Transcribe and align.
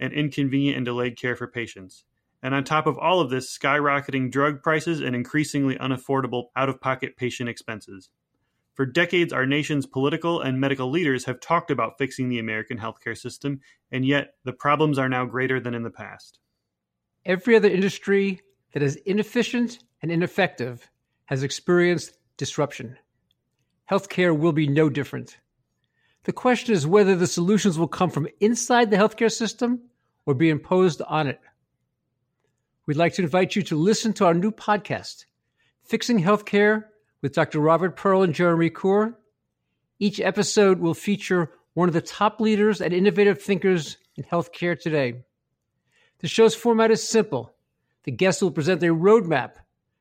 and 0.00 0.12
inconvenient 0.12 0.76
and 0.76 0.86
delayed 0.86 1.18
care 1.18 1.36
for 1.36 1.46
patients. 1.46 2.04
And 2.42 2.54
on 2.54 2.64
top 2.64 2.86
of 2.86 2.98
all 2.98 3.20
of 3.20 3.30
this, 3.30 3.56
skyrocketing 3.56 4.30
drug 4.30 4.62
prices 4.62 5.00
and 5.00 5.16
increasingly 5.16 5.76
unaffordable 5.76 6.46
out 6.54 6.68
of 6.68 6.80
pocket 6.80 7.16
patient 7.16 7.48
expenses. 7.48 8.10
For 8.74 8.86
decades, 8.86 9.32
our 9.32 9.44
nation's 9.44 9.86
political 9.86 10.40
and 10.40 10.60
medical 10.60 10.88
leaders 10.88 11.24
have 11.24 11.40
talked 11.40 11.72
about 11.72 11.98
fixing 11.98 12.28
the 12.28 12.38
American 12.38 12.78
healthcare 12.78 13.18
system, 13.18 13.60
and 13.90 14.06
yet 14.06 14.34
the 14.44 14.52
problems 14.52 15.00
are 15.00 15.08
now 15.08 15.24
greater 15.24 15.58
than 15.58 15.74
in 15.74 15.82
the 15.82 15.90
past. 15.90 16.38
Every 17.24 17.56
other 17.56 17.68
industry 17.68 18.40
that 18.72 18.82
is 18.84 18.94
inefficient 18.94 19.80
and 20.00 20.12
ineffective 20.12 20.88
has 21.24 21.42
experienced 21.42 22.16
disruption. 22.36 22.96
Healthcare 23.90 24.38
will 24.38 24.52
be 24.52 24.68
no 24.68 24.88
different. 24.88 25.38
The 26.22 26.32
question 26.32 26.72
is 26.72 26.86
whether 26.86 27.16
the 27.16 27.26
solutions 27.26 27.78
will 27.78 27.88
come 27.88 28.10
from 28.10 28.28
inside 28.38 28.90
the 28.90 28.96
healthcare 28.96 29.32
system 29.32 29.80
or 30.28 30.34
be 30.34 30.50
imposed 30.50 31.00
on 31.08 31.26
it. 31.26 31.40
We'd 32.84 32.98
like 32.98 33.14
to 33.14 33.22
invite 33.22 33.56
you 33.56 33.62
to 33.62 33.76
listen 33.76 34.12
to 34.12 34.26
our 34.26 34.34
new 34.34 34.50
podcast, 34.50 35.24
Fixing 35.84 36.22
Healthcare 36.22 36.84
with 37.22 37.32
Dr. 37.32 37.60
Robert 37.60 37.96
Pearl 37.96 38.24
and 38.24 38.34
Jeremy 38.34 38.68
Corr. 38.68 39.14
Each 39.98 40.20
episode 40.20 40.80
will 40.80 40.92
feature 40.92 41.52
one 41.72 41.88
of 41.88 41.94
the 41.94 42.02
top 42.02 42.42
leaders 42.42 42.82
and 42.82 42.92
innovative 42.92 43.40
thinkers 43.40 43.96
in 44.16 44.24
healthcare 44.24 44.78
today. 44.78 45.24
The 46.18 46.28
show's 46.28 46.54
format 46.54 46.90
is 46.90 47.08
simple. 47.08 47.54
The 48.02 48.12
guests 48.12 48.42
will 48.42 48.50
present 48.50 48.82
a 48.82 48.88
roadmap 48.88 49.52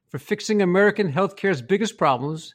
for 0.10 0.20
fixing 0.20 0.62
American 0.62 1.10
healthcare's 1.10 1.62
biggest 1.62 1.98
problems. 1.98 2.54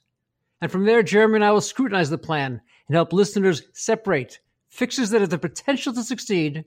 And 0.60 0.70
from 0.70 0.84
there, 0.84 1.02
Jeremy 1.02 1.36
and 1.36 1.44
I 1.46 1.52
will 1.52 1.62
scrutinize 1.62 2.10
the 2.10 2.18
plan 2.18 2.60
and 2.86 2.94
help 2.94 3.14
listeners 3.14 3.62
separate 3.72 4.40
fixes 4.68 5.08
that 5.08 5.22
have 5.22 5.30
the 5.30 5.38
potential 5.38 5.94
to 5.94 6.02
succeed 6.02 6.66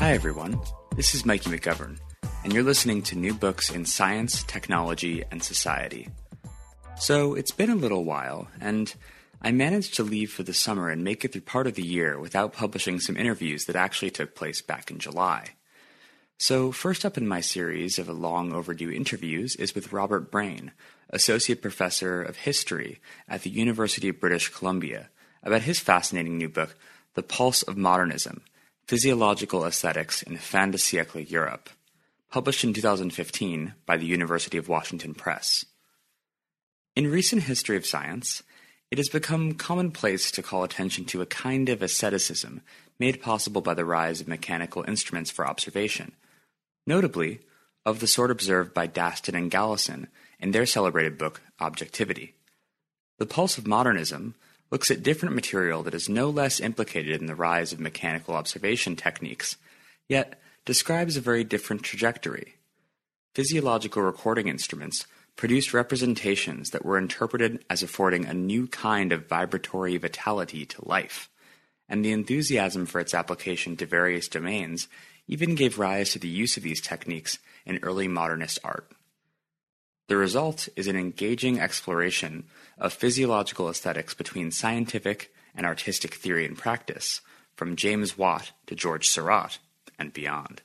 Hi, 0.00 0.14
everyone. 0.14 0.58
This 0.96 1.14
is 1.14 1.26
Mikey 1.26 1.50
McGovern, 1.50 1.98
and 2.42 2.54
you're 2.54 2.62
listening 2.62 3.02
to 3.02 3.18
new 3.18 3.34
books 3.34 3.68
in 3.68 3.84
science, 3.84 4.42
technology, 4.44 5.22
and 5.30 5.42
society. 5.42 6.08
So, 6.96 7.34
it's 7.34 7.50
been 7.50 7.68
a 7.68 7.74
little 7.74 8.02
while, 8.02 8.48
and 8.62 8.94
I 9.42 9.52
managed 9.52 9.96
to 9.96 10.02
leave 10.02 10.32
for 10.32 10.42
the 10.42 10.54
summer 10.54 10.88
and 10.88 11.04
make 11.04 11.22
it 11.22 11.32
through 11.32 11.42
part 11.42 11.66
of 11.66 11.74
the 11.74 11.86
year 11.86 12.18
without 12.18 12.54
publishing 12.54 12.98
some 12.98 13.14
interviews 13.14 13.66
that 13.66 13.76
actually 13.76 14.10
took 14.10 14.34
place 14.34 14.62
back 14.62 14.90
in 14.90 15.00
July. 15.00 15.48
So, 16.38 16.72
first 16.72 17.04
up 17.04 17.18
in 17.18 17.28
my 17.28 17.42
series 17.42 17.98
of 17.98 18.08
long 18.08 18.54
overdue 18.54 18.90
interviews 18.90 19.54
is 19.56 19.74
with 19.74 19.92
Robert 19.92 20.30
Brain, 20.30 20.72
Associate 21.10 21.60
Professor 21.60 22.22
of 22.22 22.36
History 22.36 23.02
at 23.28 23.42
the 23.42 23.50
University 23.50 24.08
of 24.08 24.18
British 24.18 24.48
Columbia, 24.48 25.10
about 25.42 25.60
his 25.60 25.78
fascinating 25.78 26.38
new 26.38 26.48
book, 26.48 26.74
The 27.12 27.22
Pulse 27.22 27.62
of 27.62 27.76
Modernism 27.76 28.40
Physiological 28.90 29.64
Aesthetics 29.64 30.20
in 30.20 30.36
Fin 30.36 30.72
de 30.72 30.76
siècle 30.76 31.30
Europe, 31.30 31.70
published 32.28 32.64
in 32.64 32.74
2015 32.74 33.74
by 33.86 33.96
the 33.96 34.04
University 34.04 34.58
of 34.58 34.68
Washington 34.68 35.14
Press. 35.14 35.64
In 36.96 37.08
recent 37.08 37.44
history 37.44 37.76
of 37.76 37.86
science, 37.86 38.42
it 38.90 38.98
has 38.98 39.08
become 39.08 39.54
commonplace 39.54 40.32
to 40.32 40.42
call 40.42 40.64
attention 40.64 41.04
to 41.04 41.22
a 41.22 41.26
kind 41.26 41.68
of 41.68 41.82
asceticism 41.82 42.62
made 42.98 43.22
possible 43.22 43.60
by 43.60 43.74
the 43.74 43.84
rise 43.84 44.20
of 44.20 44.26
mechanical 44.26 44.84
instruments 44.88 45.30
for 45.30 45.46
observation, 45.46 46.10
notably 46.84 47.38
of 47.86 48.00
the 48.00 48.08
sort 48.08 48.32
observed 48.32 48.74
by 48.74 48.88
Daston 48.88 49.36
and 49.36 49.52
Galison 49.52 50.08
in 50.40 50.50
their 50.50 50.66
celebrated 50.66 51.16
book 51.16 51.42
Objectivity. 51.60 52.34
The 53.18 53.26
Pulse 53.26 53.56
of 53.56 53.68
Modernism 53.68 54.34
looks 54.70 54.90
at 54.90 55.02
different 55.02 55.34
material 55.34 55.82
that 55.82 55.94
is 55.94 56.08
no 56.08 56.30
less 56.30 56.60
implicated 56.60 57.20
in 57.20 57.26
the 57.26 57.34
rise 57.34 57.72
of 57.72 57.80
mechanical 57.80 58.34
observation 58.34 58.96
techniques, 58.96 59.56
yet 60.08 60.40
describes 60.64 61.16
a 61.16 61.20
very 61.20 61.44
different 61.44 61.82
trajectory. 61.82 62.54
Physiological 63.34 64.02
recording 64.02 64.48
instruments 64.48 65.06
produced 65.36 65.72
representations 65.72 66.70
that 66.70 66.84
were 66.84 66.98
interpreted 66.98 67.64
as 67.70 67.82
affording 67.82 68.26
a 68.26 68.34
new 68.34 68.66
kind 68.66 69.12
of 69.12 69.26
vibratory 69.26 69.96
vitality 69.96 70.66
to 70.66 70.88
life, 70.88 71.30
and 71.88 72.04
the 72.04 72.12
enthusiasm 72.12 72.86
for 72.86 73.00
its 73.00 73.14
application 73.14 73.76
to 73.76 73.86
various 73.86 74.28
domains 74.28 74.86
even 75.26 75.54
gave 75.54 75.78
rise 75.78 76.12
to 76.12 76.18
the 76.18 76.28
use 76.28 76.56
of 76.56 76.62
these 76.62 76.80
techniques 76.80 77.38
in 77.64 77.78
early 77.82 78.08
modernist 78.08 78.58
art. 78.62 78.90
The 80.10 80.16
result 80.16 80.68
is 80.74 80.88
an 80.88 80.96
engaging 80.96 81.60
exploration 81.60 82.48
of 82.76 82.92
physiological 82.92 83.70
aesthetics 83.70 84.12
between 84.12 84.50
scientific 84.50 85.32
and 85.54 85.64
artistic 85.64 86.14
theory 86.14 86.44
and 86.44 86.58
practice, 86.58 87.20
from 87.54 87.76
James 87.76 88.18
Watt 88.18 88.50
to 88.66 88.74
George 88.74 89.08
Seurat 89.08 89.60
and 90.00 90.12
beyond. 90.12 90.62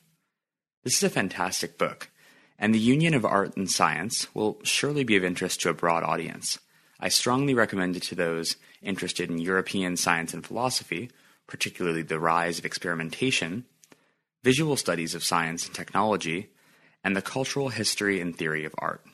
This 0.82 0.96
is 0.96 1.04
a 1.04 1.10
fantastic 1.10 1.78
book, 1.78 2.10
and 2.58 2.74
the 2.74 2.80
union 2.80 3.14
of 3.14 3.24
art 3.24 3.56
and 3.56 3.70
science 3.70 4.26
will 4.34 4.58
surely 4.64 5.04
be 5.04 5.14
of 5.14 5.22
interest 5.22 5.60
to 5.60 5.70
a 5.70 5.74
broad 5.74 6.02
audience. 6.02 6.58
I 6.98 7.08
strongly 7.08 7.54
recommend 7.54 7.96
it 7.96 8.02
to 8.04 8.16
those 8.16 8.56
interested 8.82 9.30
in 9.30 9.38
European 9.38 9.96
science 9.96 10.34
and 10.34 10.44
philosophy, 10.44 11.08
particularly 11.46 12.02
the 12.02 12.18
rise 12.18 12.58
of 12.58 12.64
experimentation, 12.64 13.64
visual 14.42 14.74
studies 14.74 15.14
of 15.14 15.22
science 15.22 15.66
and 15.66 15.72
technology, 15.72 16.50
and 17.04 17.14
the 17.14 17.22
cultural 17.22 17.68
history 17.68 18.20
and 18.20 18.36
theory 18.36 18.64
of 18.64 18.74
art. 18.78 19.06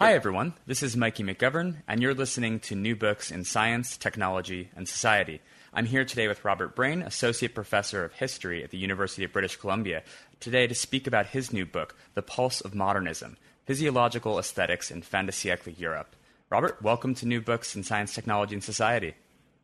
Hi, 0.00 0.14
everyone. 0.14 0.54
This 0.66 0.82
is 0.82 0.96
Mikey 0.96 1.22
McGovern, 1.22 1.76
and 1.86 2.02
you're 2.02 2.14
listening 2.14 2.58
to 2.60 2.74
New 2.74 2.96
Books 2.96 3.30
in 3.30 3.44
Science, 3.44 3.96
Technology, 3.96 4.68
and 4.74 4.88
Society. 4.88 5.40
I'm 5.72 5.86
here 5.86 6.04
today 6.04 6.26
with 6.26 6.44
Robert 6.44 6.74
Brain, 6.74 7.00
Associate 7.00 7.54
Professor 7.54 8.04
of 8.04 8.12
History 8.14 8.64
at 8.64 8.72
the 8.72 8.76
University 8.76 9.22
of 9.22 9.32
British 9.32 9.54
Columbia, 9.54 10.02
today 10.40 10.66
to 10.66 10.74
speak 10.74 11.06
about 11.06 11.26
his 11.26 11.52
new 11.52 11.64
book, 11.64 11.94
The 12.14 12.22
Pulse 12.22 12.60
of 12.60 12.74
Modernism 12.74 13.36
Physiological 13.66 14.36
Aesthetics 14.40 14.90
in 14.90 15.02
Fin 15.02 15.26
de 15.26 15.32
siècle 15.32 15.78
Europe. 15.78 16.16
Robert, 16.50 16.82
welcome 16.82 17.14
to 17.14 17.26
New 17.26 17.40
Books 17.40 17.76
in 17.76 17.84
Science, 17.84 18.16
Technology, 18.16 18.54
and 18.54 18.64
Society. 18.64 19.14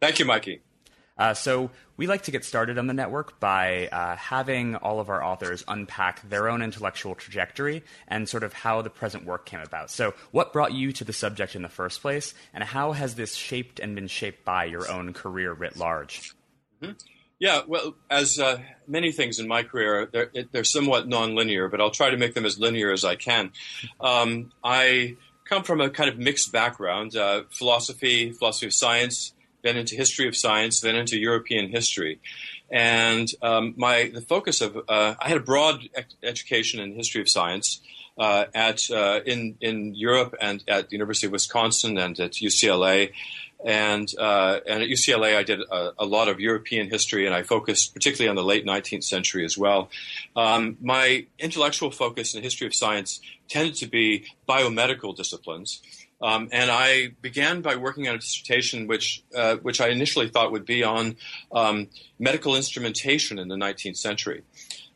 Thank 0.01 0.21
you, 0.21 0.27
Mikey. 0.27 0.61
Uh, 1.21 1.35
so, 1.35 1.71
we 1.99 2.07
like 2.07 2.23
to 2.23 2.31
get 2.31 2.47
started 2.47 2.79
on 2.79 2.87
the 2.87 2.95
network 2.95 3.39
by 3.41 3.87
uh, 3.89 4.17
having 4.17 4.75
all 4.77 5.01
of 5.01 5.11
our 5.11 5.23
authors 5.23 5.63
unpack 5.69 6.27
their 6.27 6.49
own 6.49 6.63
intellectual 6.63 7.15
trajectory 7.15 7.85
and 8.09 8.27
sort 8.27 8.43
of 8.43 8.55
how 8.55 8.81
the 8.81 8.89
present 8.89 9.27
work 9.27 9.45
came 9.45 9.61
about. 9.61 9.91
So, 9.91 10.15
what 10.31 10.51
brought 10.51 10.73
you 10.73 10.93
to 10.93 11.05
the 11.05 11.13
subject 11.13 11.55
in 11.55 11.61
the 11.61 11.69
first 11.69 12.01
place, 12.01 12.33
and 12.55 12.65
how 12.65 12.93
has 12.93 13.17
this 13.17 13.35
shaped 13.35 13.81
and 13.81 13.95
been 13.95 14.09
shaped 14.09 14.47
by 14.47 14.65
your 14.65 14.91
own 14.91 15.13
career 15.13 15.53
writ 15.53 15.77
large? 15.77 16.33
Mm-hmm. 16.81 16.93
Yeah, 17.39 17.63
well, 17.67 17.95
as 18.11 18.39
uh, 18.39 18.61
many 18.87 19.13
things 19.13 19.39
in 19.39 19.47
my 19.47 19.63
career, 19.63 20.09
they're, 20.11 20.31
they're 20.53 20.65
somewhat 20.65 21.07
nonlinear, 21.07 21.71
but 21.71 21.83
I'll 21.83 21.91
try 21.91 22.11
to 22.11 22.17
make 22.17 22.35
them 22.35 22.47
as 22.47 22.59
linear 22.59 22.93
as 22.93 23.05
I 23.05 23.17
can. 23.17 23.53
Um, 24.01 24.53
I 24.65 25.17
come 25.45 25.65
from 25.65 25.83
a 25.83 25.91
kind 25.91 26.09
of 26.09 26.17
mixed 26.19 26.53
background 26.53 27.15
uh, 27.15 27.43
philosophy, 27.51 28.33
philosophy 28.33 28.67
of 28.67 28.73
science, 28.73 29.35
then 29.63 29.77
into 29.77 29.97
history 29.97 30.29
of 30.29 30.37
science, 30.37 30.81
then 30.81 30.97
into 30.97 31.19
European 31.19 31.71
history. 31.71 32.21
And 32.71 33.29
um, 33.43 33.75
my 33.77 34.11
the 34.15 34.21
focus 34.21 34.61
of 34.61 34.77
uh, 34.89 35.15
I 35.21 35.29
had 35.29 35.37
a 35.37 35.41
broad 35.41 35.89
education 36.23 36.81
in 36.81 36.95
history 36.95 37.21
of 37.21 37.29
science 37.29 37.81
uh, 38.17 38.45
at 38.55 38.91
uh, 38.91 39.21
in 39.27 39.57
in 39.61 39.95
Europe 39.95 40.35
and 40.41 40.63
at 40.69 40.91
the 40.91 40.97
University 40.97 41.27
of 41.27 41.33
Wisconsin 41.33 41.99
and 41.99 42.19
at 42.21 42.33
UCLA. 42.33 43.13
And 43.63 44.09
uh, 44.19 44.61
and 44.67 44.83
at 44.83 44.89
UCLA, 44.89 45.37
I 45.37 45.43
did 45.43 45.61
a, 45.61 45.93
a, 45.99 46.07
lot 46.07 46.29
of 46.29 46.41
European 46.41 46.89
history, 46.89 47.27
and 47.27 47.35
I 47.35 47.43
focused 47.43 47.93
particularly 47.93 48.31
on 48.31 48.37
the 48.37 48.43
late 48.43 48.65
19th 48.65 49.05
century 49.05 49.45
as 49.45 49.59
well. 49.59 49.91
Um, 50.35 50.79
my 50.81 51.27
intellectual 51.39 51.91
focus 51.91 52.35
in 52.35 52.41
the 52.41 52.45
history 52.45 52.67
of 52.67 52.75
science 52.75 53.21
tended 53.51 53.75
to 53.77 53.87
be 53.87 54.25
biomedical 54.49 55.15
disciplines, 55.15 55.83
um, 56.23 56.49
and 56.53 56.71
I 56.71 57.09
began 57.23 57.63
by 57.63 57.77
working 57.77 58.09
on 58.09 58.15
a 58.15 58.19
dissertation 58.19 58.87
which 58.87 59.23
uh, 59.35 59.57
which 59.57 59.81
I 59.81 59.89
initially 59.89 60.29
thought 60.29 60.53
would 60.53 60.67
be 60.67 60.83
on 60.85 61.17
um, 61.53 61.89
medical 62.19 62.57
instrumentation 62.57 63.39
in 63.39 63.49
the 63.49 63.57
19th 63.57 63.97
century. 63.97 64.43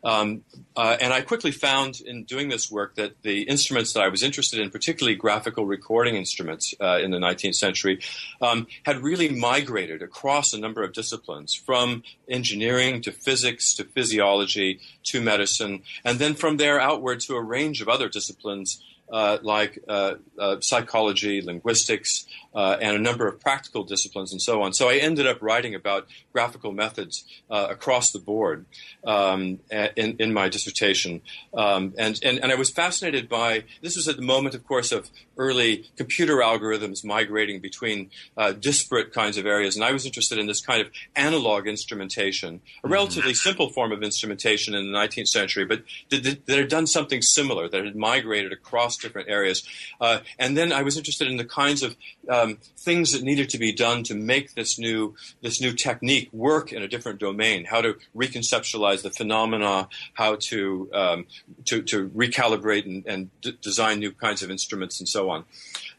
Um, 0.05 0.45
uh, 0.77 0.97
and 1.01 1.15
I 1.15 1.23
quickly 1.23 1.51
found 1.51 2.01
in 2.05 2.25
doing 2.25 2.51
this 2.51 2.71
work 2.71 2.97
that 2.97 3.23
the 3.23 3.43
instruments 3.43 3.95
that 3.95 4.03
I 4.03 4.09
was 4.09 4.23
interested 4.23 4.61
in, 4.61 4.69
particularly 4.71 5.17
graphical 5.17 5.65
recording 5.65 6.17
instruments 6.17 6.75
uh, 6.79 6.99
in 6.99 7.11
the 7.11 7.17
19th 7.17 7.55
century, 7.55 8.01
um, 8.43 8.67
had 8.85 9.03
really 9.03 9.31
migrated 9.31 10.03
across 10.03 10.53
a 10.53 10.61
number 10.61 10.83
of 10.83 10.93
disciplines 10.93 11.55
from 11.55 12.03
engineering 12.29 13.01
to 13.03 13.13
physics 13.13 13.73
to 13.75 13.85
physiology 13.85 14.79
to 15.05 15.23
medicine, 15.23 15.83
and 16.05 16.19
then 16.19 16.35
from 16.35 16.59
there 16.59 16.79
outward 16.79 17.21
to 17.21 17.35
a 17.37 17.43
range 17.43 17.81
of 17.81 17.89
other 17.89 18.09
disciplines 18.11 18.83
uh, 19.11 19.39
like 19.43 19.79
uh, 19.89 20.15
uh, 20.39 20.61
psychology, 20.61 21.43
linguistics, 21.43 22.27
uh, 22.55 22.77
and 22.81 22.97
a 22.97 23.01
number 23.01 23.27
of 23.27 23.41
practical 23.41 23.85
disciplines 23.85 24.33
and 24.33 24.41
so 24.41 24.63
on. 24.63 24.73
So 24.73 24.89
I 24.89 24.97
ended 24.97 25.27
up 25.27 25.43
writing 25.43 25.75
about 25.75 26.07
graphical 26.33 26.73
methods 26.73 27.25
uh, 27.51 27.69
across 27.71 28.13
the 28.13 28.19
board 28.19 28.67
um, 29.07 29.61
in, 29.71 30.17
in 30.19 30.33
my 30.33 30.49
dissertation. 30.49 31.21
Um, 31.53 31.95
and, 31.99 32.19
and, 32.23 32.39
and 32.39 32.53
I 32.53 32.55
was 32.55 32.71
fascinated 32.71 33.29
by 33.29 33.65
this 33.83 33.97
was 33.97 34.09
at 34.09 34.17
the 34.17 34.23
moment, 34.23 34.55
of 34.55 34.67
course, 34.67 34.93
of 34.93 35.11
early 35.37 35.91
computer 35.97 36.37
algorithms 36.37 37.05
migrating 37.05 37.61
between 37.61 38.11
uh, 38.37 38.53
disparate 38.53 39.13
kinds 39.13 39.37
of 39.37 39.47
areas. 39.47 39.77
And 39.77 39.85
I 39.85 39.93
was 39.93 40.07
interested 40.07 40.39
in 40.39 40.47
this 40.47 40.61
kind 40.61 40.81
of 40.81 40.91
analog 41.17 41.67
instrumentation, 41.67 42.61
a 42.83 42.89
relatively 42.89 43.33
mm-hmm. 43.33 43.49
simple 43.49 43.71
form 43.71 43.93
of 43.93 44.03
instrumentation 44.03 44.75
in 44.75 44.93
the 44.93 44.99
19th 44.99 45.29
century, 45.29 45.65
but 45.65 45.83
that, 46.11 46.47
that, 46.47 46.59
had 46.59 46.69
done 46.69 46.87
something 46.87 47.21
similar, 47.23 47.69
that 47.69 47.85
had 47.85 47.97
migrated 47.97 48.53
across 48.53 48.97
different 48.97 49.29
areas. 49.29 49.67
Uh, 50.01 50.21
and 50.39 50.57
then 50.57 50.73
I 50.73 50.83
was 50.83 50.97
interested 50.97 51.29
in 51.29 51.37
the 51.37 51.45
kinds 51.45 51.83
of 51.83 51.97
um, 52.45 52.59
things 52.77 53.13
that 53.13 53.23
needed 53.23 53.49
to 53.51 53.59
be 53.59 53.73
done 53.73 54.03
to 54.05 54.15
make 54.15 54.55
this 54.55 54.79
new 54.79 55.15
this 55.43 55.61
new 55.61 55.73
technique 55.73 56.29
work 56.33 56.73
in 56.73 56.83
a 56.83 56.89
different 56.89 57.19
domain. 57.19 57.65
How 57.65 57.81
to 57.81 57.97
reconceptualize 58.15 59.03
the 59.03 59.11
phenomena, 59.11 59.89
how 60.15 60.37
to 60.49 60.91
um, 60.93 61.27
to, 61.67 61.83
to, 61.83 62.09
recalibrate 62.11 62.85
and, 62.85 63.07
and 63.07 63.31
d- 63.41 63.59
design 63.61 63.99
new 63.99 64.13
kinds 64.13 64.43
of 64.43 64.51
instruments, 64.51 65.01
and 65.01 65.09
so 65.09 65.31
on. 65.31 65.45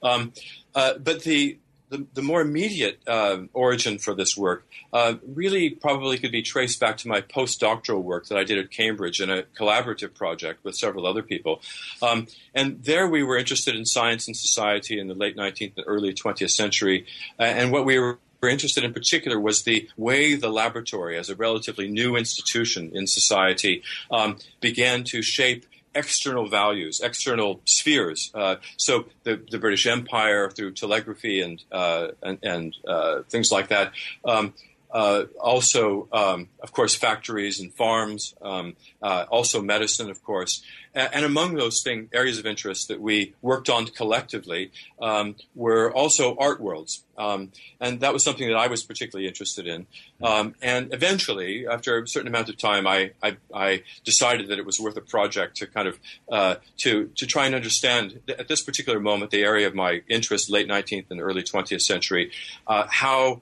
Um, 0.03 0.33
uh, 0.73 0.97
but 0.97 1.23
the 1.23 1.57
the, 1.89 2.05
the, 2.13 2.21
more 2.21 2.41
immediate 2.41 2.99
uh, 3.07 3.37
origin 3.53 3.99
for 3.99 4.13
this 4.13 4.35
work 4.35 4.67
uh, 4.91 5.15
really 5.25 5.69
probably 5.69 6.17
could 6.17 6.31
be 6.31 6.41
traced 6.41 6.79
back 6.79 6.97
to 6.97 7.07
my 7.07 7.21
postdoctoral 7.21 8.01
work 8.01 8.27
that 8.27 8.37
I 8.37 8.43
did 8.43 8.57
at 8.57 8.71
Cambridge 8.71 9.21
in 9.21 9.29
a 9.29 9.43
collaborative 9.57 10.13
project 10.13 10.63
with 10.63 10.75
several 10.75 11.05
other 11.05 11.21
people. 11.21 11.61
Um, 12.01 12.27
and 12.53 12.83
there 12.83 13.07
we 13.07 13.23
were 13.23 13.37
interested 13.37 13.75
in 13.75 13.85
science 13.85 14.27
and 14.27 14.35
society 14.35 14.99
in 14.99 15.07
the 15.07 15.13
late 15.13 15.37
19th 15.37 15.77
and 15.77 15.85
early 15.87 16.13
20th 16.13 16.51
century. 16.51 17.05
Uh, 17.39 17.43
and 17.43 17.71
what 17.71 17.85
we 17.85 17.99
were 17.99 18.19
interested 18.43 18.83
in 18.83 18.93
particular 18.93 19.39
was 19.39 19.63
the 19.63 19.89
way 19.97 20.35
the 20.35 20.49
laboratory, 20.49 21.17
as 21.17 21.29
a 21.29 21.35
relatively 21.35 21.87
new 21.87 22.15
institution 22.15 22.91
in 22.93 23.07
society, 23.07 23.83
um, 24.11 24.37
began 24.61 25.03
to 25.03 25.21
shape 25.21 25.65
external 25.95 26.47
values, 26.47 26.99
external 27.01 27.61
spheres. 27.65 28.31
Uh, 28.33 28.57
so 28.77 29.05
the, 29.23 29.41
the, 29.49 29.57
British 29.57 29.87
Empire 29.87 30.49
through 30.49 30.71
telegraphy 30.73 31.41
and 31.41 31.63
uh, 31.71 32.09
and, 32.21 32.37
and 32.43 32.75
uh, 32.87 33.21
things 33.29 33.51
like 33.51 33.69
that. 33.69 33.93
Um, 34.23 34.53
uh, 34.95 35.25
also, 35.41 36.07
um, 36.13 36.47
of 36.61 36.71
course, 36.71 36.95
factories 36.95 37.59
and 37.59 37.73
farms. 37.73 38.33
Um, 38.41 38.77
uh, 39.01 39.25
also, 39.29 39.61
medicine, 39.61 40.09
of 40.09 40.23
course. 40.23 40.63
And, 40.93 41.09
and, 41.15 41.25
among 41.25 41.55
those 41.55 41.83
thing, 41.83 42.07
areas 42.13 42.39
of 42.39 42.45
interest 42.45 42.87
that 42.87 43.01
we 43.01 43.33
worked 43.41 43.69
on 43.69 43.87
collectively 43.87 44.71
um, 45.01 45.35
were 45.53 45.91
also 45.91 46.37
art 46.37 46.61
worlds. 46.61 47.03
Um, 47.17 47.51
and 47.81 47.99
that 47.99 48.13
was 48.13 48.23
something 48.23 48.47
that 48.47 48.55
I 48.55 48.67
was 48.67 48.83
particularly 48.83 49.27
interested 49.27 49.67
in. 49.67 49.85
Um, 50.23 50.55
and 50.61 50.93
eventually, 50.93 51.67
after 51.67 51.99
a 51.99 52.07
certain 52.07 52.29
amount 52.29 52.47
of 52.47 52.57
time, 52.57 52.87
I, 52.87 53.11
I, 53.21 53.35
I, 53.53 53.83
decided 54.05 54.47
that 54.47 54.59
it 54.59 54.65
was 54.65 54.79
worth 54.79 54.95
a 54.95 55.01
project 55.01 55.57
to 55.57 55.67
kind 55.67 55.89
of 55.89 55.99
uh, 56.31 56.55
to 56.77 57.09
to 57.15 57.25
try 57.25 57.45
and 57.45 57.55
understand 57.55 58.21
at 58.29 58.47
this 58.47 58.61
particular 58.61 58.99
moment 58.99 59.31
the 59.31 59.43
area 59.43 59.67
of 59.67 59.75
my 59.75 60.01
interest, 60.07 60.49
late 60.49 60.69
19th 60.69 61.05
and 61.09 61.19
early 61.21 61.43
20th 61.43 61.81
century, 61.81 62.31
uh, 62.67 62.85
how 62.89 63.41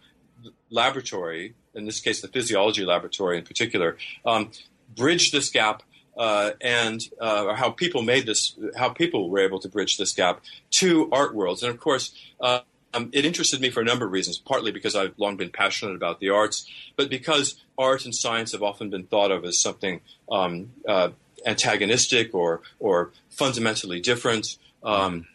laboratory, 0.73 1.53
in 1.73 1.85
this 1.85 1.99
case 1.99 2.21
the 2.21 2.27
physiology 2.27 2.85
laboratory 2.85 3.37
in 3.37 3.45
particular, 3.45 3.97
um, 4.25 4.51
bridged 4.95 5.31
this 5.31 5.49
gap 5.49 5.83
uh, 6.17 6.51
and 6.61 6.99
uh, 7.19 7.53
how 7.55 7.69
people 7.71 8.01
made 8.01 8.25
this, 8.25 8.55
how 8.75 8.89
people 8.89 9.29
were 9.29 9.39
able 9.39 9.59
to 9.59 9.69
bridge 9.69 9.97
this 9.97 10.13
gap 10.13 10.41
to 10.69 11.09
art 11.11 11.33
worlds. 11.33 11.63
And 11.63 11.71
of 11.71 11.79
course, 11.79 12.13
uh, 12.39 12.59
um, 12.93 13.09
it 13.11 13.25
interested 13.25 13.59
me 13.59 13.71
for 13.71 13.81
a 13.81 13.85
number 13.85 14.05
of 14.05 14.11
reasons. 14.11 14.37
Partly 14.37 14.71
because 14.71 14.95
I've 14.95 15.17
long 15.17 15.35
been 15.35 15.49
passionate 15.49 15.95
about 15.95 16.19
the 16.19 16.29
arts, 16.29 16.69
but 16.95 17.09
because 17.09 17.55
art 17.77 18.05
and 18.05 18.13
science 18.13 18.51
have 18.51 18.61
often 18.61 18.89
been 18.89 19.05
thought 19.05 19.31
of 19.31 19.43
as 19.45 19.59
something 19.59 20.01
um, 20.31 20.71
uh, 20.87 21.09
antagonistic 21.45 22.35
or 22.35 22.61
or 22.79 23.11
fundamentally 23.29 23.99
different. 23.99 24.57
Um, 24.83 25.27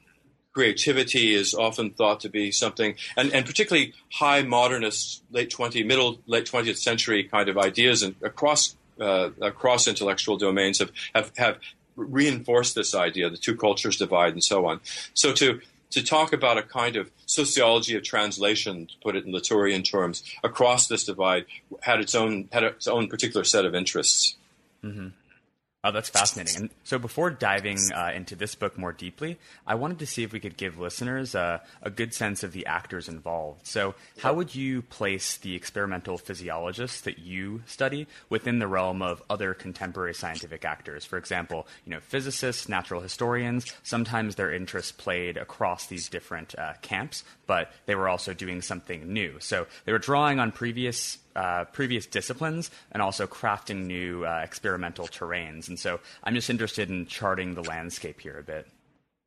creativity 0.58 1.36
is 1.36 1.54
often 1.54 1.90
thought 1.90 2.18
to 2.18 2.28
be 2.28 2.50
something, 2.50 2.96
and, 3.16 3.32
and 3.32 3.46
particularly 3.46 3.94
high 4.12 4.42
modernist, 4.42 5.22
late 5.30 5.50
20th, 5.50 5.86
middle, 5.86 6.18
late 6.26 6.46
20th 6.46 6.78
century 6.78 7.22
kind 7.22 7.48
of 7.48 7.56
ideas 7.56 8.02
and 8.02 8.16
across 8.22 8.74
uh, 9.00 9.30
across 9.40 9.86
intellectual 9.86 10.36
domains 10.36 10.80
have, 10.80 10.90
have, 11.14 11.30
have 11.36 11.58
reinforced 11.94 12.74
this 12.74 12.92
idea, 12.92 13.30
the 13.30 13.36
two 13.36 13.54
cultures 13.54 13.98
divide 13.98 14.32
and 14.32 14.42
so 14.42 14.66
on. 14.66 14.80
So 15.14 15.32
to 15.34 15.60
to 15.90 16.02
talk 16.02 16.32
about 16.32 16.58
a 16.58 16.62
kind 16.64 16.96
of 16.96 17.08
sociology 17.26 17.94
of 17.94 18.02
translation, 18.02 18.86
to 18.86 18.94
put 19.00 19.14
it 19.14 19.24
in 19.26 19.32
Latourian 19.32 19.88
terms, 19.88 20.24
across 20.42 20.88
this 20.88 21.04
divide 21.04 21.44
had 21.82 22.00
its 22.00 22.16
own 22.16 22.48
had 22.50 22.64
its 22.64 22.88
own 22.88 23.06
particular 23.06 23.44
set 23.44 23.64
of 23.64 23.76
interests. 23.76 24.34
Mm-hmm. 24.82 25.10
Oh, 25.84 25.92
that's 25.92 26.08
fascinating. 26.08 26.56
And 26.56 26.70
so, 26.82 26.98
before 26.98 27.30
diving 27.30 27.78
uh, 27.94 28.10
into 28.12 28.34
this 28.34 28.56
book 28.56 28.76
more 28.76 28.92
deeply, 28.92 29.38
I 29.64 29.76
wanted 29.76 30.00
to 30.00 30.06
see 30.06 30.24
if 30.24 30.32
we 30.32 30.40
could 30.40 30.56
give 30.56 30.80
listeners 30.80 31.36
uh, 31.36 31.60
a 31.80 31.88
good 31.88 32.12
sense 32.12 32.42
of 32.42 32.50
the 32.50 32.66
actors 32.66 33.08
involved. 33.08 33.64
So, 33.64 33.94
how 34.18 34.34
would 34.34 34.56
you 34.56 34.82
place 34.82 35.36
the 35.36 35.54
experimental 35.54 36.18
physiologists 36.18 37.02
that 37.02 37.20
you 37.20 37.62
study 37.66 38.08
within 38.28 38.58
the 38.58 38.66
realm 38.66 39.02
of 39.02 39.22
other 39.30 39.54
contemporary 39.54 40.14
scientific 40.14 40.64
actors? 40.64 41.04
For 41.04 41.16
example, 41.16 41.68
you 41.84 41.92
know, 41.92 42.00
physicists, 42.00 42.68
natural 42.68 43.00
historians. 43.00 43.72
Sometimes 43.84 44.34
their 44.34 44.52
interests 44.52 44.90
played 44.90 45.36
across 45.36 45.86
these 45.86 46.08
different 46.08 46.58
uh, 46.58 46.72
camps, 46.82 47.22
but 47.46 47.70
they 47.86 47.94
were 47.94 48.08
also 48.08 48.34
doing 48.34 48.62
something 48.62 49.12
new. 49.12 49.36
So, 49.38 49.68
they 49.84 49.92
were 49.92 50.00
drawing 50.00 50.40
on 50.40 50.50
previous 50.50 51.18
uh, 51.38 51.64
previous 51.66 52.04
disciplines 52.04 52.68
and 52.90 53.00
also 53.00 53.24
crafting 53.24 53.86
new 53.86 54.24
uh, 54.24 54.40
experimental 54.42 55.06
terrains. 55.06 55.68
And 55.68 55.78
so 55.78 56.00
I'm 56.24 56.34
just 56.34 56.50
interested 56.50 56.90
in 56.90 57.06
charting 57.06 57.54
the 57.54 57.62
landscape 57.62 58.20
here 58.20 58.36
a 58.38 58.42
bit. 58.42 58.66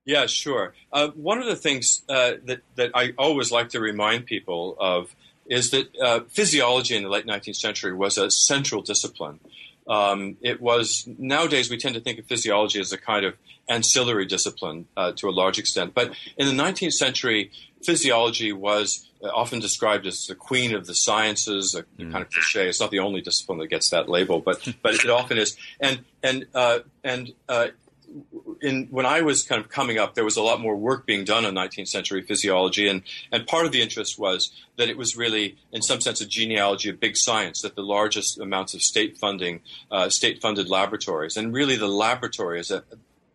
Yeah, 0.04 0.26
sure. 0.26 0.74
Uh, 0.92 1.10
one 1.10 1.40
of 1.40 1.46
the 1.46 1.56
things 1.56 2.02
uh, 2.10 2.34
that, 2.46 2.64
that 2.76 2.92
I 2.94 3.14
always 3.18 3.50
like 3.50 3.70
to 3.70 3.80
remind 3.80 4.26
people 4.26 4.76
of 4.78 5.16
is 5.46 5.72
that 5.72 5.88
uh, 6.02 6.20
physiology 6.28 6.98
in 6.98 7.04
the 7.04 7.10
late 7.10 7.26
19th 7.26 7.56
century 7.56 7.94
was 7.94 8.18
a 8.18 8.30
central 8.30 8.82
discipline. 8.82 9.40
Um, 9.88 10.36
it 10.42 10.62
was 10.62 11.08
nowadays 11.18 11.70
we 11.70 11.78
tend 11.78 11.96
to 11.96 12.02
think 12.02 12.20
of 12.20 12.26
physiology 12.26 12.82
as 12.82 12.92
a 12.92 12.98
kind 12.98 13.26
of 13.26 13.36
ancillary 13.70 14.26
discipline 14.26 14.88
uh, 14.98 15.14
to 15.14 15.30
a 15.30 15.32
large 15.32 15.60
extent, 15.60 15.94
but 15.94 16.14
in 16.36 16.46
the 16.46 16.64
19th 16.64 16.94
century, 16.94 17.52
physiology 17.84 18.52
was 18.54 19.10
uh, 19.24 19.28
often 19.28 19.60
described 19.60 20.08
as 20.08 20.26
the 20.26 20.36
queen 20.36 20.74
of 20.74 20.88
the 20.88 20.96
sciences, 20.96 21.76
a 21.76 21.84
mm. 22.02 22.12
kind 22.12 22.24
of 22.24 22.32
cliche. 22.32 22.68
It's 22.68 22.80
not 22.80 22.92
the 22.92 23.00
only 23.00 23.22
discipline 23.22 23.60
that 23.60 23.68
gets 23.68 23.90
that 23.90 24.10
label, 24.10 24.40
but 24.40 24.68
but 24.82 24.96
it 24.96 25.10
often 25.10 25.38
is. 25.38 25.56
And 25.80 26.04
and 26.24 26.46
uh, 26.54 26.80
and 27.04 27.34
uh, 27.48 27.68
in 28.62 28.88
when 28.92 29.06
I 29.06 29.22
was 29.22 29.44
kind 29.44 29.62
of 29.64 29.70
coming 29.70 29.98
up, 29.98 30.16
there 30.16 30.24
was 30.24 30.38
a 30.38 30.42
lot 30.42 30.60
more 30.60 30.76
work 30.76 31.06
being 31.06 31.24
done 31.24 31.46
on 31.46 31.54
19th 31.54 31.88
century 31.88 32.22
physiology, 32.22 32.88
and 32.88 33.04
and 33.32 33.48
part 33.48 33.66
of 33.66 33.72
the 33.72 33.82
interest 33.82 34.20
was 34.20 34.52
that 34.78 34.90
it 34.90 34.98
was 34.98 35.16
really, 35.16 35.58
in 35.72 35.82
some 35.82 36.02
sense, 36.02 36.22
a 36.22 36.26
genealogy 36.26 36.90
of 36.90 37.00
big 37.00 37.16
science. 37.16 37.62
That 37.62 37.76
the 37.76 37.84
largest 37.84 38.40
amounts 38.40 38.74
of 38.74 38.82
state 38.82 39.18
funding, 39.18 39.62
uh, 39.90 40.10
state 40.10 40.42
funded 40.42 40.70
laboratories, 40.70 41.38
and 41.38 41.54
really 41.54 41.76
the 41.76 41.88
laboratory 41.88 42.60
as 42.60 42.72
a 42.72 42.84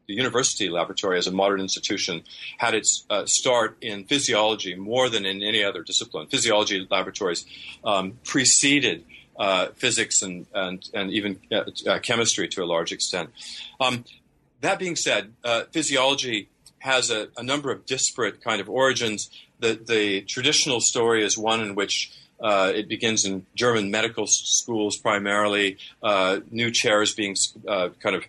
the 0.06 0.14
university 0.14 0.68
laboratory 0.68 1.18
as 1.18 1.26
a 1.26 1.32
modern 1.32 1.60
institution 1.60 2.22
had 2.58 2.74
its 2.74 3.04
uh, 3.10 3.26
start 3.26 3.76
in 3.80 4.04
physiology 4.04 4.74
more 4.74 5.08
than 5.08 5.26
in 5.26 5.42
any 5.42 5.64
other 5.64 5.82
discipline. 5.82 6.26
Physiology 6.28 6.86
laboratories 6.90 7.44
um, 7.84 8.18
preceded 8.24 9.04
uh, 9.38 9.68
physics 9.74 10.22
and, 10.22 10.46
and, 10.54 10.88
and 10.94 11.10
even 11.10 11.38
uh, 11.52 11.64
uh 11.86 11.98
chemistry 11.98 12.48
to 12.48 12.62
a 12.62 12.66
large 12.66 12.92
extent. 12.92 13.30
Um, 13.80 14.04
that 14.62 14.78
being 14.78 14.96
said, 14.96 15.34
uh, 15.44 15.64
physiology 15.72 16.48
has 16.78 17.10
a, 17.10 17.28
a, 17.36 17.42
number 17.42 17.70
of 17.70 17.84
disparate 17.84 18.42
kind 18.42 18.60
of 18.60 18.70
origins. 18.70 19.28
The, 19.60 19.74
the 19.74 20.22
traditional 20.22 20.80
story 20.80 21.22
is 21.22 21.36
one 21.36 21.60
in 21.60 21.74
which 21.74 22.12
uh, 22.40 22.72
it 22.74 22.88
begins 22.88 23.24
in 23.24 23.44
German 23.54 23.90
medical 23.90 24.26
schools 24.26 24.96
primarily, 24.96 25.78
new 26.50 26.70
chairs 26.70 27.14
being 27.14 27.34
kind 27.66 28.16
of 28.16 28.24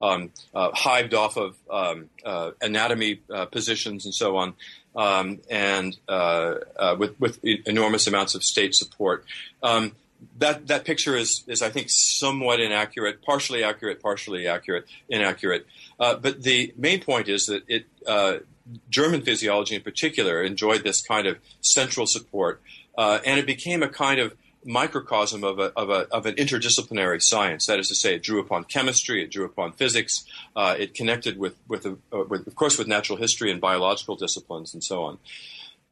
um, 0.00 0.30
uh, 0.54 0.70
hived 0.74 1.14
off 1.14 1.36
of 1.36 1.56
um, 1.70 2.08
uh, 2.24 2.52
anatomy 2.60 3.20
uh, 3.32 3.46
positions 3.46 4.04
and 4.04 4.14
so 4.14 4.36
on, 4.36 4.54
um, 4.96 5.40
and 5.50 5.96
uh, 6.08 6.54
uh, 6.76 6.96
with, 6.98 7.18
with 7.20 7.38
enormous 7.44 8.06
amounts 8.06 8.34
of 8.34 8.42
state 8.42 8.74
support. 8.74 9.24
Um, 9.62 9.92
that 10.38 10.66
that 10.66 10.84
picture 10.84 11.16
is 11.16 11.44
is 11.46 11.62
I 11.62 11.70
think 11.70 11.86
somewhat 11.88 12.60
inaccurate, 12.60 13.22
partially 13.22 13.64
accurate, 13.64 14.02
partially 14.02 14.46
accurate, 14.46 14.84
inaccurate. 15.08 15.66
Uh, 15.98 16.16
but 16.16 16.42
the 16.42 16.74
main 16.76 17.00
point 17.00 17.28
is 17.28 17.46
that 17.46 17.62
it 17.68 17.86
German 18.88 19.22
physiology 19.22 19.74
in 19.74 19.80
particular 19.80 20.42
enjoyed 20.42 20.84
this 20.84 21.00
kind 21.00 21.26
of 21.26 21.38
central 21.62 22.06
support, 22.06 22.60
and 22.98 23.38
it 23.38 23.46
became 23.46 23.82
a 23.82 23.88
kind 23.88 24.20
of 24.20 24.34
microcosm 24.64 25.44
of, 25.44 25.58
a, 25.58 25.72
of, 25.76 25.90
a, 25.90 26.06
of, 26.12 26.26
an 26.26 26.34
interdisciplinary 26.34 27.22
science. 27.22 27.66
That 27.66 27.78
is 27.78 27.88
to 27.88 27.94
say, 27.94 28.14
it 28.14 28.22
drew 28.22 28.40
upon 28.40 28.64
chemistry, 28.64 29.22
it 29.22 29.30
drew 29.30 29.44
upon 29.44 29.72
physics, 29.72 30.24
uh, 30.54 30.76
it 30.78 30.94
connected 30.94 31.38
with, 31.38 31.56
with, 31.68 31.86
a, 31.86 31.96
uh, 32.12 32.24
with, 32.28 32.46
of 32.46 32.54
course, 32.54 32.78
with 32.78 32.86
natural 32.86 33.18
history 33.18 33.50
and 33.50 33.60
biological 33.60 34.16
disciplines 34.16 34.74
and 34.74 34.84
so 34.84 35.04
on. 35.04 35.18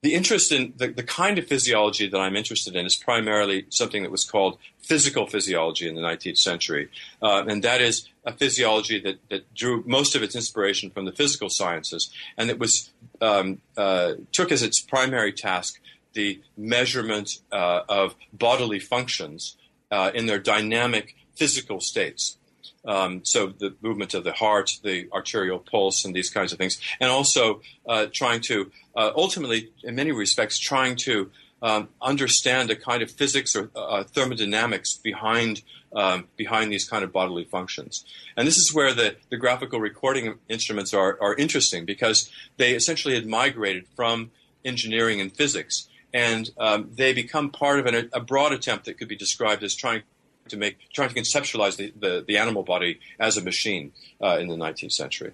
The 0.00 0.14
interest 0.14 0.52
in 0.52 0.74
the, 0.76 0.88
the 0.88 1.02
kind 1.02 1.38
of 1.38 1.48
physiology 1.48 2.08
that 2.08 2.20
I'm 2.20 2.36
interested 2.36 2.76
in 2.76 2.86
is 2.86 2.94
primarily 2.94 3.66
something 3.68 4.04
that 4.04 4.12
was 4.12 4.24
called 4.24 4.58
physical 4.78 5.26
physiology 5.26 5.88
in 5.88 5.96
the 5.96 6.00
19th 6.00 6.38
century. 6.38 6.88
Uh, 7.20 7.44
and 7.48 7.64
that 7.64 7.80
is 7.80 8.08
a 8.24 8.32
physiology 8.32 9.00
that, 9.00 9.18
that 9.28 9.52
drew 9.54 9.82
most 9.86 10.14
of 10.14 10.22
its 10.22 10.36
inspiration 10.36 10.90
from 10.90 11.04
the 11.04 11.12
physical 11.12 11.50
sciences 11.50 12.10
and 12.36 12.48
that 12.48 12.60
was 12.60 12.90
um, 13.20 13.60
uh, 13.76 14.14
took 14.30 14.52
as 14.52 14.62
its 14.62 14.80
primary 14.80 15.32
task 15.32 15.80
the 16.18 16.40
measurement 16.56 17.28
uh, 17.52 17.82
of 17.88 18.16
bodily 18.32 18.80
functions 18.80 19.56
uh, 19.92 20.10
in 20.12 20.26
their 20.26 20.40
dynamic 20.40 21.14
physical 21.36 21.80
states. 21.80 22.38
Um, 22.84 23.20
so 23.22 23.40
the 23.46 23.70
movement 23.80 24.14
of 24.14 24.24
the 24.24 24.32
heart, 24.32 24.68
the 24.82 25.08
arterial 25.12 25.60
pulse, 25.60 26.04
and 26.04 26.12
these 26.18 26.28
kinds 26.28 26.50
of 26.52 26.58
things, 26.58 26.80
and 27.00 27.08
also 27.08 27.60
uh, 27.88 28.06
trying 28.12 28.40
to 28.50 28.56
uh, 28.96 29.12
ultimately, 29.14 29.70
in 29.84 29.94
many 29.94 30.10
respects, 30.10 30.58
trying 30.58 30.96
to 31.08 31.30
um, 31.62 31.88
understand 32.02 32.70
a 32.70 32.76
kind 32.76 33.00
of 33.04 33.10
physics 33.12 33.54
or 33.54 33.70
uh, 33.76 34.02
thermodynamics 34.02 34.94
behind 34.94 35.62
um, 35.92 36.26
behind 36.36 36.70
these 36.72 36.86
kind 36.92 37.02
of 37.04 37.12
bodily 37.12 37.44
functions. 37.44 38.04
And 38.36 38.46
this 38.46 38.58
is 38.58 38.74
where 38.74 38.92
the, 38.92 39.16
the 39.30 39.38
graphical 39.38 39.80
recording 39.80 40.34
instruments 40.48 40.92
are, 40.92 41.16
are 41.20 41.34
interesting 41.36 41.86
because 41.86 42.30
they 42.56 42.74
essentially 42.74 43.14
had 43.14 43.26
migrated 43.26 43.86
from 43.96 44.30
engineering 44.64 45.20
and 45.20 45.32
physics 45.34 45.87
and 46.12 46.50
um, 46.58 46.90
they 46.94 47.12
become 47.12 47.50
part 47.50 47.80
of 47.80 47.86
an, 47.86 48.10
a 48.12 48.20
broad 48.20 48.52
attempt 48.52 48.86
that 48.86 48.98
could 48.98 49.08
be 49.08 49.16
described 49.16 49.62
as 49.62 49.74
trying 49.74 50.02
to 50.48 50.56
make 50.56 50.78
trying 50.92 51.08
to 51.10 51.14
conceptualize 51.14 51.76
the, 51.76 51.92
the, 51.98 52.24
the 52.26 52.36
animal 52.38 52.62
body 52.62 53.00
as 53.18 53.36
a 53.36 53.42
machine 53.42 53.92
uh, 54.22 54.38
in 54.38 54.48
the 54.48 54.56
19th 54.56 54.92
century. 54.92 55.32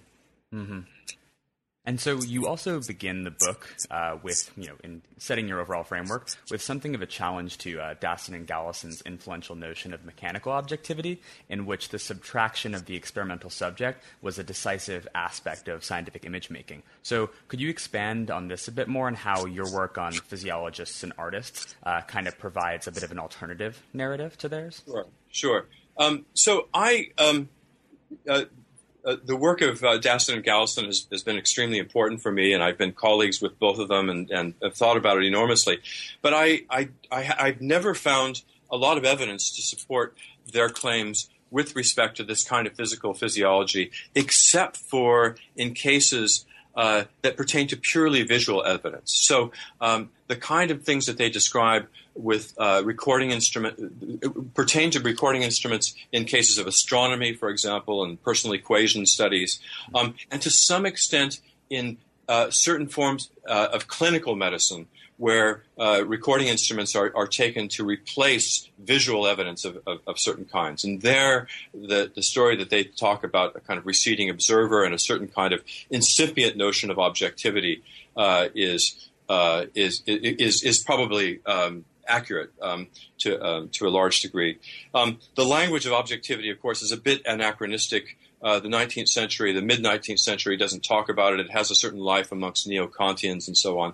Mm-hmm. 0.53 0.81
And 1.85 1.99
so 1.99 2.21
you 2.21 2.47
also 2.47 2.81
begin 2.81 3.23
the 3.23 3.31
book 3.31 3.75
uh, 3.91 4.17
with, 4.23 4.51
you 4.57 4.67
know, 4.67 4.75
in 4.83 5.01
setting 5.17 5.47
your 5.47 5.61
overall 5.61 5.83
framework 5.83 6.29
with 6.49 6.61
something 6.61 6.95
of 6.95 7.01
a 7.01 7.05
challenge 7.05 7.57
to 7.59 7.79
uh, 7.79 7.95
and 8.27 8.47
Galison's 8.47 9.01
influential 9.01 9.55
notion 9.55 9.93
of 9.93 10.03
mechanical 10.03 10.51
objectivity, 10.51 11.21
in 11.49 11.65
which 11.65 11.89
the 11.89 11.99
subtraction 11.99 12.73
of 12.73 12.85
the 12.85 12.95
experimental 12.95 13.49
subject 13.49 14.03
was 14.21 14.39
a 14.39 14.43
decisive 14.43 15.07
aspect 15.13 15.67
of 15.67 15.83
scientific 15.83 16.25
image 16.25 16.49
making. 16.49 16.81
So 17.03 17.29
could 17.47 17.59
you 17.59 17.69
expand 17.69 18.31
on 18.31 18.47
this 18.47 18.67
a 18.67 18.71
bit 18.71 18.87
more 18.87 19.07
and 19.07 19.17
how 19.17 19.45
your 19.45 19.71
work 19.71 19.97
on 19.97 20.13
physiologists 20.13 21.03
and 21.03 21.13
artists 21.17 21.75
uh, 21.83 22.01
kind 22.01 22.27
of 22.27 22.37
provides 22.39 22.87
a 22.87 22.91
bit 22.91 23.03
of 23.03 23.11
an 23.11 23.19
alternative 23.19 23.83
narrative 23.93 24.37
to 24.39 24.49
theirs? 24.49 24.81
Sure. 24.85 25.05
Sure. 25.29 25.65
Um, 25.97 26.25
so 26.33 26.67
I. 26.73 27.11
Um, 27.17 27.49
uh, 28.29 28.45
uh, 29.05 29.17
the 29.23 29.35
work 29.35 29.61
of 29.61 29.83
uh, 29.83 29.99
Daston 29.99 30.35
and 30.35 30.43
Galison 30.43 30.85
has, 30.85 31.07
has, 31.11 31.23
been 31.23 31.37
extremely 31.37 31.77
important 31.77 32.21
for 32.21 32.31
me, 32.31 32.53
and 32.53 32.63
I've 32.63 32.77
been 32.77 32.91
colleagues 32.91 33.41
with 33.41 33.59
both 33.59 33.77
of 33.77 33.87
them 33.87 34.09
and, 34.09 34.29
and 34.31 34.53
have 34.63 34.73
thought 34.73 34.97
about 34.97 35.17
it 35.17 35.23
enormously. 35.23 35.79
But 36.21 36.33
I, 36.33 36.63
I, 36.69 36.89
I, 37.11 37.21
have 37.21 37.61
never 37.61 37.93
found 37.93 38.41
a 38.71 38.77
lot 38.77 38.97
of 38.97 39.05
evidence 39.05 39.55
to 39.55 39.61
support 39.61 40.17
their 40.51 40.69
claims 40.69 41.29
with 41.51 41.75
respect 41.75 42.17
to 42.17 42.23
this 42.23 42.43
kind 42.43 42.65
of 42.65 42.73
physical 42.73 43.13
physiology, 43.13 43.91
except 44.15 44.77
for 44.77 45.35
in 45.55 45.73
cases 45.73 46.45
uh, 46.75 47.03
that 47.21 47.37
pertain 47.37 47.67
to 47.67 47.77
purely 47.77 48.23
visual 48.23 48.63
evidence. 48.63 49.13
So 49.25 49.51
um, 49.81 50.09
the 50.27 50.35
kind 50.35 50.71
of 50.71 50.83
things 50.83 51.05
that 51.05 51.17
they 51.17 51.29
describe 51.29 51.87
with 52.15 52.53
uh, 52.57 52.81
recording 52.85 53.31
instrument 53.31 54.53
pertain 54.53 54.89
to 54.91 54.99
recording 54.99 55.41
instruments 55.43 55.95
in 56.11 56.25
cases 56.25 56.57
of 56.57 56.67
astronomy, 56.67 57.33
for 57.33 57.49
example, 57.49 58.03
and 58.03 58.21
personal 58.23 58.53
equation 58.53 59.05
studies, 59.05 59.59
um, 59.93 60.15
and 60.31 60.41
to 60.41 60.49
some 60.49 60.85
extent 60.85 61.39
in 61.69 61.97
uh, 62.27 62.49
certain 62.49 62.87
forms 62.87 63.29
uh, 63.47 63.67
of 63.71 63.87
clinical 63.87 64.35
medicine 64.35 64.87
where 65.17 65.63
uh, 65.79 66.03
recording 66.05 66.47
instruments 66.47 66.95
are, 66.95 67.11
are, 67.15 67.27
taken 67.27 67.69
to 67.69 67.85
replace 67.85 68.69
visual 68.79 69.25
evidence 69.25 69.63
of, 69.63 69.77
of, 69.87 69.99
of, 70.05 70.15
certain 70.19 70.45
kinds. 70.45 70.83
And 70.83 71.01
there, 71.01 71.47
the, 71.73 72.11
the 72.13 72.21
story 72.21 72.57
that 72.57 72.69
they 72.69 72.83
talk 72.83 73.23
about 73.23 73.55
a 73.55 73.61
kind 73.61 73.77
of 73.77 73.85
receding 73.85 74.29
observer 74.29 74.83
and 74.83 74.93
a 74.93 74.99
certain 74.99 75.27
kind 75.27 75.53
of 75.53 75.63
incipient 75.89 76.57
notion 76.57 76.89
of 76.89 76.99
objectivity 76.99 77.81
uh, 78.17 78.49
is, 78.53 79.09
uh, 79.29 79.65
is, 79.73 80.03
is, 80.05 80.63
is 80.63 80.83
probably 80.83 81.39
um, 81.45 81.85
accurate 82.07 82.51
um, 82.61 82.87
to 83.19 83.41
um, 83.43 83.69
to 83.69 83.87
a 83.87 83.89
large 83.89 84.21
degree. 84.21 84.57
Um, 84.93 85.19
the 85.35 85.45
language 85.45 85.85
of 85.85 85.93
objectivity, 85.93 86.49
of 86.49 86.61
course, 86.61 86.81
is 86.81 86.91
a 86.91 86.97
bit 86.97 87.21
anachronistic. 87.25 88.17
Uh, 88.41 88.59
the 88.59 88.67
19th 88.67 89.07
century, 89.07 89.53
the 89.53 89.61
mid 89.61 89.83
19th 89.83 90.19
century, 90.19 90.57
doesn't 90.57 90.83
talk 90.83 91.09
about 91.09 91.33
it. 91.33 91.39
It 91.39 91.51
has 91.51 91.71
a 91.71 91.75
certain 91.75 91.99
life 91.99 92.31
amongst 92.31 92.67
neo 92.67 92.87
Kantians 92.87 93.47
and 93.47 93.57
so 93.57 93.79
on. 93.79 93.93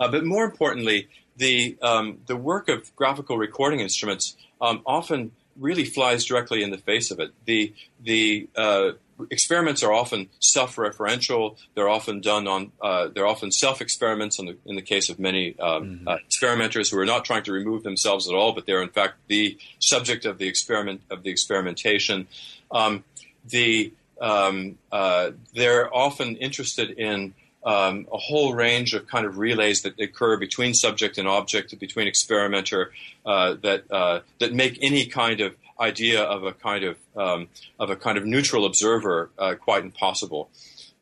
Uh, 0.00 0.08
but 0.08 0.24
more 0.24 0.44
importantly, 0.44 1.08
the 1.36 1.76
um, 1.82 2.18
the 2.26 2.36
work 2.36 2.68
of 2.68 2.94
graphical 2.96 3.38
recording 3.38 3.80
instruments 3.80 4.36
um, 4.60 4.82
often 4.86 5.32
really 5.58 5.84
flies 5.84 6.24
directly 6.24 6.62
in 6.62 6.70
the 6.70 6.78
face 6.78 7.10
of 7.10 7.20
it. 7.20 7.32
The 7.44 7.72
the 8.02 8.48
uh, 8.56 8.92
experiments 9.30 9.82
are 9.82 9.92
often 9.92 10.28
self-referential. 10.40 11.56
They're 11.74 11.88
often 11.88 12.20
done 12.20 12.46
on. 12.46 12.72
Uh, 12.80 13.08
they're 13.08 13.26
often 13.26 13.52
self-experiments. 13.52 14.38
In 14.38 14.46
the, 14.46 14.56
in 14.66 14.76
the 14.76 14.82
case 14.82 15.08
of 15.08 15.18
many 15.18 15.58
um, 15.58 15.84
mm-hmm. 15.84 16.08
uh, 16.08 16.16
experimenters 16.26 16.90
who 16.90 16.98
are 16.98 17.06
not 17.06 17.24
trying 17.24 17.42
to 17.44 17.52
remove 17.52 17.82
themselves 17.82 18.28
at 18.28 18.34
all, 18.34 18.52
but 18.52 18.66
they're 18.66 18.82
in 18.82 18.88
fact 18.88 19.14
the 19.28 19.58
subject 19.78 20.24
of 20.24 20.38
the 20.38 20.48
experiment 20.48 21.02
of 21.10 21.22
the 21.22 21.30
experimentation. 21.30 22.26
Um, 22.70 23.04
the 23.48 23.92
um, 24.20 24.78
uh, 24.90 25.32
they're 25.54 25.92
often 25.94 26.36
interested 26.36 26.90
in 26.90 27.34
um, 27.64 28.06
a 28.12 28.18
whole 28.18 28.54
range 28.54 28.94
of 28.94 29.06
kind 29.06 29.26
of 29.26 29.38
relays 29.38 29.82
that 29.82 29.98
occur 30.00 30.36
between 30.36 30.74
subject 30.74 31.18
and 31.18 31.28
object, 31.28 31.78
between 31.78 32.06
experimenter, 32.06 32.92
uh, 33.24 33.54
that 33.62 33.90
uh, 33.90 34.20
that 34.38 34.52
make 34.52 34.78
any 34.82 35.06
kind 35.06 35.40
of 35.40 35.54
idea 35.78 36.22
of 36.22 36.44
a 36.44 36.52
kind 36.52 36.84
of 36.84 36.96
um, 37.16 37.48
of 37.78 37.90
a 37.90 37.96
kind 37.96 38.18
of 38.18 38.24
neutral 38.24 38.64
observer 38.64 39.30
uh, 39.38 39.54
quite 39.54 39.84
impossible. 39.84 40.50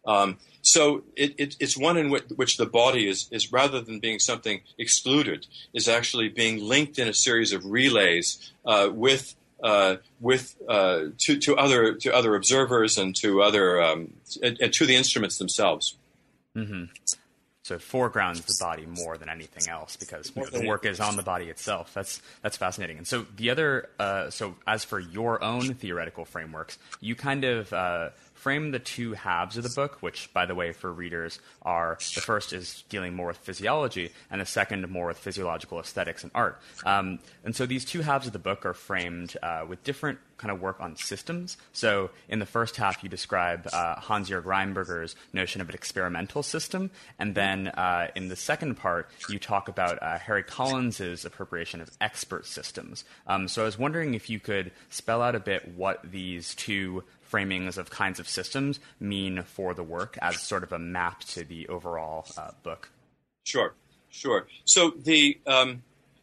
Um, 0.07 0.39
so 0.63 1.03
it, 1.17 1.35
it, 1.39 1.57
it's 1.59 1.77
one 1.77 1.97
in 1.97 2.11
which, 2.11 2.25
which, 2.37 2.57
the 2.57 2.67
body 2.67 3.09
is, 3.09 3.29
is 3.31 3.53
rather 3.53 3.81
than 3.81 3.99
being 3.99 4.19
something 4.19 4.61
excluded, 4.79 5.47
is 5.73 5.89
actually 5.89 6.29
being 6.29 6.63
linked 6.63 6.99
in 6.99 7.09
a 7.09 7.15
series 7.15 7.53
of 7.53 7.65
relays 7.65 8.53
uh, 8.67 8.91
with 8.93 9.35
uh, 9.63 9.97
with 10.21 10.57
uh, 10.69 11.07
to, 11.19 11.39
to 11.39 11.57
other 11.57 11.95
to 11.95 12.15
other 12.15 12.35
observers 12.35 12.99
and 12.99 13.15
to 13.17 13.43
other 13.43 13.81
um, 13.83 14.13
and, 14.43 14.61
and 14.61 14.73
to 14.73 14.87
the 14.87 14.97
instruments 14.97 15.39
themselves. 15.39 15.97
Mm-hmm. 16.57 16.87
so 17.63 17.77
it 17.77 17.81
foregrounds 17.81 18.45
the 18.45 18.57
body 18.61 18.85
more 18.85 19.17
than 19.17 19.29
anything 19.29 19.71
else 19.71 19.95
because 19.95 20.33
you 20.35 20.43
know, 20.43 20.49
the 20.51 20.67
work 20.67 20.85
is 20.85 20.99
on 20.99 21.17
the 21.17 21.23
body 21.23 21.45
itself. 21.45 21.95
That's 21.95 22.21
that's 22.43 22.57
fascinating. 22.57 22.99
And 22.99 23.07
so 23.07 23.25
the 23.37 23.51
other, 23.51 23.89
uh, 24.01 24.31
so 24.31 24.57
as 24.67 24.85
for 24.85 24.99
your 24.99 25.43
own 25.45 25.75
theoretical 25.75 26.25
frameworks, 26.25 26.77
you 27.01 27.15
kind 27.15 27.45
of 27.45 27.73
uh, 27.73 28.11
frame 28.41 28.71
the 28.71 28.79
two 28.79 29.13
halves 29.13 29.57
of 29.59 29.63
the 29.63 29.75
book, 29.77 29.99
which, 30.01 30.33
by 30.33 30.47
the 30.47 30.55
way, 30.55 30.73
for 30.73 30.91
readers 30.91 31.41
are 31.63 31.99
the 32.15 32.23
first 32.23 32.53
is 32.53 32.85
dealing 32.89 33.15
more 33.15 33.29
with 33.29 33.37
physiology, 33.37 34.11
and 34.31 34.41
the 34.41 34.47
second 34.47 34.89
more 34.89 35.07
with 35.09 35.19
physiological 35.19 35.79
aesthetics 35.79 36.23
and 36.23 36.33
art. 36.35 36.59
Um, 36.87 37.19
and 37.45 37.55
so 37.55 37.67
these 37.67 37.85
two 37.85 38.01
halves 38.01 38.27
of 38.27 38.33
the 38.33 38.39
book 38.39 38.65
are 38.65 38.73
framed 38.73 39.37
uh, 39.43 39.65
with 39.69 39.85
different 39.85 40.19
kind 40.39 40.51
of 40.51 40.63
work 40.63 40.81
on 40.81 40.97
systems. 40.97 41.59
So 41.75 42.11
in 42.31 42.39
the 42.39 42.47
first 42.47 42.77
half, 42.77 43.03
you 43.03 43.11
describe 43.11 43.69
uh, 43.75 43.97
Hans-Jörg 43.97 44.45
Rheinberger's 44.45 45.15
notion 45.35 45.61
of 45.61 45.69
an 45.69 45.75
experimental 45.75 46.43
system, 46.43 46.91
and 47.19 47.35
then 47.35 47.69
uh, 47.69 48.09
in 48.15 48.29
the 48.29 48.37
second 48.37 48.77
part, 48.77 49.11
you 49.29 49.39
talk 49.39 49.69
about 49.69 50.03
uh, 50.03 50.19
Harry 50.19 50.43
Collins's 50.43 51.27
appropriation 51.27 51.83
of 51.83 51.91
expert 52.01 52.47
systems. 52.47 53.05
Um, 53.27 53.49
so 53.49 53.61
I 53.63 53.65
was 53.67 53.79
wondering 53.79 54.15
if 54.15 54.31
you 54.31 54.41
could 54.41 54.73
spell 54.89 55.21
out 55.21 55.35
a 55.35 55.41
bit 55.41 55.69
what 55.77 56.01
these 56.11 56.55
two 56.55 57.05
framings 57.31 57.79
of 57.79 57.91
kinds 57.91 58.19
of 58.19 58.29
systems 58.29 58.81
mean 58.99 59.43
for 59.43 59.75
the 59.75 59.83
work 59.83 60.19
as 60.21 60.41
sort 60.41 60.63
of 60.63 60.73
a 60.73 60.79
map 60.79 61.21
to 61.21 61.45
the 61.45 61.69
overall 61.69 62.27
uh, 62.37 62.51
book? 62.63 62.91
Sure, 63.45 63.75
sure. 64.11 64.47
So 64.65 64.93
the 64.97 65.39
um, 65.47 65.83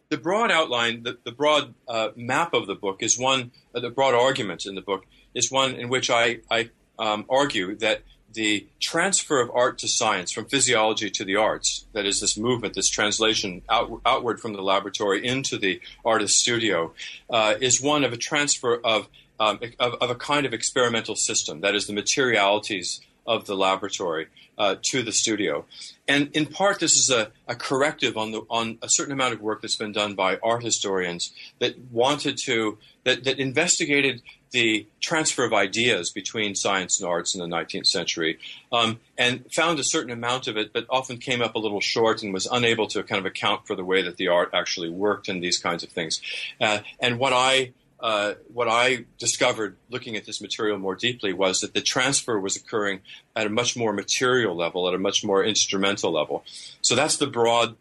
the 0.10 0.18
broad 0.18 0.52
outline, 0.52 1.04
the, 1.04 1.18
the 1.24 1.32
broad 1.32 1.74
uh, 1.88 2.10
map 2.16 2.54
of 2.54 2.68
the 2.68 2.76
book 2.76 3.04
is 3.04 3.20
one. 3.20 3.52
Uh, 3.76 3.80
the 3.80 3.90
broad 3.90 4.14
argument 4.14 4.66
in 4.66 4.76
the 4.76 4.82
book 4.82 5.06
is 5.34 5.52
one 5.52 5.76
in 5.76 5.90
which 5.90 6.10
I, 6.10 6.40
I 6.50 6.70
um, 6.98 7.26
argue 7.30 7.76
that 7.78 8.02
the 8.34 8.68
transfer 8.80 9.42
of 9.42 9.50
art 9.54 9.80
to 9.80 9.88
science, 9.88 10.32
from 10.32 10.46
physiology 10.46 11.10
to 11.10 11.26
the 11.26 11.36
arts, 11.36 11.86
that 11.94 12.06
is, 12.06 12.20
this 12.20 12.38
movement, 12.38 12.74
this 12.76 12.90
translation 12.90 13.62
out, 13.70 14.02
outward 14.06 14.40
from 14.40 14.54
the 14.54 14.62
laboratory 14.62 15.26
into 15.26 15.58
the 15.58 15.82
artist 16.06 16.38
studio, 16.38 16.94
uh, 17.30 17.56
is 17.60 17.82
one 17.82 18.04
of 18.04 18.14
a 18.14 18.18
transfer 18.18 18.80
of 18.84 19.08
um, 19.40 19.60
of, 19.80 19.94
of, 19.96 20.10
a 20.10 20.16
kind 20.16 20.46
of 20.46 20.54
experimental 20.54 21.16
system, 21.16 21.62
that 21.62 21.76
is, 21.76 21.88
the 21.88 21.94
materialities 21.94 23.02
of 23.26 23.46
the 23.46 23.56
laboratory 23.56 24.28
uh, 24.58 24.76
to 24.82 25.04
the 25.04 25.12
studio. 25.12 25.66
And 26.08 26.30
in 26.34 26.46
part, 26.46 26.80
this 26.80 26.96
is 26.96 27.10
a, 27.10 27.32
a, 27.48 27.56
corrective 27.56 28.18
on, 28.18 28.32
the, 28.32 28.42
on 28.50 28.80
a 28.82 28.90
certain 28.90 29.14
amount 29.14 29.34
of 29.34 29.42
work 29.42 29.62
that's 29.62 29.76
been 29.76 29.92
done 29.92 30.16
by 30.16 30.38
art 30.42 30.64
historians 30.64 31.32
that 31.60 31.78
wanted 31.92 32.38
to, 32.46 32.78
that, 33.04 33.26
that 33.26 33.40
investigated 33.40 34.22
the 34.52 34.88
transfer 35.02 35.44
of 35.44 35.54
ideas 35.54 36.10
between 36.12 36.56
science 36.56 37.00
and 37.00 37.10
arts 37.10 37.36
in 37.36 37.42
the 37.42 37.48
19th 37.48 37.86
century 37.86 38.40
um, 38.72 39.00
and 39.18 39.46
found 39.54 39.78
a 39.78 39.84
certain 39.84 40.12
amount 40.12 40.48
of 40.48 40.56
it, 40.56 40.72
but 40.72 40.86
often 40.90 41.18
came 41.18 41.42
up 41.42 41.56
a 41.56 41.60
little 41.60 41.82
short 41.82 42.24
and 42.24 42.34
was 42.34 42.48
unable 42.50 42.88
to 42.88 43.04
kind 43.04 43.20
of 43.20 43.26
account 43.26 43.68
for 43.68 43.76
the 43.76 43.84
way 43.84 44.02
that 44.02 44.18
the 44.18 44.30
art 44.30 44.50
actually 44.54 44.90
worked 44.90 45.28
and 45.28 45.44
these 45.44 45.60
kinds 45.60 45.84
of 45.84 45.90
things. 45.90 46.22
Uh, 46.62 46.80
and 47.00 47.20
what 47.20 47.34
I 47.34 47.74
uh, 48.00 48.34
what 48.54 48.68
I 48.68 49.06
discovered 49.18 49.76
looking 49.90 50.16
at 50.16 50.26
this 50.26 50.40
material 50.42 50.78
more 50.78 50.96
deeply 50.96 51.34
was 51.34 51.62
that 51.62 51.74
the 51.74 51.82
transfer 51.82 52.40
was 52.40 52.56
occurring 52.56 53.00
at 53.36 53.48
a 53.48 53.50
much 53.50 53.76
more 53.76 53.92
material 53.92 54.56
level, 54.56 54.88
at 54.88 54.94
a 54.94 55.00
much 55.00 55.24
more 55.24 55.44
instrumental 55.44 56.12
level. 56.12 56.44
So 56.82 56.96
that's 56.96 57.18
the 57.18 57.28
broad 57.28 57.76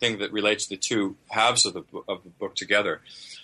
thing 0.00 0.18
that 0.18 0.32
relates 0.32 0.66
the 0.66 0.76
two 0.76 1.16
halves 1.28 1.66
of 1.66 1.74
the, 1.74 1.84
of 2.08 2.24
the 2.24 2.30
book 2.30 2.54
together. 2.54 3.02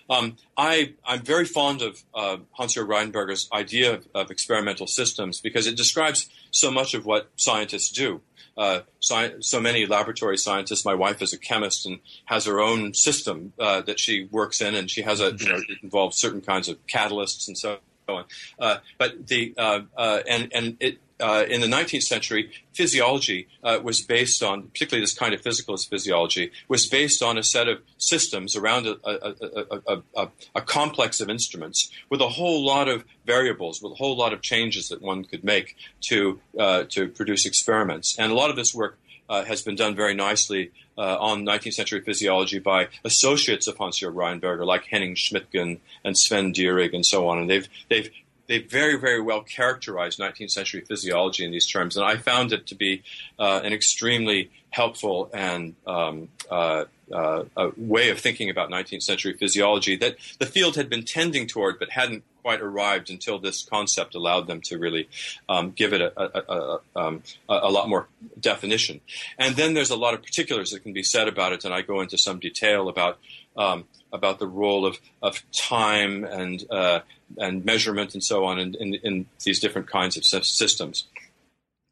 Um, 0.08 0.36
I, 0.56 0.94
am 1.06 1.22
very 1.22 1.44
fond 1.44 1.82
of 1.82 2.02
uh, 2.14 2.38
Hans-Jörg 2.52 2.86
Rheinberger's 2.86 3.48
idea 3.52 3.94
of, 3.94 4.08
of, 4.14 4.30
experimental 4.30 4.86
systems 4.86 5.40
because 5.40 5.66
it 5.66 5.76
describes 5.76 6.28
so 6.50 6.70
much 6.70 6.94
of 6.94 7.04
what 7.04 7.30
scientists 7.36 7.90
do 7.90 8.20
uh, 8.56 8.80
sci- 9.02 9.34
so 9.40 9.60
many 9.60 9.86
laboratory 9.86 10.38
scientists. 10.38 10.84
My 10.84 10.94
wife 10.94 11.20
is 11.20 11.32
a 11.32 11.38
chemist 11.38 11.86
and 11.86 12.00
has 12.24 12.46
her 12.46 12.60
own 12.60 12.94
system 12.94 13.52
uh, 13.58 13.82
that 13.82 14.00
she 14.00 14.28
works 14.30 14.60
in, 14.60 14.74
and 14.74 14.90
she 14.90 15.02
has 15.02 15.20
a 15.20 15.34
you 15.38 15.48
know 15.48 15.56
it 15.56 15.78
involves 15.82 16.18
certain 16.18 16.40
kinds 16.40 16.68
of 16.68 16.78
catalysts 16.86 17.48
and 17.48 17.58
so 17.58 17.78
on. 18.08 18.24
Uh, 18.58 18.78
but 18.98 19.26
the 19.26 19.54
uh, 19.58 19.80
uh, 19.96 20.20
and 20.28 20.50
and 20.54 20.76
it 20.80 20.98
uh, 21.20 21.44
in 21.48 21.60
the 21.60 21.66
19th 21.66 22.02
century, 22.02 22.50
physiology 22.74 23.48
uh, 23.62 23.78
was 23.82 24.02
based 24.02 24.42
on, 24.42 24.64
particularly 24.64 25.02
this 25.02 25.14
kind 25.14 25.32
of 25.32 25.40
physicalist 25.40 25.88
physiology, 25.88 26.52
was 26.68 26.86
based 26.86 27.22
on 27.22 27.38
a 27.38 27.42
set 27.42 27.68
of 27.68 27.80
systems 27.96 28.54
around 28.54 28.86
a, 28.86 28.96
a, 29.04 30.02
a, 30.16 30.28
a, 30.54 30.60
complex 30.60 31.20
of 31.20 31.30
instruments 31.30 31.90
with 32.10 32.20
a 32.20 32.28
whole 32.28 32.64
lot 32.64 32.88
of 32.88 33.04
variables, 33.24 33.82
with 33.82 33.92
a 33.92 33.96
whole 33.96 34.16
lot 34.16 34.32
of 34.32 34.42
changes 34.42 34.88
that 34.88 35.00
one 35.00 35.24
could 35.24 35.42
make 35.42 35.76
to 36.02 36.40
uh, 36.58 36.84
to 36.90 37.08
produce 37.08 37.46
experiments. 37.46 38.16
And 38.18 38.30
a 38.30 38.34
lot 38.34 38.50
of 38.50 38.56
this 38.56 38.74
work 38.74 38.98
uh, 39.28 39.44
has 39.44 39.62
been 39.62 39.74
done 39.74 39.94
very 39.94 40.14
nicely 40.14 40.70
uh, 40.98 41.16
on 41.18 41.44
19th 41.44 41.74
century 41.74 42.00
physiology 42.00 42.58
by 42.58 42.88
associates 43.04 43.66
of 43.66 43.76
Hans-Jörg 43.76 44.14
Rheinberger, 44.14 44.64
like 44.64 44.84
Henning 44.84 45.14
Schmidgen 45.14 45.80
and 46.04 46.16
Sven 46.16 46.52
Dierig 46.52 46.94
and 46.94 47.04
so 47.04 47.28
on. 47.28 47.38
And 47.38 47.50
they've 47.50 47.68
they've 47.88 48.10
they 48.46 48.58
very, 48.58 48.98
very 48.98 49.20
well 49.20 49.42
characterized 49.42 50.18
19th 50.18 50.50
century 50.50 50.80
physiology 50.80 51.44
in 51.44 51.50
these 51.50 51.66
terms, 51.66 51.96
and 51.96 52.06
I 52.06 52.16
found 52.16 52.52
it 52.52 52.66
to 52.68 52.74
be 52.74 53.02
uh, 53.38 53.60
an 53.64 53.72
extremely 53.72 54.50
helpful 54.70 55.30
and 55.32 55.74
um, 55.86 56.28
uh, 56.50 56.84
uh, 57.12 57.44
way 57.76 58.10
of 58.10 58.18
thinking 58.18 58.50
about 58.50 58.70
19th 58.70 59.02
century 59.02 59.32
physiology 59.32 59.96
that 59.96 60.16
the 60.38 60.46
field 60.46 60.76
had 60.76 60.90
been 60.90 61.04
tending 61.04 61.46
toward, 61.46 61.78
but 61.78 61.90
hadn't 61.90 62.24
quite 62.46 62.60
arrived 62.60 63.10
until 63.10 63.40
this 63.40 63.64
concept 63.64 64.14
allowed 64.14 64.46
them 64.46 64.60
to 64.60 64.78
really 64.78 65.08
um, 65.48 65.72
give 65.72 65.92
it 65.92 66.00
a, 66.00 66.12
a, 66.16 66.42
a, 66.54 66.80
um, 66.94 67.20
a, 67.48 67.68
lot 67.68 67.88
more 67.88 68.06
definition. 68.38 69.00
And 69.36 69.56
then 69.56 69.74
there's 69.74 69.90
a 69.90 69.96
lot 69.96 70.14
of 70.14 70.22
particulars 70.22 70.70
that 70.70 70.84
can 70.84 70.92
be 70.92 71.02
said 71.02 71.26
about 71.26 71.52
it, 71.52 71.64
and 71.64 71.74
I 71.74 71.82
go 71.82 72.00
into 72.00 72.16
some 72.16 72.38
detail 72.38 72.88
about 72.88 73.18
um, 73.56 73.86
about 74.12 74.38
the 74.38 74.46
role 74.46 74.86
of, 74.86 75.00
of 75.20 75.42
time 75.50 76.22
and 76.22 76.62
uh, 76.70 77.00
and 77.36 77.64
measurement 77.64 78.14
and 78.14 78.22
so 78.22 78.44
on 78.44 78.60
in, 78.60 78.76
in, 78.76 78.94
in 79.02 79.26
these 79.44 79.58
different 79.58 79.88
kinds 79.90 80.16
of 80.16 80.24
systems. 80.24 81.08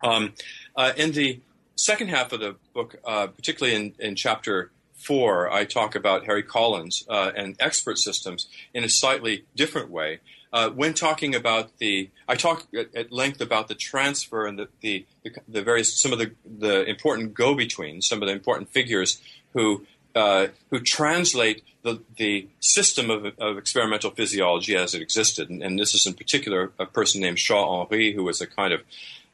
Um, 0.05 0.35
uh, 0.77 0.93
in 0.97 1.11
the 1.11 1.40
second 1.75 2.11
half 2.11 2.33
of 2.33 2.38
the 2.38 2.55
book, 2.73 2.95
uh, 3.05 3.27
particularly 3.27 3.75
in, 3.75 3.95
in 3.99 4.14
chapter 4.14 4.71
four, 5.05 5.51
I 5.51 5.64
talk 5.64 5.95
about 5.95 6.25
Harry 6.25 6.43
Collins 6.43 7.05
uh, 7.09 7.33
and 7.37 7.57
expert 7.61 7.99
systems 7.99 8.47
in 8.73 8.85
a 8.85 8.88
slightly 8.88 9.45
different 9.55 9.90
way. 9.90 10.21
Uh, 10.55 10.71
when 10.71 10.95
talking 10.95 11.35
about 11.35 11.79
the, 11.79 12.09
I 12.29 12.37
talk 12.37 12.69
at, 12.79 12.95
at 12.95 13.11
length 13.11 13.40
about 13.40 13.67
the 13.67 13.75
transfer 13.75 14.47
and 14.47 14.57
the, 14.57 14.69
the, 14.83 15.05
the, 15.49 15.62
various, 15.62 16.01
some 16.01 16.12
of 16.12 16.21
the, 16.21 16.31
the 16.47 16.85
important 16.85 17.35
go-betweens, 17.35 18.07
some 18.07 18.23
of 18.23 18.29
the 18.29 18.33
important 18.33 18.71
figures 18.71 19.21
who 19.53 19.85
uh, 20.14 20.47
who 20.71 20.79
translate 20.79 21.64
the, 21.83 22.01
the 22.19 22.47
system 22.61 23.11
of, 23.11 23.27
of, 23.40 23.59
experimental 23.59 24.12
physiology 24.12 24.77
as 24.77 24.95
it 24.95 25.03
existed. 25.03 25.51
And, 25.51 25.61
and, 25.61 25.77
this 25.77 25.93
is 25.93 26.07
in 26.07 26.14
particular 26.14 26.71
a 26.79 26.87
person 26.87 27.21
named 27.21 27.38
Charles 27.38 27.88
Henry, 27.90 28.12
who 28.12 28.23
was 28.23 28.40
a 28.40 28.47
kind 28.47 28.73
of 28.73 28.83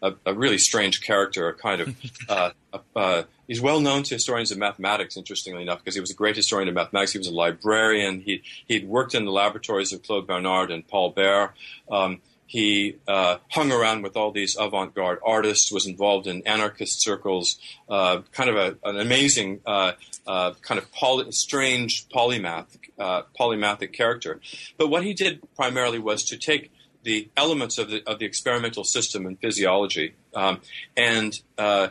a, 0.03 0.15
a 0.27 0.35
really 0.35 0.59
strange 0.59 1.03
character, 1.03 1.49
a 1.49 1.55
kind 1.55 1.81
of 1.81 1.97
uh, 2.29 2.51
uh, 2.97 3.23
he's 3.47 3.61
well 3.61 3.81
known 3.81 4.03
to 4.05 4.15
historians 4.15 4.51
of 4.51 4.59
mathematics, 4.59 5.17
interestingly 5.17 5.63
enough, 5.63 5.79
because 5.79 5.95
he 5.95 6.01
was 6.01 6.11
a 6.11 6.15
great 6.15 6.37
historian 6.37 6.69
of 6.69 6.75
mathematics. 6.75 7.13
He 7.13 7.19
was 7.19 7.29
a 7.29 7.35
librarian. 7.35 8.21
He 8.21 8.43
he'd 8.67 8.89
worked 8.89 9.15
in 9.15 9.25
the 9.25 9.33
laboratories 9.33 9.93
of 9.93 10.03
Claude 10.03 10.27
Bernard 10.27 10.71
and 10.71 10.87
Paul 10.87 11.11
Bert. 11.11 11.53
Um, 11.91 12.21
he 12.51 12.97
uh, 13.07 13.37
hung 13.49 13.71
around 13.71 14.03
with 14.03 14.17
all 14.17 14.33
these 14.33 14.57
avant-garde 14.59 15.21
artists, 15.25 15.71
was 15.71 15.87
involved 15.87 16.27
in 16.27 16.45
anarchist 16.49 17.01
circles, 17.01 17.61
uh, 17.89 18.23
kind 18.33 18.51
of 18.51 18.57
a, 18.57 18.77
an 18.89 18.99
amazing, 18.99 19.61
uh, 19.65 19.93
uh 20.27 20.55
kind 20.61 20.79
of 20.79 20.91
poly, 20.91 21.31
strange 21.31 22.09
polymath, 22.09 22.67
uh, 22.99 23.23
polymathic 23.39 23.93
character. 23.93 24.41
But 24.77 24.89
what 24.89 25.05
he 25.05 25.15
did 25.15 25.41
primarily 25.55 26.01
was 26.01 26.25
to 26.25 26.37
take 26.37 26.73
the 27.03 27.29
elements 27.37 27.79
of 27.79 27.91
the, 27.91 28.03
of 28.07 28.19
the 28.19 28.27
experimental 28.27 28.85
system 28.85 29.27
in 29.27 29.37
physiology 29.37 30.15
um, 30.35 30.61
and 30.97 31.41
uh, 31.59 31.89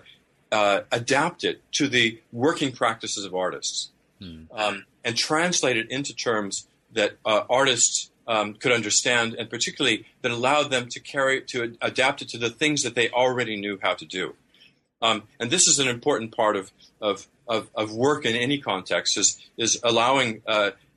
adapt 0.52 1.43
it 1.43 1.62
to 1.72 1.88
the 1.88 2.19
working 2.32 2.72
practices 2.72 3.26
of 3.26 3.36
artists, 3.36 3.91
hmm. 4.19 4.43
um, 4.52 4.86
and 5.04 5.15
translate 5.15 5.78
it 5.78 5.89
into 5.89 6.13
terms 6.15 6.67
that 6.93 7.17
artists 7.24 8.10
um, 8.30 8.54
could 8.54 8.72
understand, 8.72 9.34
and 9.34 9.50
particularly 9.50 10.06
that 10.22 10.32
allowed 10.32 10.69
them 10.69 10.88
to 10.89 11.00
carry 11.00 11.41
to 11.41 11.76
adapt 11.82 12.22
it 12.22 12.30
to 12.30 12.38
the 12.38 12.50
things 12.50 12.84
that 12.84 12.95
they 12.95 13.10
already 13.10 13.60
knew 13.60 13.80
how 13.82 13.95
to 13.95 14.06
do. 14.06 14.36
Um, 15.02 15.24
and 15.39 15.50
this 15.50 15.67
is 15.67 15.80
an 15.80 15.88
important 15.88 16.36
part 16.36 16.56
of, 16.56 16.72
of, 17.02 17.28
of, 17.48 17.69
of, 17.74 17.93
work 17.93 18.26
in 18.26 18.36
any 18.36 18.60
context 18.60 19.17
is, 19.17 19.39
is 19.58 19.80
allowing 19.84 20.41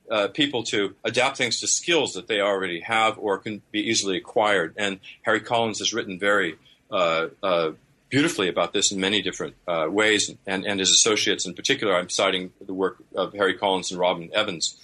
uh, 0.09 0.27
people 0.27 0.63
to 0.63 0.95
adapt 1.03 1.37
things 1.37 1.59
to 1.59 1.67
skills 1.67 2.13
that 2.13 2.27
they 2.27 2.41
already 2.41 2.81
have 2.81 3.17
or 3.17 3.37
can 3.37 3.61
be 3.71 3.79
easily 3.79 4.17
acquired. 4.17 4.73
And 4.77 4.99
Harry 5.23 5.39
Collins 5.39 5.79
has 5.79 5.93
written 5.93 6.19
very 6.19 6.57
uh, 6.91 7.27
uh 7.41 7.71
beautifully 8.09 8.47
about 8.47 8.73
this 8.73 8.91
in 8.91 8.99
many 8.99 9.23
different 9.23 9.55
uh, 9.67 9.87
ways, 9.89 10.29
and, 10.45 10.63
and 10.67 10.79
his 10.79 10.91
associates 10.91 11.47
in 11.47 11.55
particular. 11.55 11.95
I'm 11.95 12.09
citing 12.09 12.53
the 12.63 12.73
work 12.73 12.97
of 13.15 13.33
Harry 13.33 13.55
Collins 13.55 13.89
and 13.89 13.99
Robin 13.99 14.29
Evans 14.35 14.77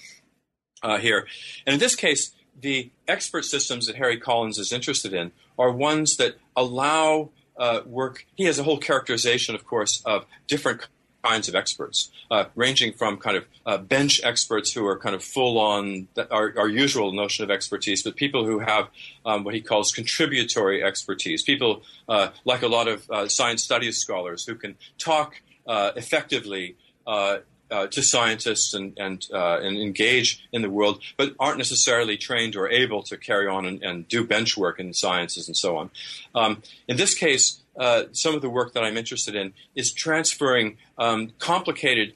uh, 0.82 0.98
here. 0.98 1.28
And 1.64 1.74
in 1.74 1.78
this 1.78 1.94
case, 1.94 2.32
the 2.60 2.90
expert 3.06 3.44
systems 3.44 3.86
that 3.86 3.94
Harry 3.94 4.18
Collins 4.18 4.58
is 4.58 4.72
interested 4.72 5.14
in 5.14 5.30
are 5.56 5.70
ones 5.70 6.16
that 6.16 6.38
allow 6.56 7.30
uh, 7.56 7.82
work, 7.86 8.26
he 8.34 8.46
has 8.46 8.58
a 8.58 8.64
whole 8.64 8.78
characterization, 8.78 9.54
of 9.54 9.64
course, 9.64 10.02
of 10.04 10.26
different 10.48 10.88
kinds 11.22 11.48
of 11.48 11.54
experts, 11.54 12.10
uh, 12.30 12.44
ranging 12.54 12.92
from 12.92 13.16
kind 13.16 13.36
of 13.36 13.44
uh, 13.66 13.78
bench 13.78 14.20
experts 14.24 14.72
who 14.72 14.86
are 14.86 14.98
kind 14.98 15.14
of 15.14 15.22
full 15.22 15.58
on 15.58 16.08
our, 16.30 16.54
our, 16.58 16.68
usual 16.68 17.12
notion 17.12 17.44
of 17.44 17.50
expertise, 17.50 18.02
but 18.02 18.16
people 18.16 18.44
who 18.44 18.60
have 18.60 18.88
um, 19.26 19.44
what 19.44 19.54
he 19.54 19.60
calls 19.60 19.92
contributory 19.92 20.82
expertise, 20.82 21.42
people 21.42 21.82
uh, 22.08 22.28
like 22.44 22.62
a 22.62 22.68
lot 22.68 22.88
of 22.88 23.08
uh, 23.10 23.28
science 23.28 23.62
studies 23.62 23.98
scholars 23.98 24.44
who 24.46 24.54
can 24.54 24.76
talk 24.98 25.40
uh, 25.66 25.92
effectively. 25.96 26.76
Uh, 27.06 27.38
to 27.92 28.02
scientists 28.02 28.74
and 28.74 28.98
and, 28.98 29.28
and 29.30 29.78
engage 29.78 30.44
in 30.52 30.60
the 30.60 30.68
world, 30.68 31.00
but 31.16 31.36
aren't 31.38 31.56
necessarily 31.56 32.16
trained 32.16 32.56
or 32.56 32.68
able 32.68 33.00
to 33.04 33.16
carry 33.16 33.46
on 33.46 33.64
and, 33.64 33.80
and 33.84 34.08
do 34.08 34.24
bench 34.24 34.56
work 34.56 34.80
in 34.80 34.92
sciences 34.92 35.46
and 35.46 35.56
so 35.56 35.76
on. 35.76 35.90
Um, 36.34 36.62
in 36.88 36.96
this 36.96 37.14
case, 37.14 37.60
uh, 37.80 38.04
some 38.12 38.34
of 38.34 38.42
the 38.42 38.50
work 38.50 38.74
that 38.74 38.84
I'm 38.84 38.96
interested 38.98 39.34
in 39.34 39.54
is 39.74 39.92
transferring 39.92 40.76
um, 40.98 41.32
complicated 41.38 42.12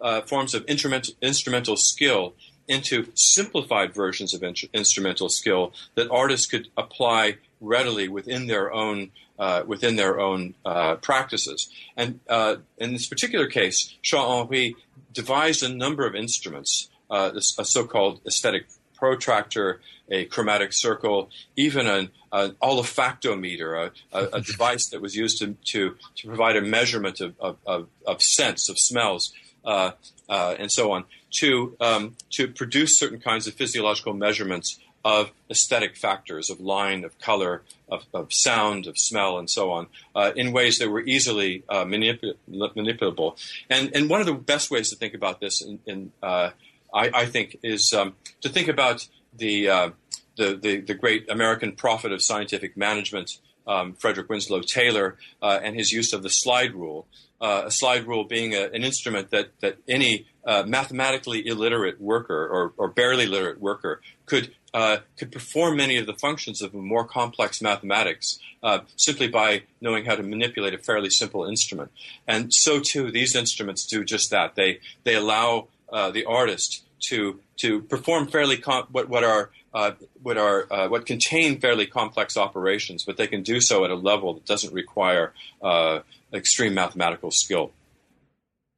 uh, 0.00 0.22
forms 0.22 0.54
of 0.54 0.64
instrumental, 0.64 1.14
instrumental 1.20 1.76
skill 1.76 2.34
into 2.66 3.06
simplified 3.14 3.94
versions 3.94 4.34
of 4.34 4.42
in- 4.42 4.54
instrumental 4.72 5.28
skill 5.28 5.72
that 5.94 6.10
artists 6.10 6.46
could 6.46 6.68
apply 6.76 7.36
readily 7.60 8.08
within 8.08 8.46
their 8.46 8.72
own 8.72 9.12
uh, 9.38 9.62
within 9.66 9.96
their 9.96 10.18
own 10.18 10.54
uh, 10.64 10.94
practices. 10.96 11.68
And 11.94 12.20
uh, 12.26 12.56
in 12.78 12.94
this 12.94 13.06
particular 13.06 13.46
case, 13.46 13.94
Jean 14.00 14.26
Henri 14.26 14.76
devised 15.12 15.62
a 15.62 15.68
number 15.68 16.06
of 16.06 16.14
instruments, 16.14 16.88
a 17.10 17.38
so-called 17.42 18.22
aesthetic 18.26 18.64
protractor, 18.96 19.80
a 20.08 20.24
chromatic 20.26 20.72
circle, 20.72 21.30
even 21.56 21.86
an, 21.86 22.10
an 22.32 22.52
olfactometer, 22.62 23.90
a, 24.12 24.18
a, 24.18 24.28
a, 24.34 24.40
device 24.52 24.88
that 24.90 25.00
was 25.00 25.14
used 25.14 25.38
to, 25.40 25.56
to, 25.64 25.96
to 26.16 26.26
provide 26.26 26.56
a 26.56 26.62
measurement 26.62 27.20
of, 27.20 27.34
of, 27.40 27.56
of, 27.66 27.88
of 28.06 28.22
scents, 28.22 28.68
of 28.68 28.78
smells, 28.78 29.32
uh, 29.64 29.92
uh, 30.28 30.54
and 30.58 30.70
so 30.70 30.92
on, 30.92 31.04
to, 31.30 31.76
um, 31.80 32.16
to 32.30 32.48
produce 32.48 32.98
certain 32.98 33.20
kinds 33.20 33.46
of 33.46 33.54
physiological 33.54 34.14
measurements 34.14 34.78
of 35.04 35.30
aesthetic 35.48 35.96
factors, 35.96 36.50
of 36.50 36.58
line, 36.58 37.04
of 37.04 37.16
color, 37.20 37.62
of, 37.88 38.04
of 38.12 38.32
sound, 38.32 38.88
of 38.88 38.98
smell, 38.98 39.38
and 39.38 39.48
so 39.48 39.70
on, 39.70 39.86
uh, 40.16 40.32
in 40.34 40.50
ways 40.50 40.78
that 40.78 40.90
were 40.90 41.02
easily 41.02 41.62
uh, 41.68 41.84
manipul- 41.84 42.34
manipulable. 42.48 43.36
And, 43.70 43.94
and 43.94 44.10
one 44.10 44.18
of 44.18 44.26
the 44.26 44.34
best 44.34 44.68
ways 44.68 44.90
to 44.90 44.96
think 44.96 45.14
about 45.14 45.40
this, 45.40 45.62
in, 45.62 45.78
in 45.86 46.12
uh, 46.24 46.50
I, 46.96 47.10
I, 47.12 47.26
think, 47.26 47.58
is 47.62 47.92
um, 47.92 48.14
to 48.40 48.48
think 48.48 48.68
about 48.68 49.06
the, 49.36 49.68
uh, 49.68 49.90
the, 50.36 50.56
the, 50.56 50.80
the, 50.80 50.94
great 50.94 51.30
American 51.30 51.72
prophet 51.72 52.10
of 52.10 52.22
scientific 52.22 52.76
management, 52.76 53.38
um, 53.66 53.92
Frederick 53.92 54.30
Winslow 54.30 54.62
Taylor, 54.62 55.18
uh, 55.42 55.60
and 55.62 55.76
his 55.76 55.92
use 55.92 56.12
of 56.14 56.22
the 56.22 56.30
slide 56.30 56.74
rule. 56.74 57.06
Uh, 57.38 57.64
a 57.66 57.70
slide 57.70 58.06
rule 58.06 58.24
being 58.24 58.54
a, 58.54 58.70
an 58.72 58.82
instrument 58.82 59.30
that, 59.30 59.50
that 59.60 59.76
any 59.86 60.26
uh, 60.46 60.62
mathematically 60.66 61.46
illiterate 61.46 62.00
worker 62.00 62.48
or, 62.48 62.72
or 62.78 62.88
barely 62.88 63.26
literate 63.26 63.60
worker 63.60 64.00
could 64.24 64.54
uh, 64.72 64.98
could 65.16 65.32
perform 65.32 65.76
many 65.76 65.96
of 65.96 66.06
the 66.06 66.12
functions 66.12 66.60
of 66.60 66.74
more 66.74 67.04
complex 67.04 67.62
mathematics 67.62 68.38
uh, 68.62 68.80
simply 68.96 69.26
by 69.26 69.62
knowing 69.80 70.04
how 70.04 70.14
to 70.14 70.22
manipulate 70.22 70.74
a 70.74 70.78
fairly 70.78 71.08
simple 71.08 71.46
instrument. 71.46 71.90
And 72.28 72.52
so 72.52 72.80
too, 72.80 73.10
these 73.10 73.34
instruments 73.34 73.86
do 73.86 74.04
just 74.04 74.30
that. 74.30 74.54
They 74.54 74.80
they 75.04 75.14
allow 75.14 75.68
uh, 75.90 76.10
the 76.10 76.24
artist 76.24 76.84
to 77.00 77.40
to 77.58 77.82
perform 77.82 78.26
fairly 78.26 78.56
com- 78.56 78.86
what 78.90 79.08
what 79.08 79.24
are 79.24 79.50
uh, 79.74 79.92
what 80.22 80.38
are 80.38 80.66
uh, 80.70 80.88
what 80.88 81.06
contain 81.06 81.60
fairly 81.60 81.86
complex 81.86 82.36
operations, 82.36 83.04
but 83.04 83.16
they 83.16 83.26
can 83.26 83.42
do 83.42 83.60
so 83.60 83.84
at 83.84 83.90
a 83.90 83.94
level 83.94 84.34
that 84.34 84.46
doesn't 84.46 84.72
require 84.72 85.32
uh, 85.62 86.00
extreme 86.32 86.74
mathematical 86.74 87.30
skill. 87.30 87.72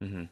Mm-hmm. 0.03 0.23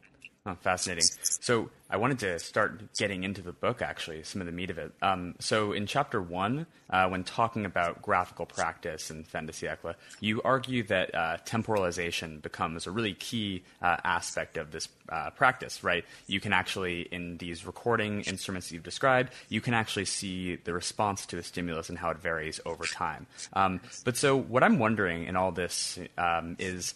Fascinating. 0.55 1.05
So 1.23 1.69
I 1.89 1.97
wanted 1.97 2.19
to 2.19 2.39
start 2.39 2.93
getting 2.95 3.23
into 3.23 3.41
the 3.41 3.51
book, 3.51 3.81
actually, 3.81 4.23
some 4.23 4.41
of 4.41 4.45
the 4.45 4.53
meat 4.53 4.69
of 4.69 4.77
it. 4.77 4.91
Um, 5.01 5.35
so 5.39 5.71
in 5.71 5.85
chapter 5.85 6.21
one, 6.21 6.67
uh, 6.89 7.07
when 7.09 7.23
talking 7.23 7.65
about 7.65 8.01
graphical 8.01 8.45
practice 8.45 9.09
and 9.09 9.27
fin 9.27 9.47
siècle, 9.47 9.95
you 10.19 10.41
argue 10.43 10.83
that 10.83 11.13
uh, 11.13 11.37
temporalization 11.45 12.41
becomes 12.41 12.87
a 12.87 12.91
really 12.91 13.13
key 13.13 13.63
uh, 13.81 13.97
aspect 14.03 14.57
of 14.57 14.71
this 14.71 14.87
uh, 15.09 15.29
practice, 15.31 15.83
right? 15.83 16.05
You 16.27 16.39
can 16.39 16.53
actually, 16.53 17.01
in 17.01 17.37
these 17.37 17.65
recording 17.65 18.21
instruments 18.21 18.71
you've 18.71 18.83
described, 18.83 19.33
you 19.49 19.61
can 19.61 19.73
actually 19.73 20.05
see 20.05 20.55
the 20.55 20.73
response 20.73 21.25
to 21.27 21.35
the 21.35 21.43
stimulus 21.43 21.89
and 21.89 21.97
how 21.97 22.09
it 22.09 22.19
varies 22.19 22.59
over 22.65 22.85
time. 22.85 23.27
Um, 23.53 23.81
but 24.05 24.17
so 24.17 24.37
what 24.37 24.63
I'm 24.63 24.79
wondering 24.79 25.25
in 25.25 25.35
all 25.35 25.51
this 25.51 25.99
um, 26.17 26.55
is 26.59 26.93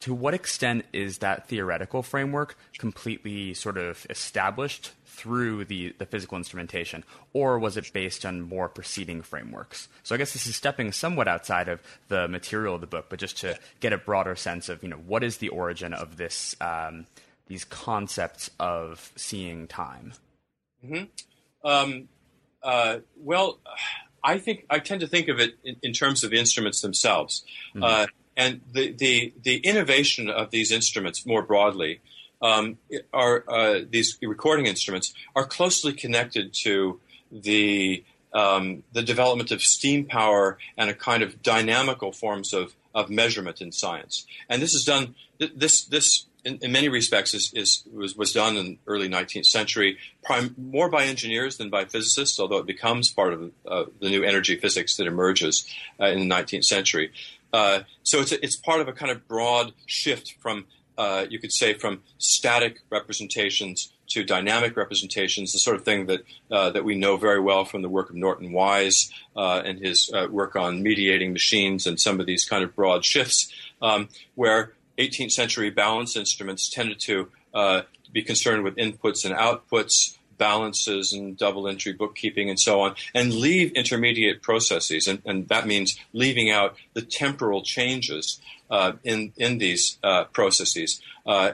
to 0.00 0.14
what 0.14 0.34
extent 0.34 0.84
is 0.92 1.18
that 1.18 1.48
theoretical 1.48 2.02
framework 2.02 2.56
completely 2.78 3.54
sort 3.54 3.76
of 3.76 4.06
established 4.08 4.92
through 5.04 5.64
the, 5.64 5.92
the 5.98 6.06
physical 6.06 6.38
instrumentation, 6.38 7.02
or 7.32 7.58
was 7.58 7.76
it 7.76 7.92
based 7.92 8.24
on 8.24 8.40
more 8.40 8.68
preceding 8.68 9.20
frameworks? 9.20 9.88
So 10.04 10.14
I 10.14 10.18
guess 10.18 10.32
this 10.32 10.46
is 10.46 10.54
stepping 10.54 10.92
somewhat 10.92 11.26
outside 11.26 11.68
of 11.68 11.82
the 12.06 12.28
material 12.28 12.76
of 12.76 12.80
the 12.80 12.86
book, 12.86 13.06
but 13.08 13.18
just 13.18 13.36
to 13.38 13.58
get 13.80 13.92
a 13.92 13.98
broader 13.98 14.36
sense 14.36 14.68
of, 14.68 14.82
you 14.84 14.88
know, 14.88 14.96
what 14.96 15.24
is 15.24 15.38
the 15.38 15.48
origin 15.48 15.92
of 15.92 16.16
this, 16.16 16.54
um, 16.60 17.06
these 17.48 17.64
concepts 17.64 18.50
of 18.60 19.10
seeing 19.16 19.66
time? 19.66 20.12
Mm-hmm. 20.86 21.68
Um, 21.68 22.08
uh, 22.62 22.98
well, 23.16 23.58
I 24.22 24.38
think 24.38 24.66
I 24.70 24.78
tend 24.78 25.00
to 25.00 25.08
think 25.08 25.26
of 25.26 25.40
it 25.40 25.58
in, 25.64 25.76
in 25.82 25.92
terms 25.92 26.22
of 26.22 26.32
instruments 26.32 26.80
themselves. 26.80 27.44
Mm-hmm. 27.74 27.82
Uh, 27.82 28.06
and 28.38 28.60
the, 28.72 28.92
the, 28.92 29.34
the 29.42 29.56
innovation 29.56 30.30
of 30.30 30.50
these 30.50 30.70
instruments 30.70 31.26
more 31.26 31.42
broadly 31.42 32.00
um, 32.40 32.78
are 33.12 33.44
uh, 33.48 33.80
these 33.90 34.16
recording 34.22 34.66
instruments 34.66 35.12
are 35.34 35.44
closely 35.44 35.92
connected 35.92 36.54
to 36.62 37.00
the 37.32 38.04
um, 38.32 38.84
the 38.92 39.02
development 39.02 39.50
of 39.50 39.60
steam 39.60 40.04
power 40.04 40.56
and 40.76 40.88
a 40.88 40.94
kind 40.94 41.22
of 41.22 41.42
dynamical 41.42 42.12
forms 42.12 42.52
of, 42.52 42.74
of 42.94 43.10
measurement 43.10 43.60
in 43.60 43.72
science. 43.72 44.26
And 44.48 44.62
this 44.62 44.74
is 44.74 44.84
done. 44.84 45.16
This 45.38 45.84
this 45.84 46.26
in, 46.44 46.58
in 46.62 46.72
many 46.72 46.88
respects 46.88 47.34
is, 47.34 47.52
is, 47.54 47.84
was, 47.92 48.16
was 48.16 48.32
done 48.32 48.56
in 48.56 48.78
early 48.86 49.08
19th 49.08 49.46
century, 49.46 49.98
prime, 50.24 50.54
more 50.56 50.88
by 50.88 51.04
engineers 51.04 51.56
than 51.56 51.68
by 51.68 51.84
physicists, 51.84 52.38
although 52.38 52.58
it 52.58 52.66
becomes 52.66 53.12
part 53.12 53.32
of 53.32 53.52
uh, 53.66 53.84
the 54.00 54.08
new 54.08 54.22
energy 54.22 54.56
physics 54.56 54.96
that 54.96 55.06
emerges 55.06 55.68
uh, 56.00 56.06
in 56.06 56.28
the 56.28 56.34
19th 56.34 56.64
century. 56.64 57.10
Uh, 57.52 57.80
so 58.02 58.20
it's 58.20 58.32
a, 58.32 58.44
it's 58.44 58.56
part 58.56 58.80
of 58.80 58.88
a 58.88 58.92
kind 58.92 59.10
of 59.10 59.26
broad 59.26 59.72
shift 59.86 60.34
from 60.40 60.66
uh, 60.98 61.26
you 61.30 61.38
could 61.38 61.52
say 61.52 61.74
from 61.74 62.02
static 62.18 62.80
representations 62.90 63.92
to 64.08 64.24
dynamic 64.24 64.76
representations, 64.76 65.52
the 65.52 65.58
sort 65.58 65.76
of 65.76 65.84
thing 65.84 66.06
that 66.06 66.22
uh, 66.50 66.70
that 66.70 66.84
we 66.84 66.96
know 66.96 67.16
very 67.16 67.40
well 67.40 67.64
from 67.64 67.82
the 67.82 67.88
work 67.88 68.10
of 68.10 68.16
Norton 68.16 68.52
Wise 68.52 69.10
uh, 69.36 69.62
and 69.64 69.78
his 69.78 70.10
uh, 70.12 70.26
work 70.28 70.56
on 70.56 70.82
mediating 70.82 71.32
machines 71.32 71.86
and 71.86 72.00
some 72.00 72.18
of 72.18 72.26
these 72.26 72.44
kind 72.44 72.64
of 72.64 72.74
broad 72.74 73.04
shifts, 73.04 73.52
um, 73.80 74.08
where 74.34 74.72
18th 74.98 75.30
century 75.30 75.70
balance 75.70 76.16
instruments 76.16 76.68
tended 76.68 76.98
to 76.98 77.30
be 78.12 78.22
concerned 78.22 78.64
with 78.64 78.76
inputs 78.76 79.24
and 79.24 79.34
outputs, 79.34 80.17
balances 80.38 81.12
and 81.12 81.36
double 81.36 81.68
entry 81.68 81.92
bookkeeping 81.92 82.48
and 82.48 82.58
so 82.58 82.80
on, 82.80 82.94
and 83.14 83.34
leave 83.34 83.72
intermediate 83.72 84.42
processes. 84.42 85.06
And, 85.06 85.20
and 85.24 85.48
that 85.48 85.66
means 85.66 85.98
leaving 86.12 86.50
out 86.50 86.76
the 86.94 87.02
temporal 87.02 87.62
changes 87.62 88.40
uh, 88.70 88.92
in, 89.04 89.32
in 89.36 89.58
these 89.58 89.98
uh, 90.02 90.24
processes. 90.24 91.00
Uh, 91.26 91.52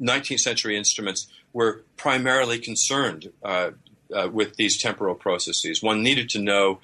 19th 0.00 0.34
uh, 0.34 0.38
century 0.38 0.76
instruments 0.76 1.28
were 1.52 1.82
primarily 1.96 2.58
concerned 2.58 3.32
uh, 3.42 3.70
uh, 4.14 4.28
with 4.32 4.56
these 4.56 4.80
temporal 4.80 5.14
processes. 5.14 5.82
One 5.82 6.02
needed 6.02 6.28
to 6.30 6.38
know 6.38 6.80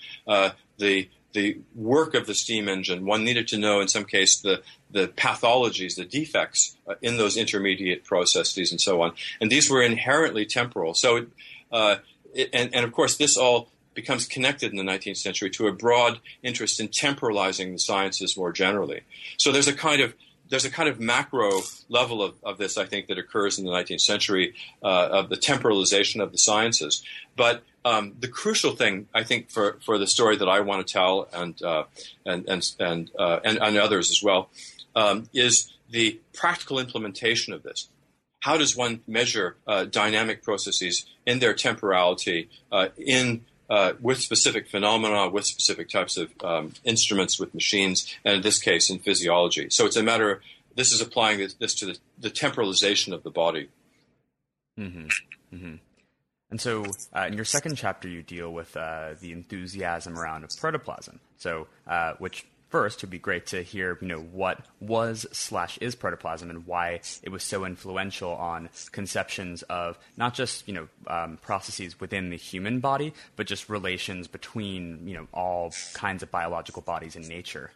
the 0.77 1.09
the 1.35 1.59
work 1.75 2.15
of 2.15 2.27
the 2.27 2.35
steam 2.35 2.69
engine. 2.69 3.05
One 3.05 3.25
needed 3.25 3.49
to 3.49 3.59
know, 3.59 3.81
in 3.81 3.89
some 3.89 4.05
case, 4.05 4.41
the 4.41 4.63
the 4.91 5.09
pathologies, 5.09 5.97
the 5.97 6.05
defects 6.05 6.77
uh, 6.89 6.95
in 7.03 7.17
those 7.19 7.37
intermediate 7.37 8.05
processes, 8.05 8.71
and 8.71 8.81
so 8.81 9.03
on. 9.03 9.13
And 9.41 9.51
these 9.51 9.69
were 9.69 9.83
inherently 9.83 10.47
temporal. 10.47 10.95
So, 10.95 11.27
uh, 11.71 11.97
it, 12.33 12.51
and, 12.53 12.75
and 12.75 12.85
of 12.85 12.93
course, 12.93 13.17
this 13.17 13.37
all 13.37 13.69
becomes 13.95 14.27
connected 14.27 14.73
in 14.73 14.77
the 14.77 14.91
19th 14.91 15.19
century 15.19 15.51
to 15.51 15.67
a 15.67 15.73
broad 15.73 16.21
interest 16.43 16.81
in 16.81 16.89
temporalizing 16.89 17.73
the 17.73 17.79
sciences 17.79 18.37
more 18.37 18.53
generally. 18.53 19.03
So 19.37 19.53
there's 19.53 19.69
a 19.69 19.75
kind 19.75 20.01
of 20.01 20.15
there's 20.55 20.65
a 20.65 20.71
kind 20.71 20.89
of 20.89 21.01
macro 21.01 21.63
level 21.89 22.23
of, 22.23 22.37
of 22.45 22.59
this, 22.59 22.79
I 22.79 22.85
think, 22.85 23.09
that 23.09 23.19
occurs 23.19 23.59
in 23.59 23.65
the 23.65 23.73
19th 23.73 24.03
century 24.03 24.55
uh, 24.85 25.09
of 25.11 25.29
the 25.29 25.35
temporalization 25.35 26.23
of 26.23 26.31
the 26.31 26.39
sciences. 26.39 27.03
But 27.35 27.65
um, 27.85 28.15
the 28.21 28.29
crucial 28.29 28.77
thing, 28.77 29.09
I 29.13 29.25
think, 29.25 29.51
for, 29.51 29.81
for 29.85 29.99
the 29.99 30.07
story 30.07 30.37
that 30.37 30.49
I 30.49 30.61
want 30.61 30.87
to 30.87 30.93
tell, 30.93 31.29
and 31.33 31.61
uh, 31.61 31.85
and 32.25 32.49
and 32.49 32.73
and, 32.79 33.11
uh, 33.19 33.41
and, 33.45 33.59
and 33.61 33.77
others 33.77 34.13
as 34.13 34.23
well, 34.23 34.49
um, 34.95 35.29
is 35.35 35.73
the 35.91 36.21
practical 36.33 36.79
implementation 36.79 37.53
of 37.53 37.65
this. 37.65 37.89
How 38.39 38.57
does 38.57 38.77
one 38.77 39.01
measure 39.09 39.57
uh, 39.67 39.87
dynamic 39.87 40.45
processes 40.45 41.05
in 41.27 41.41
their 41.41 41.55
temporality 41.55 42.49
uh, 42.71 42.91
in 42.97 43.45
uh, 43.75 43.95
with 44.01 44.21
specific 44.21 44.69
phenomena, 44.69 45.29
with 45.29 45.45
specific 45.45 45.89
types 45.89 46.17
of 46.17 46.31
um, 46.45 46.75
instruments, 46.85 47.41
with 47.41 47.53
machines, 47.55 48.15
and 48.25 48.37
in 48.37 48.43
this 48.43 48.61
case, 48.61 48.89
in 48.89 49.01
physiology. 49.01 49.67
So 49.69 49.85
it's 49.85 49.97
a 49.97 50.03
matter 50.03 50.31
of 50.31 50.41
this 50.77 50.93
is 50.93 51.01
applying 51.01 51.39
this, 51.39 51.55
this 51.55 51.75
to 51.81 51.87
the, 51.87 51.99
the, 52.17 52.31
temporalization 52.31 53.13
of 53.13 53.25
the 53.25 53.31
body. 53.31 53.69
Mm-hmm. 54.79 55.07
Mm-hmm. 55.57 55.75
And 56.51 56.61
so, 56.61 56.85
uh, 57.17 57.27
in 57.27 57.33
your 57.33 57.45
second 57.45 57.75
chapter, 57.75 58.09
you 58.09 58.23
deal 58.23 58.53
with 58.53 58.77
uh, 58.77 59.15
the 59.21 59.33
enthusiasm 59.33 60.17
around 60.17 60.47
protoplasm. 60.61 61.19
So, 61.37 61.67
uh, 61.89 62.13
which 62.19 62.47
first 62.75 62.99
it'd 62.99 63.09
be 63.09 63.21
great 63.21 63.47
to 63.47 63.63
hear, 63.63 63.97
you 64.01 64.09
know, 64.09 64.19
what 64.19 64.59
was 64.81 65.29
slash 65.31 65.79
is 65.79 65.95
protoplasm 65.95 66.51
and 66.51 66.67
why 66.67 67.01
it 67.23 67.29
was 67.29 67.45
so 67.45 67.65
influential 67.65 68.33
on 68.33 68.69
conceptions 68.91 69.63
of 69.71 69.97
not 70.17 70.35
just 70.35 70.67
you 70.67 70.75
know 70.75 70.89
um, 71.07 71.39
processes 71.41 72.01
within 72.01 72.31
the 72.31 72.37
human 72.37 72.81
body, 72.81 73.15
but 73.37 73.47
just 73.47 73.69
relations 73.69 74.27
between 74.27 75.07
you 75.07 75.15
know 75.15 75.29
all 75.33 75.73
kinds 75.93 76.21
of 76.25 76.33
biological 76.33 76.83
bodies 76.83 77.15
in 77.15 77.23
nature. 77.29 77.71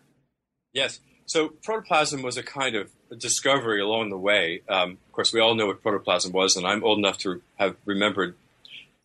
Yes. 0.73 0.99
So 1.27 1.51
protoplasm 1.63 2.23
was 2.23 2.37
a 2.37 2.43
kind 2.43 2.75
of 2.75 2.91
discovery 3.17 3.81
along 3.81 4.11
the 4.11 4.19
way. 4.19 4.63
Um, 4.69 4.99
of 5.07 5.13
course, 5.13 5.33
we 5.33 5.39
all 5.39 5.55
know 5.55 5.69
what 5.69 5.81
protoplasm 5.81 6.33
was, 6.33 6.57
and 6.57 6.67
I'm 6.67 6.83
old 6.83 6.99
enough 6.99 7.19
to 7.19 7.41
have 7.55 7.77
remembered 7.85 8.35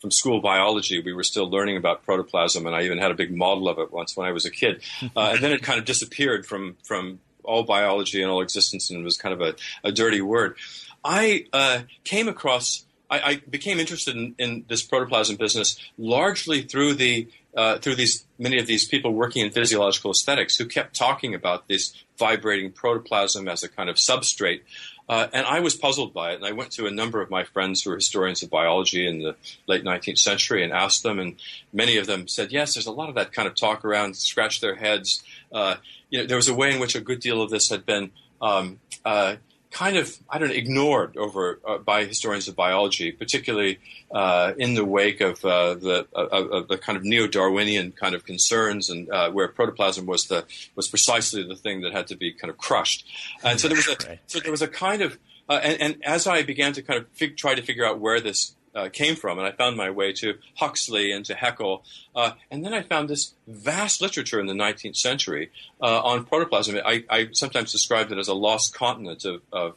from 0.03 0.11
school 0.11 0.41
biology, 0.41 1.01
we 1.01 1.13
were 1.13 1.23
still 1.23 1.49
learning 1.49 1.77
about 1.77 2.03
protoplasm, 2.03 2.67
and 2.67 2.75
I 2.75 2.83
even 2.83 2.97
had 2.97 3.09
a 3.09 3.13
big 3.13 3.33
model 3.33 3.69
of 3.69 3.79
it 3.79 3.93
once 3.93 4.17
when 4.17 4.27
I 4.27 4.33
was 4.33 4.45
a 4.45 4.51
kid. 4.51 4.83
Uh, 5.15 5.33
and 5.33 5.43
then 5.43 5.51
it 5.51 5.61
kind 5.61 5.77
of 5.77 5.85
disappeared 5.85 6.45
from 6.45 6.75
from 6.83 7.19
all 7.43 7.63
biology 7.63 8.21
and 8.21 8.31
all 8.31 8.41
existence, 8.41 8.89
and 8.89 8.99
it 8.99 9.03
was 9.03 9.15
kind 9.15 9.33
of 9.33 9.41
a, 9.41 9.55
a 9.83 9.91
dirty 9.91 10.21
word. 10.21 10.55
I 11.03 11.45
uh, 11.53 11.81
came 12.03 12.27
across. 12.27 12.85
I, 13.09 13.19
I 13.19 13.35
became 13.47 13.79
interested 13.79 14.15
in, 14.15 14.33
in, 14.39 14.65
this 14.67 14.81
protoplasm 14.81 15.35
business 15.35 15.77
largely 15.97 16.63
through 16.63 16.95
the 16.95 17.27
uh, 17.55 17.77
through 17.77 17.95
these 17.95 18.25
many 18.39 18.57
of 18.59 18.65
these 18.65 18.87
people 18.87 19.13
working 19.13 19.45
in 19.45 19.51
physiological 19.51 20.11
aesthetics 20.11 20.55
who 20.55 20.65
kept 20.65 20.95
talking 20.95 21.35
about 21.35 21.67
this 21.67 21.93
vibrating 22.17 22.71
protoplasm 22.71 23.47
as 23.47 23.61
a 23.61 23.69
kind 23.69 23.89
of 23.89 23.97
substrate 23.97 24.61
uh, 25.09 25.27
and 25.33 25.45
I 25.45 25.59
was 25.59 25.75
puzzled 25.75 26.13
by 26.13 26.31
it. 26.31 26.35
And 26.35 26.45
I 26.45 26.51
went 26.51 26.71
to 26.71 26.85
a 26.85 26.91
number 26.91 27.21
of 27.21 27.29
my 27.29 27.43
friends 27.43 27.81
who 27.81 27.89
were 27.89 27.97
historians 27.97 28.41
of 28.41 28.49
biology 28.49 29.07
in 29.07 29.19
the 29.19 29.35
late 29.67 29.83
19th 29.83 30.19
century 30.19 30.63
and 30.63 30.71
asked 30.71 31.03
them. 31.03 31.19
And 31.19 31.35
many 31.73 31.97
of 31.97 32.07
them 32.07 32.27
said, 32.27 32.51
yes, 32.51 32.73
there's 32.73 32.87
a 32.87 32.91
lot 32.91 33.09
of 33.09 33.15
that 33.15 33.33
kind 33.33 33.47
of 33.47 33.55
talk 33.55 33.83
around, 33.83 34.15
scratch 34.15 34.61
their 34.61 34.75
heads. 34.75 35.21
Uh, 35.51 35.75
you 36.09 36.19
know, 36.19 36.25
there 36.25 36.37
was 36.37 36.47
a 36.47 36.53
way 36.53 36.73
in 36.73 36.79
which 36.79 36.95
a 36.95 37.01
good 37.01 37.19
deal 37.19 37.41
of 37.41 37.49
this 37.49 37.69
had 37.69 37.85
been 37.85 38.11
um, 38.41 38.79
uh, 39.03 39.35
kind 39.73 39.97
of, 39.97 40.17
I 40.29 40.38
don't 40.38 40.49
know, 40.49 40.55
ignored 40.55 41.17
over 41.17 41.59
uh, 41.67 41.79
by 41.79 42.05
historians 42.05 42.47
of 42.47 42.55
biology, 42.55 43.12
particularly 43.12 43.79
uh, 44.12 44.53
in 44.57 44.75
the 44.75 44.86
wake 44.86 45.19
of 45.19 45.43
uh, 45.43 45.73
the 45.73 46.07
of 46.13 46.67
the 46.67 46.77
kind 46.77 46.95
of 46.95 47.03
neo-Darwinian 47.03 47.91
kind 47.93 48.15
of 48.15 48.25
concerns, 48.25 48.89
and 48.89 49.09
uh, 49.09 49.31
where 49.31 49.47
protoplasm 49.47 50.05
was 50.05 50.27
the 50.27 50.45
was 50.75 50.88
precisely 50.88 51.43
the 51.43 51.55
thing 51.55 51.81
that 51.81 51.91
had 51.91 52.07
to 52.07 52.15
be 52.15 52.31
kind 52.31 52.49
of 52.49 52.57
crushed. 52.57 53.05
And 53.43 53.59
so 53.59 53.67
there 53.67 53.75
was 53.77 53.88
a 53.88 54.19
so 54.27 54.39
there 54.39 54.51
was 54.51 54.62
a 54.62 54.67
kind 54.67 55.01
of 55.01 55.17
uh, 55.49 55.59
and, 55.62 55.81
and, 55.81 56.05
as 56.05 56.25
I 56.27 56.43
began 56.43 56.71
to 56.73 56.81
kind 56.81 56.99
of 56.99 57.07
fig- 57.09 57.36
try 57.36 57.55
to 57.55 57.62
figure 57.62 57.86
out 57.86 57.99
where 57.99 58.21
this 58.21 58.55
uh, 58.75 58.89
came 58.89 59.15
from, 59.15 59.38
and 59.38 59.47
I 59.47 59.51
found 59.51 59.77
my 59.77 59.89
way 59.89 60.13
to 60.13 60.38
Huxley 60.55 61.12
and 61.12 61.25
to 61.25 61.36
Haeckel, 61.36 61.83
uh, 62.15 62.31
and 62.49 62.65
then 62.65 62.73
I 62.73 62.81
found 62.81 63.09
this 63.09 63.33
vast 63.47 64.01
literature 64.01 64.39
in 64.39 64.47
the 64.47 64.53
19th 64.53 64.97
century 64.97 65.51
uh, 65.81 66.01
on 66.01 66.25
protoplasm. 66.25 66.79
I, 66.86 67.03
I, 67.09 67.29
sometimes 67.33 67.71
described 67.71 68.12
it 68.12 68.17
as 68.17 68.27
a 68.27 68.33
lost 68.33 68.73
continent 68.73 69.25
of 69.25 69.41
of, 69.51 69.75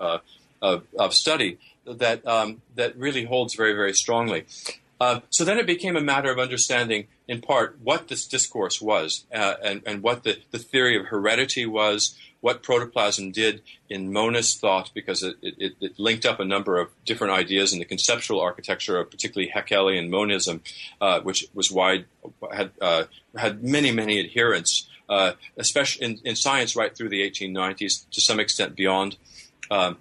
uh, 0.00 0.18
of, 0.60 0.84
of 0.98 1.14
study 1.14 1.58
that 1.86 2.26
um, 2.26 2.62
that 2.74 2.96
really 2.96 3.24
holds 3.24 3.54
very 3.54 3.72
very 3.72 3.94
strongly. 3.94 4.46
Uh, 5.00 5.20
so 5.30 5.44
then 5.44 5.58
it 5.58 5.66
became 5.66 5.96
a 5.96 6.00
matter 6.00 6.30
of 6.30 6.38
understanding, 6.38 7.06
in 7.28 7.40
part, 7.40 7.78
what 7.82 8.08
this 8.08 8.26
discourse 8.26 8.80
was 8.80 9.24
uh, 9.32 9.54
and, 9.62 9.82
and 9.86 10.02
what 10.02 10.24
the, 10.24 10.38
the 10.50 10.58
theory 10.58 10.98
of 10.98 11.06
heredity 11.06 11.64
was, 11.64 12.18
what 12.40 12.62
protoplasm 12.62 13.32
did 13.32 13.62
in 13.88 14.12
monist 14.12 14.60
thought, 14.60 14.90
because 14.94 15.22
it, 15.22 15.36
it, 15.42 15.74
it, 15.80 15.98
linked 15.98 16.24
up 16.24 16.38
a 16.38 16.44
number 16.44 16.78
of 16.78 16.88
different 17.04 17.32
ideas 17.32 17.72
in 17.72 17.78
the 17.78 17.84
conceptual 17.84 18.40
architecture 18.40 18.98
of 18.98 19.10
particularly 19.10 19.52
Haeckelian 19.54 20.08
monism, 20.08 20.62
uh, 21.00 21.20
which 21.20 21.46
was 21.52 21.70
wide, 21.70 22.04
had, 22.52 22.70
uh, 22.80 23.04
had 23.36 23.64
many, 23.64 23.90
many 23.90 24.20
adherents, 24.20 24.88
uh, 25.08 25.32
especially 25.56 26.06
in, 26.06 26.20
in, 26.24 26.36
science 26.36 26.76
right 26.76 26.96
through 26.96 27.08
the 27.08 27.28
1890s, 27.28 28.08
to 28.10 28.20
some 28.20 28.38
extent 28.38 28.76
beyond, 28.76 29.16
um, 29.70 29.96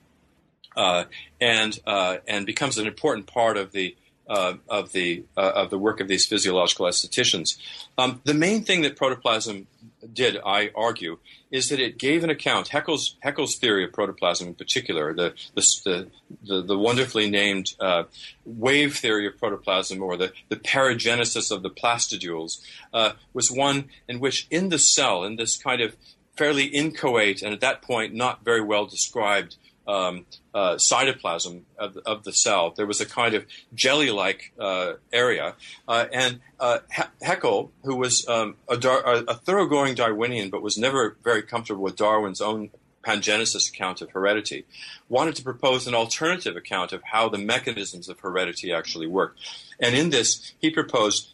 uh, 0.75 1.05
and, 1.41 1.79
uh, 1.87 2.17
and 2.27 2.45
becomes 2.45 2.77
an 2.77 2.85
important 2.85 3.25
part 3.25 3.57
of 3.57 3.71
the 3.71 3.95
uh, 4.29 4.55
of 4.67 4.91
the 4.91 5.23
uh, 5.37 5.51
of 5.55 5.69
the 5.69 5.77
work 5.77 6.01
of 6.01 6.09
these 6.09 6.25
physiological 6.25 6.85
estheticians. 6.85 7.57
Um, 7.97 8.21
the 8.25 8.33
main 8.33 8.63
thing 8.63 8.81
that 8.81 8.97
protoplasm 8.97 9.67
did, 10.13 10.37
I 10.45 10.71
argue, 10.75 11.17
is 11.51 11.69
that 11.69 11.79
it 11.79 11.97
gave 11.97 12.23
an 12.23 12.29
account. 12.29 12.69
Haeckel's 12.69 13.55
theory 13.55 13.83
of 13.83 13.93
protoplasm, 13.93 14.47
in 14.47 14.55
particular, 14.55 15.13
the 15.13 15.33
the 15.55 16.07
the, 16.43 16.61
the 16.61 16.77
wonderfully 16.77 17.29
named 17.29 17.73
uh, 17.79 18.03
wave 18.45 18.97
theory 18.97 19.27
of 19.27 19.37
protoplasm, 19.37 20.01
or 20.01 20.17
the 20.17 20.33
the 20.49 20.55
perigenesis 20.55 21.51
of 21.51 21.63
the 21.63 21.69
plastidules, 21.69 22.63
uh, 22.93 23.13
was 23.33 23.51
one 23.51 23.89
in 24.07 24.19
which, 24.19 24.47
in 24.51 24.69
the 24.69 24.79
cell, 24.79 25.23
in 25.23 25.35
this 25.35 25.57
kind 25.57 25.81
of 25.81 25.95
fairly 26.37 26.65
inchoate 26.65 27.41
and 27.41 27.51
at 27.51 27.61
that 27.61 27.81
point 27.81 28.13
not 28.13 28.45
very 28.45 28.61
well 28.61 28.85
described 28.85 29.55
um, 29.87 30.25
uh, 30.53 30.75
cytoplasm 30.75 31.61
of, 31.77 31.97
of, 32.05 32.23
the 32.23 32.33
cell. 32.33 32.73
There 32.75 32.85
was 32.85 32.99
a 32.99 33.05
kind 33.05 33.33
of 33.33 33.45
jelly-like 33.73 34.51
uh, 34.59 34.93
area, 35.13 35.55
uh, 35.87 36.05
and 36.11 36.41
uh, 36.59 36.79
Haeckel, 37.21 37.71
who 37.83 37.95
was 37.95 38.27
um, 38.27 38.55
a, 38.69 38.75
Dar- 38.75 39.03
a, 39.05 39.35
thoroughgoing 39.35 39.95
Darwinian 39.95 40.49
but 40.49 40.61
was 40.61 40.77
never 40.77 41.15
very 41.23 41.41
comfortable 41.41 41.83
with 41.83 41.95
Darwin's 41.95 42.41
own 42.41 42.69
pangenesis 43.07 43.69
account 43.69 44.01
of 44.01 44.11
heredity, 44.11 44.65
wanted 45.07 45.35
to 45.35 45.43
propose 45.43 45.87
an 45.87 45.95
alternative 45.95 46.57
account 46.57 46.91
of 46.91 47.01
how 47.03 47.29
the 47.29 47.37
mechanisms 47.37 48.09
of 48.09 48.19
heredity 48.19 48.73
actually 48.73 49.07
work. 49.07 49.35
And 49.79 49.95
in 49.95 50.09
this, 50.09 50.53
he 50.59 50.69
proposed 50.69 51.33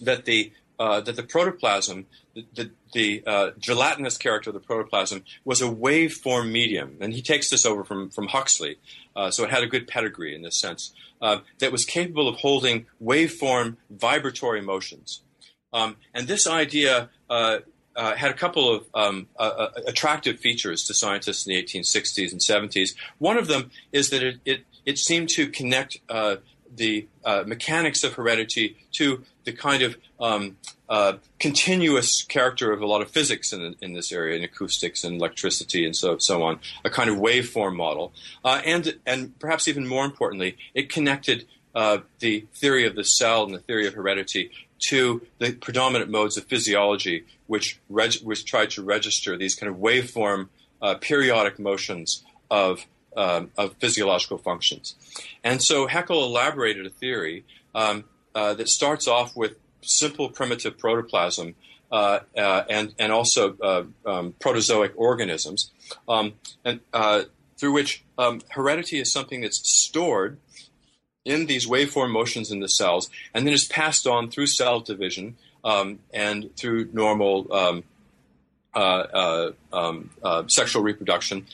that 0.00 0.24
the 0.24 0.52
uh, 0.80 1.00
that 1.02 1.14
the 1.14 1.22
protoplasm 1.22 2.06
the, 2.34 2.46
the, 2.54 2.70
the 2.92 3.22
uh, 3.26 3.50
gelatinous 3.58 4.16
character 4.16 4.50
of 4.50 4.54
the 4.54 4.60
protoplasm 4.60 5.24
was 5.44 5.60
a 5.60 5.66
waveform 5.66 6.50
medium, 6.50 6.96
and 7.00 7.12
he 7.12 7.22
takes 7.22 7.50
this 7.50 7.66
over 7.66 7.84
from 7.84 8.08
from 8.10 8.28
Huxley. 8.28 8.78
Uh, 9.14 9.30
so 9.30 9.44
it 9.44 9.50
had 9.50 9.62
a 9.62 9.66
good 9.66 9.86
pedigree 9.86 10.34
in 10.34 10.42
this 10.42 10.56
sense 10.56 10.92
uh, 11.20 11.38
that 11.58 11.70
was 11.70 11.84
capable 11.84 12.28
of 12.28 12.36
holding 12.36 12.86
waveform 13.02 13.76
vibratory 13.90 14.62
motions. 14.62 15.22
Um, 15.72 15.96
and 16.14 16.26
this 16.26 16.46
idea 16.46 17.10
uh, 17.28 17.58
uh, 17.94 18.14
had 18.16 18.30
a 18.30 18.34
couple 18.34 18.74
of 18.74 18.86
um, 18.94 19.28
uh, 19.38 19.68
attractive 19.86 20.38
features 20.40 20.84
to 20.84 20.94
scientists 20.94 21.46
in 21.46 21.52
the 21.52 21.62
1860s 21.62 22.32
and 22.32 22.40
70s. 22.40 22.94
One 23.18 23.36
of 23.36 23.48
them 23.48 23.70
is 23.92 24.10
that 24.10 24.22
it 24.22 24.36
it, 24.44 24.64
it 24.86 24.98
seemed 24.98 25.28
to 25.30 25.48
connect 25.48 25.98
the 26.74 27.06
mechanics 27.46 28.04
of 28.04 28.14
heredity 28.14 28.76
to 28.92 29.24
the 29.44 29.52
kind 29.52 29.82
of 29.82 29.96
um, 30.20 30.56
uh, 30.88 31.14
continuous 31.38 32.22
character 32.22 32.72
of 32.72 32.82
a 32.82 32.86
lot 32.86 33.00
of 33.00 33.10
physics 33.10 33.52
in, 33.52 33.74
in 33.80 33.94
this 33.94 34.12
area, 34.12 34.36
in 34.36 34.44
acoustics 34.44 35.04
and 35.04 35.16
electricity 35.16 35.84
and 35.84 35.96
so 35.96 36.18
so 36.18 36.42
on, 36.42 36.60
a 36.84 36.90
kind 36.90 37.08
of 37.08 37.16
waveform 37.16 37.74
model, 37.76 38.12
uh, 38.44 38.60
and 38.64 38.98
and 39.06 39.38
perhaps 39.38 39.68
even 39.68 39.86
more 39.86 40.04
importantly, 40.04 40.56
it 40.74 40.90
connected 40.90 41.46
uh, 41.74 41.98
the 42.18 42.46
theory 42.54 42.86
of 42.86 42.96
the 42.96 43.04
cell 43.04 43.44
and 43.44 43.54
the 43.54 43.60
theory 43.60 43.86
of 43.86 43.94
heredity 43.94 44.50
to 44.78 45.24
the 45.38 45.52
predominant 45.52 46.10
modes 46.10 46.36
of 46.36 46.44
physiology, 46.44 47.24
which 47.46 47.78
reg- 47.88 48.22
which 48.22 48.44
tried 48.44 48.70
to 48.70 48.82
register 48.82 49.36
these 49.36 49.54
kind 49.54 49.72
of 49.72 49.78
waveform 49.78 50.48
uh, 50.82 50.94
periodic 50.96 51.58
motions 51.58 52.24
of 52.50 52.86
um, 53.16 53.50
of 53.56 53.74
physiological 53.74 54.38
functions, 54.38 54.94
and 55.42 55.62
so 55.62 55.86
Haeckel 55.86 56.24
elaborated 56.24 56.86
a 56.86 56.90
theory. 56.90 57.44
Um, 57.74 58.04
uh, 58.34 58.54
that 58.54 58.68
starts 58.68 59.08
off 59.08 59.36
with 59.36 59.56
simple 59.82 60.28
primitive 60.28 60.78
protoplasm 60.78 61.54
uh, 61.90 62.20
uh, 62.36 62.62
and 62.70 62.94
and 62.98 63.10
also 63.12 63.56
uh, 63.60 63.82
um, 64.06 64.34
protozoic 64.38 64.92
organisms, 64.94 65.70
um, 66.08 66.34
and 66.64 66.80
uh, 66.92 67.22
through 67.58 67.72
which 67.72 68.04
um, 68.16 68.40
heredity 68.50 69.00
is 69.00 69.12
something 69.12 69.40
that's 69.40 69.60
stored 69.68 70.38
in 71.24 71.46
these 71.46 71.66
waveform 71.66 72.10
motions 72.10 72.52
in 72.52 72.60
the 72.60 72.68
cells, 72.68 73.10
and 73.34 73.46
then 73.46 73.52
is 73.52 73.64
passed 73.64 74.06
on 74.06 74.30
through 74.30 74.46
cell 74.46 74.78
division 74.78 75.36
um, 75.64 75.98
and 76.14 76.56
through 76.56 76.88
normal 76.92 77.48
uh, 78.72 79.12
sexual 80.46 80.82
reproduction 80.82 81.46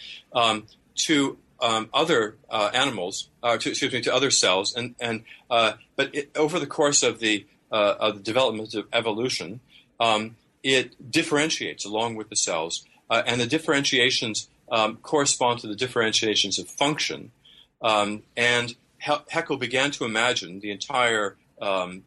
to 0.95 1.39
um, 1.61 1.89
other 1.93 2.37
uh, 2.51 2.71
animals, 2.73 3.29
uh, 3.43 3.57
to, 3.59 3.71
excuse 3.71 3.93
me, 3.93 4.01
to 4.03 4.15
other 4.15 4.31
cells, 4.31 4.75
and 4.75 4.95
and 5.01 5.25
uh, 5.51 5.75
but 5.97 6.15
it, 6.15 6.31
over 6.37 6.59
the 6.59 6.67
course 6.67 7.03
of 7.03 7.19
the 7.19 7.47
uh, 7.73 7.95
of 7.99 8.17
the 8.17 8.23
development 8.23 8.75
of 8.75 8.87
evolution, 8.93 9.61
um, 9.99 10.37
it 10.63 11.11
differentiates 11.11 11.85
along 11.85 12.17
with 12.17 12.29
the 12.29 12.37
cells, 12.37 12.85
uh, 13.11 13.23
and 13.27 13.41
the 13.41 13.47
differentiations 13.47 14.49
um, 14.71 14.97
correspond 14.97 15.61
to 15.61 15.67
the 15.67 15.77
differentiations 15.77 16.59
of 16.59 16.69
function. 16.69 17.31
Um, 17.83 18.23
and 18.37 18.75
Haeckel 18.99 19.59
began 19.59 19.91
to 19.93 20.05
imagine 20.05 20.61
the 20.61 20.71
entire 20.71 21.37
um, 21.61 22.03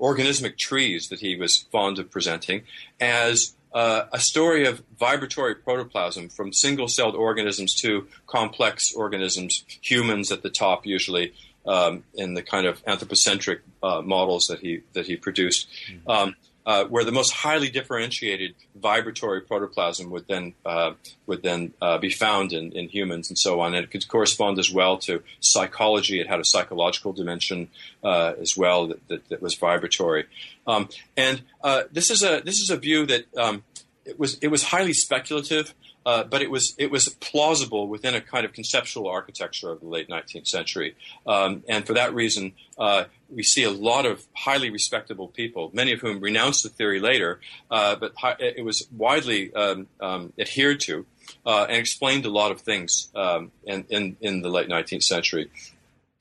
organismic 0.00 0.56
trees 0.56 1.08
that 1.08 1.20
he 1.20 1.36
was 1.36 1.66
fond 1.70 1.98
of 1.98 2.10
presenting 2.10 2.62
as 3.00 3.55
uh, 3.76 4.06
a 4.10 4.18
story 4.18 4.66
of 4.66 4.82
vibratory 4.98 5.54
protoplasm 5.54 6.30
from 6.30 6.50
single 6.50 6.88
celled 6.88 7.14
organisms 7.14 7.74
to 7.74 8.08
complex 8.26 8.94
organisms, 8.94 9.64
humans 9.82 10.32
at 10.32 10.42
the 10.42 10.48
top 10.50 10.86
usually. 10.86 11.32
Um, 11.66 12.04
in 12.14 12.34
the 12.34 12.42
kind 12.42 12.64
of 12.64 12.80
anthropocentric 12.86 13.60
uh, 13.82 14.00
models 14.00 14.46
that 14.46 14.60
he 14.60 14.82
that 14.92 15.08
he 15.08 15.16
produced, 15.16 15.66
mm-hmm. 15.90 16.08
um, 16.08 16.36
uh, 16.66 16.84
where 16.84 17.04
the 17.04 17.12
most 17.12 17.32
highly 17.32 17.70
differentiated 17.70 18.54
vibratory 18.74 19.40
protoplasm 19.40 20.10
would 20.10 20.26
then 20.26 20.52
uh, 20.66 20.92
would 21.26 21.42
then 21.42 21.72
uh, 21.80 21.96
be 21.96 22.10
found 22.10 22.52
in, 22.52 22.72
in 22.72 22.88
humans 22.88 23.30
and 23.30 23.38
so 23.38 23.60
on. 23.60 23.74
And 23.74 23.84
it 23.84 23.90
could 23.92 24.06
correspond 24.08 24.58
as 24.58 24.70
well 24.70 24.98
to 24.98 25.22
psychology. 25.38 26.20
It 26.20 26.26
had 26.26 26.40
a 26.40 26.44
psychological 26.44 27.12
dimension 27.12 27.68
uh, 28.02 28.32
as 28.40 28.56
well 28.56 28.88
that, 28.88 29.08
that, 29.08 29.28
that 29.28 29.40
was 29.40 29.54
vibratory. 29.54 30.26
Um, 30.66 30.88
and 31.16 31.42
uh, 31.62 31.84
this 31.92 32.10
is 32.10 32.24
a 32.24 32.40
this 32.44 32.58
is 32.58 32.68
a 32.68 32.76
view 32.76 33.06
that 33.06 33.24
um, 33.36 33.62
it 34.04 34.18
was 34.18 34.36
it 34.38 34.48
was 34.48 34.64
highly 34.64 34.92
speculative. 34.92 35.72
Uh, 36.06 36.24
but 36.24 36.40
it 36.40 36.50
was 36.50 36.74
it 36.78 36.90
was 36.90 37.08
plausible 37.20 37.88
within 37.88 38.14
a 38.14 38.20
kind 38.20 38.46
of 38.46 38.52
conceptual 38.52 39.08
architecture 39.08 39.70
of 39.70 39.80
the 39.80 39.86
late 39.86 40.08
19th 40.08 40.46
century, 40.46 40.94
um, 41.26 41.62
and 41.68 41.86
for 41.86 41.94
that 41.94 42.14
reason, 42.14 42.52
uh, 42.78 43.04
we 43.28 43.42
see 43.42 43.64
a 43.64 43.70
lot 43.70 44.06
of 44.06 44.24
highly 44.34 44.70
respectable 44.70 45.28
people, 45.28 45.70
many 45.74 45.92
of 45.92 46.00
whom 46.00 46.20
renounced 46.20 46.62
the 46.62 46.68
theory 46.68 47.00
later, 47.00 47.40
uh, 47.70 47.96
but 47.96 48.12
hi- 48.16 48.36
it 48.38 48.64
was 48.64 48.86
widely 48.96 49.52
um, 49.54 49.88
um, 50.00 50.32
adhered 50.38 50.78
to 50.78 51.04
uh, 51.44 51.66
and 51.68 51.76
explained 51.76 52.24
a 52.26 52.30
lot 52.30 52.50
of 52.50 52.60
things 52.60 53.08
um, 53.14 53.50
in, 53.64 53.84
in, 53.88 54.16
in, 54.20 54.42
the 54.42 54.48
late 54.48 54.68
19th 54.68 55.02
century. 55.02 55.50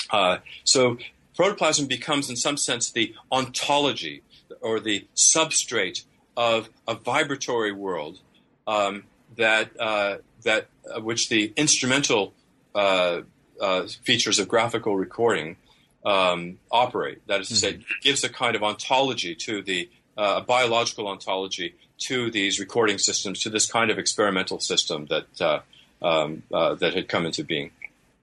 Uh, 0.09 0.37
so 0.63 0.97
protoplasm 1.35 1.87
becomes, 1.87 2.29
in 2.29 2.35
some 2.35 2.57
sense, 2.57 2.91
the 2.91 3.13
ontology 3.31 4.21
or 4.61 4.79
the 4.79 5.05
substrate 5.15 6.03
of 6.37 6.69
a 6.87 6.95
vibratory 6.95 7.71
world 7.71 8.19
um, 8.67 9.03
that 9.37 9.69
uh, 9.79 10.17
that 10.43 10.67
uh, 10.93 11.01
which 11.01 11.29
the 11.29 11.53
instrumental 11.55 12.33
uh, 12.73 13.21
uh, 13.61 13.87
features 14.03 14.39
of 14.39 14.47
graphical 14.47 14.95
recording 14.95 15.57
um, 16.05 16.59
operate. 16.71 17.25
That 17.27 17.41
is 17.41 17.49
to 17.49 17.55
say, 17.55 17.73
mm-hmm. 17.73 17.81
gives 18.01 18.23
a 18.23 18.29
kind 18.29 18.55
of 18.55 18.63
ontology 18.63 19.35
to 19.35 19.61
the 19.61 19.89
uh, 20.17 20.41
biological 20.41 21.07
ontology 21.07 21.75
to 21.97 22.29
these 22.31 22.59
recording 22.59 22.97
systems, 22.97 23.39
to 23.41 23.49
this 23.49 23.65
kind 23.65 23.89
of 23.89 23.97
experimental 23.97 24.59
system 24.59 25.07
that 25.07 25.41
uh, 25.41 25.59
um, 26.01 26.43
that 26.51 26.93
had 26.93 27.07
come 27.07 27.25
into 27.25 27.43
being. 27.43 27.71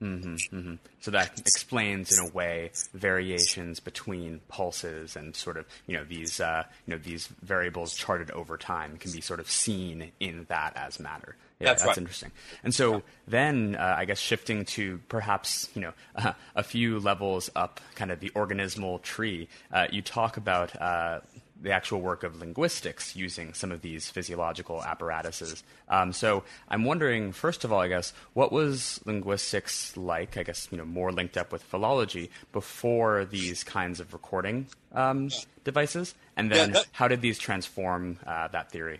Mm-hmm, 0.03 0.57
mm-hmm. 0.57 0.75
So 0.99 1.11
that 1.11 1.39
explains, 1.39 2.17
in 2.17 2.27
a 2.27 2.31
way, 2.31 2.71
variations 2.93 3.79
between 3.79 4.41
pulses 4.49 5.15
and 5.15 5.33
sort 5.33 5.55
of 5.55 5.65
you 5.87 5.95
know 5.95 6.03
these 6.03 6.41
uh, 6.41 6.63
you 6.85 6.93
know 6.93 7.01
these 7.01 7.27
variables 7.41 7.95
charted 7.95 8.29
over 8.31 8.57
time 8.57 8.97
can 8.97 9.11
be 9.11 9.21
sort 9.21 9.39
of 9.39 9.49
seen 9.49 10.11
in 10.19 10.45
that 10.49 10.73
as 10.75 10.99
matter. 10.99 11.37
Yeah, 11.59 11.69
that's, 11.69 11.83
that's 11.83 11.87
right. 11.89 11.97
interesting. 11.99 12.31
And 12.65 12.75
so 12.75 13.03
then, 13.27 13.77
uh, 13.79 13.95
I 13.97 14.03
guess 14.03 14.19
shifting 14.19 14.65
to 14.65 14.99
perhaps 15.07 15.69
you 15.73 15.81
know 15.81 15.93
uh, 16.15 16.33
a 16.55 16.63
few 16.63 16.99
levels 16.99 17.49
up, 17.55 17.79
kind 17.95 18.11
of 18.11 18.19
the 18.19 18.31
organismal 18.31 19.01
tree. 19.01 19.47
Uh, 19.71 19.87
you 19.89 20.01
talk 20.01 20.35
about 20.35 20.79
uh, 20.81 21.21
the 21.63 21.71
actual 21.71 22.01
work 22.01 22.23
of 22.23 22.39
linguistics 22.39 23.15
using 23.15 23.53
some 23.53 23.71
of 23.71 23.81
these 23.81 24.09
physiological 24.09 24.83
apparatuses. 24.83 25.63
Um, 25.87 26.11
so 26.11 26.43
I'm 26.69 26.83
wondering, 26.83 27.31
first 27.31 27.63
of 27.63 27.71
all, 27.71 27.79
I 27.79 27.87
guess, 27.87 28.13
what 28.33 28.51
was 28.51 28.99
linguistics 29.05 29.95
like? 29.97 30.37
I 30.37 30.43
guess 30.43 30.67
you 30.71 30.77
know 30.77 30.85
more 30.85 31.11
linked 31.11 31.37
up 31.37 31.51
with 31.51 31.63
philology 31.63 32.29
before 32.51 33.25
these 33.25 33.63
kinds 33.63 33.99
of 33.99 34.13
recording 34.13 34.67
um, 34.93 35.29
devices, 35.63 36.13
and 36.35 36.51
then 36.51 36.69
yeah, 36.69 36.73
that, 36.73 36.87
how 36.91 37.07
did 37.07 37.21
these 37.21 37.39
transform 37.39 38.19
uh, 38.27 38.49
that 38.49 38.69
theory? 38.69 38.99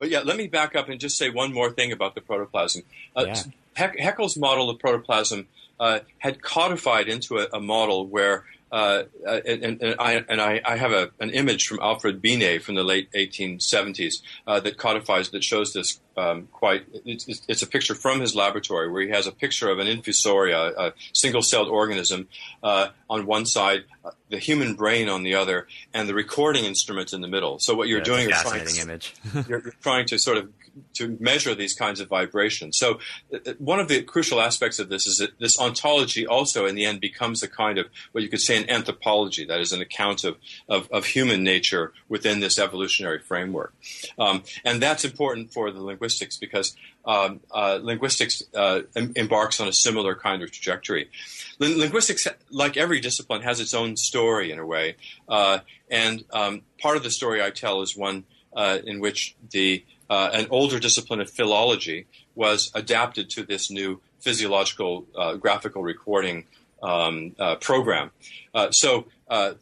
But 0.00 0.10
yeah, 0.10 0.20
let 0.20 0.36
me 0.36 0.48
back 0.48 0.74
up 0.74 0.88
and 0.88 1.00
just 1.00 1.16
say 1.16 1.30
one 1.30 1.54
more 1.54 1.70
thing 1.70 1.92
about 1.92 2.14
the 2.14 2.20
protoplasm. 2.20 2.82
Uh, 3.16 3.26
yeah. 3.28 3.42
Haeckel's 3.76 4.36
model 4.36 4.68
of 4.70 4.78
protoplasm 4.78 5.46
uh, 5.80 6.00
had 6.18 6.42
codified 6.42 7.08
into 7.08 7.38
a, 7.38 7.46
a 7.52 7.60
model 7.60 8.06
where 8.06 8.44
uh, 8.74 9.04
uh, 9.24 9.40
and, 9.46 9.80
and, 9.80 9.94
I, 10.00 10.24
and 10.28 10.40
I, 10.40 10.60
I 10.64 10.76
have 10.76 10.90
a, 10.90 11.12
an 11.20 11.30
image 11.30 11.68
from 11.68 11.78
Alfred 11.80 12.20
Binet 12.20 12.60
from 12.60 12.74
the 12.74 12.82
late 12.82 13.08
1870s 13.12 14.14
uh, 14.48 14.58
that 14.58 14.78
codifies, 14.78 15.30
that 15.30 15.44
shows 15.44 15.72
this 15.72 16.00
um, 16.16 16.48
quite. 16.50 16.84
It's, 17.04 17.40
it's, 17.46 17.62
a 17.62 17.68
picture 17.68 17.94
from 17.94 18.20
his 18.20 18.34
laboratory 18.34 18.90
where 18.90 19.02
he 19.02 19.10
has 19.10 19.28
a 19.28 19.32
picture 19.32 19.70
of 19.70 19.78
an 19.78 19.86
infusoria, 19.86 20.74
a 20.76 20.92
single-celled 21.12 21.68
organism, 21.68 22.26
uh, 22.64 22.88
on 23.08 23.26
one 23.26 23.46
side, 23.46 23.84
uh, 24.04 24.10
the 24.28 24.38
human 24.38 24.74
brain 24.74 25.08
on 25.08 25.22
the 25.22 25.36
other, 25.36 25.68
and 25.92 26.08
the 26.08 26.14
recording 26.14 26.64
instrument 26.64 27.12
in 27.12 27.20
the 27.20 27.28
middle. 27.28 27.60
So 27.60 27.76
what 27.76 27.86
you're 27.86 27.98
yeah, 27.98 28.04
doing 28.04 28.30
is 28.30 28.42
trying 28.42 28.66
to, 28.66 28.80
image. 28.80 29.14
you're, 29.48 29.62
you're 29.62 29.74
trying 29.82 30.06
to 30.06 30.18
sort 30.18 30.38
of 30.38 30.50
to 30.94 31.16
measure 31.20 31.54
these 31.54 31.74
kinds 31.74 32.00
of 32.00 32.08
vibrations. 32.08 32.78
So 32.78 32.98
uh, 33.32 33.38
uh, 33.46 33.52
one 33.58 33.80
of 33.80 33.88
the 33.88 34.02
crucial 34.02 34.40
aspects 34.40 34.78
of 34.78 34.88
this 34.88 35.06
is 35.06 35.18
that 35.18 35.38
this 35.38 35.58
ontology 35.58 36.26
also 36.26 36.66
in 36.66 36.74
the 36.74 36.84
end 36.84 37.00
becomes 37.00 37.42
a 37.42 37.48
kind 37.48 37.78
of 37.78 37.86
what 38.12 38.22
you 38.22 38.28
could 38.28 38.40
say 38.40 38.56
an 38.56 38.68
anthropology, 38.70 39.44
that 39.44 39.60
is 39.60 39.72
an 39.72 39.80
account 39.80 40.24
of, 40.24 40.36
of, 40.68 40.90
of 40.90 41.06
human 41.06 41.42
nature 41.42 41.92
within 42.08 42.40
this 42.40 42.58
evolutionary 42.58 43.18
framework. 43.18 43.74
Um, 44.18 44.42
and 44.64 44.82
that's 44.82 45.04
important 45.04 45.52
for 45.52 45.70
the 45.70 45.82
linguistics 45.82 46.36
because 46.36 46.76
um, 47.04 47.40
uh, 47.50 47.78
linguistics 47.82 48.42
uh, 48.54 48.82
em- 48.96 49.12
embarks 49.16 49.60
on 49.60 49.68
a 49.68 49.72
similar 49.72 50.14
kind 50.14 50.42
of 50.42 50.50
trajectory. 50.50 51.10
linguistics, 51.58 52.26
like 52.50 52.76
every 52.76 53.00
discipline, 53.00 53.42
has 53.42 53.60
its 53.60 53.74
own 53.74 53.96
story 53.96 54.50
in 54.50 54.58
a 54.58 54.66
way. 54.66 54.96
Uh, 55.28 55.58
and 55.90 56.24
um, 56.32 56.62
part 56.80 56.96
of 56.96 57.02
the 57.02 57.10
story 57.10 57.42
I 57.42 57.50
tell 57.50 57.82
is 57.82 57.96
one 57.96 58.24
uh, 58.56 58.78
in 58.84 59.00
which 59.00 59.36
the 59.50 59.84
uh, 60.14 60.30
an 60.32 60.46
older 60.50 60.78
discipline 60.78 61.20
of 61.20 61.28
philology 61.28 62.06
was 62.36 62.70
adapted 62.72 63.28
to 63.28 63.42
this 63.42 63.68
new 63.68 64.00
physiological 64.20 65.06
uh, 65.18 65.34
graphical 65.34 65.82
recording 65.82 66.44
um, 66.84 67.34
uh, 67.36 67.56
program. 67.56 68.12
Uh, 68.54 68.70
so, 68.70 69.06
uh, 69.28 69.54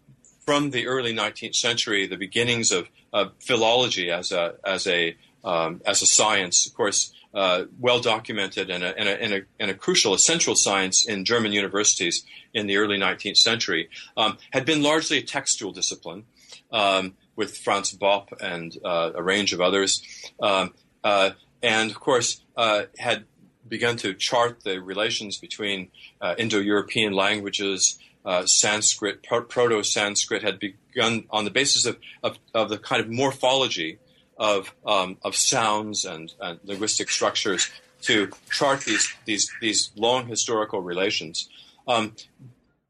from 0.45 0.71
the 0.71 0.87
early 0.87 1.15
19th 1.15 1.55
century, 1.55 2.07
the 2.07 2.19
beginnings 2.19 2.71
of, 2.71 2.89
of 3.15 3.33
philology 3.39 4.11
as 4.11 4.31
a 4.31 4.57
as 4.63 4.87
a 4.87 5.17
um, 5.43 5.81
as 5.87 6.03
a 6.03 6.07
science, 6.07 6.67
of 6.67 6.75
course, 6.75 7.15
uh, 7.33 7.65
well 7.81 8.01
documented 8.01 8.69
and 8.69 8.85
a, 8.85 8.99
and, 8.99 9.09
a, 9.09 9.23
and, 9.23 9.33
a, 9.33 9.41
and 9.59 9.71
a, 9.71 9.75
crucial, 9.75 10.13
essential 10.13 10.55
science 10.55 11.09
in 11.09 11.25
German 11.25 11.53
universities 11.53 12.25
in 12.53 12.67
the 12.67 12.77
early 12.77 12.99
19th 12.99 13.39
century, 13.39 13.89
um, 14.17 14.37
had 14.53 14.65
been 14.67 14.83
largely 14.83 15.19
a 15.19 15.23
textual 15.23 15.73
discipline. 15.73 16.25
Um, 16.71 17.15
with 17.37 17.57
Franz 17.57 17.97
Bopp 17.97 18.29
and 18.41 18.77
uh, 18.85 19.13
a 19.15 19.23
range 19.23 19.53
of 19.53 19.61
others, 19.61 20.03
um, 20.41 20.75
uh, 21.03 21.31
and 21.63 21.91
of 21.91 22.01
course 22.01 22.43
uh, 22.57 22.83
had 22.99 23.25
begun 23.69 23.97
to 23.97 24.15
chart 24.15 24.65
the 24.65 24.81
relations 24.81 25.39
between 25.39 25.89
uh, 26.21 26.35
Indo-European 26.37 27.13
languages. 27.13 27.99
Sanskrit, 28.45 29.25
Proto-Sanskrit 29.25 30.43
had 30.43 30.61
begun 30.61 31.25
on 31.31 31.45
the 31.45 31.51
basis 31.51 31.87
of, 31.87 31.99
of, 32.23 32.39
of 32.55 32.69
the 32.69 32.79
kind 32.79 33.03
of 33.03 33.11
morphology 33.11 33.99
of, 34.39 34.75
um, 34.87 35.17
of 35.23 35.37
sounds 35.37 36.05
and, 36.05 36.33
and, 36.41 36.59
linguistic 36.65 37.11
structures 37.11 37.71
to 38.03 38.31
chart 38.51 38.81
these, 38.83 39.15
these, 39.25 39.51
these 39.61 39.91
long 39.97 40.27
historical 40.27 40.81
relations. 40.81 41.49
Um, 41.87 42.15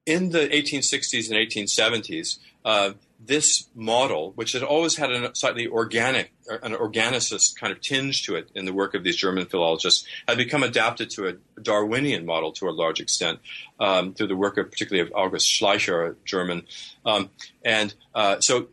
in 0.07 0.31
the 0.31 0.49
1860s 0.49 1.31
and 1.31 1.39
1870s, 1.39 2.39
uh, 2.65 2.93
this 3.25 3.69
model, 3.75 4.33
which 4.35 4.53
had 4.53 4.63
always 4.63 4.97
had 4.97 5.11
a 5.11 5.35
slightly 5.35 5.67
organic, 5.69 6.33
an 6.63 6.73
organicist 6.73 7.57
kind 7.59 7.73
of 7.73 7.81
tinge 7.81 8.25
to 8.27 8.35
it 8.35 8.51
in 8.55 8.65
the 8.65 8.73
work 8.73 8.95
of 8.95 9.05
these 9.05 9.17
German 9.17 9.47
philologists, 9.47 10.07
had 10.27 10.37
become 10.37 10.63
adapted 10.63 11.11
to 11.11 11.29
a 11.29 11.35
Darwinian 11.61 12.27
model 12.27 12.53
to 12.53 12.69
a 12.69 12.71
large 12.71 13.01
extent 13.01 13.39
um, 13.79 14.15
through 14.15 14.27
the 14.27 14.37
work 14.37 14.59
of 14.59 14.71
particularly 14.71 15.09
of 15.09 15.15
August 15.15 15.49
Schleicher, 15.49 16.11
a 16.11 16.17
German. 16.25 16.65
Um, 17.07 17.31
and 17.65 17.95
uh, 18.15 18.41
so 18.41 18.69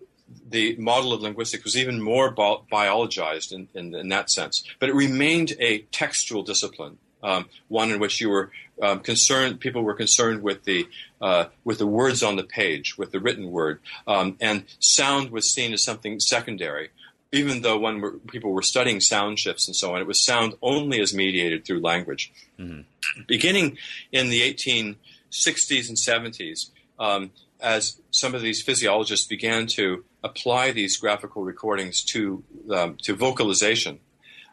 the 0.49 0.75
model 0.77 1.13
of 1.13 1.21
linguistics 1.21 1.63
was 1.63 1.77
even 1.77 2.01
more 2.01 2.31
bi- 2.31 2.57
biologized 2.69 3.51
in, 3.51 3.67
in, 3.73 3.93
in, 3.95 4.09
that 4.09 4.29
sense. 4.29 4.63
But 4.79 4.89
it 4.89 4.95
remained 4.95 5.53
a 5.59 5.79
textual 5.91 6.43
discipline, 6.43 6.97
um, 7.23 7.45
one 7.67 7.91
in 7.91 7.99
which 7.99 8.21
you 8.21 8.29
were 8.29 8.51
um, 8.81 8.99
concerned, 8.99 9.59
people 9.59 9.81
were 9.81 9.93
concerned 9.93 10.41
with 10.41 10.63
the 10.63 10.87
uh, 11.21 11.45
with 11.63 11.77
the 11.79 11.87
words 11.87 12.23
on 12.23 12.35
the 12.37 12.43
page, 12.43 12.97
with 12.97 13.11
the 13.11 13.19
written 13.19 13.51
word, 13.51 13.79
um, 14.07 14.37
and 14.39 14.65
sound 14.79 15.31
was 15.31 15.53
seen 15.53 15.73
as 15.73 15.83
something 15.83 16.19
secondary. 16.19 16.89
Even 17.31 17.61
though 17.61 17.77
when 17.77 18.19
people 18.31 18.51
were 18.51 18.63
studying 18.63 18.99
sound 18.99 19.37
shifts 19.37 19.67
and 19.67 19.75
so 19.75 19.93
on, 19.93 20.01
it 20.01 20.07
was 20.07 20.25
sound 20.25 20.55
only 20.63 20.99
as 20.99 21.13
mediated 21.13 21.63
through 21.63 21.79
language. 21.79 22.31
Mm-hmm. 22.57 23.21
Beginning 23.27 23.77
in 24.11 24.29
the 24.29 24.41
1860s 24.41 25.89
and 25.89 25.97
70s, 25.97 26.71
um, 26.97 27.29
as 27.61 28.01
some 28.09 28.33
of 28.33 28.41
these 28.41 28.63
physiologists 28.63 29.27
began 29.27 29.67
to 29.67 30.03
apply 30.23 30.71
these 30.71 30.97
graphical 30.97 31.43
recordings 31.43 32.03
to 32.03 32.43
um, 32.71 32.97
to 33.03 33.13
vocalization, 33.13 33.99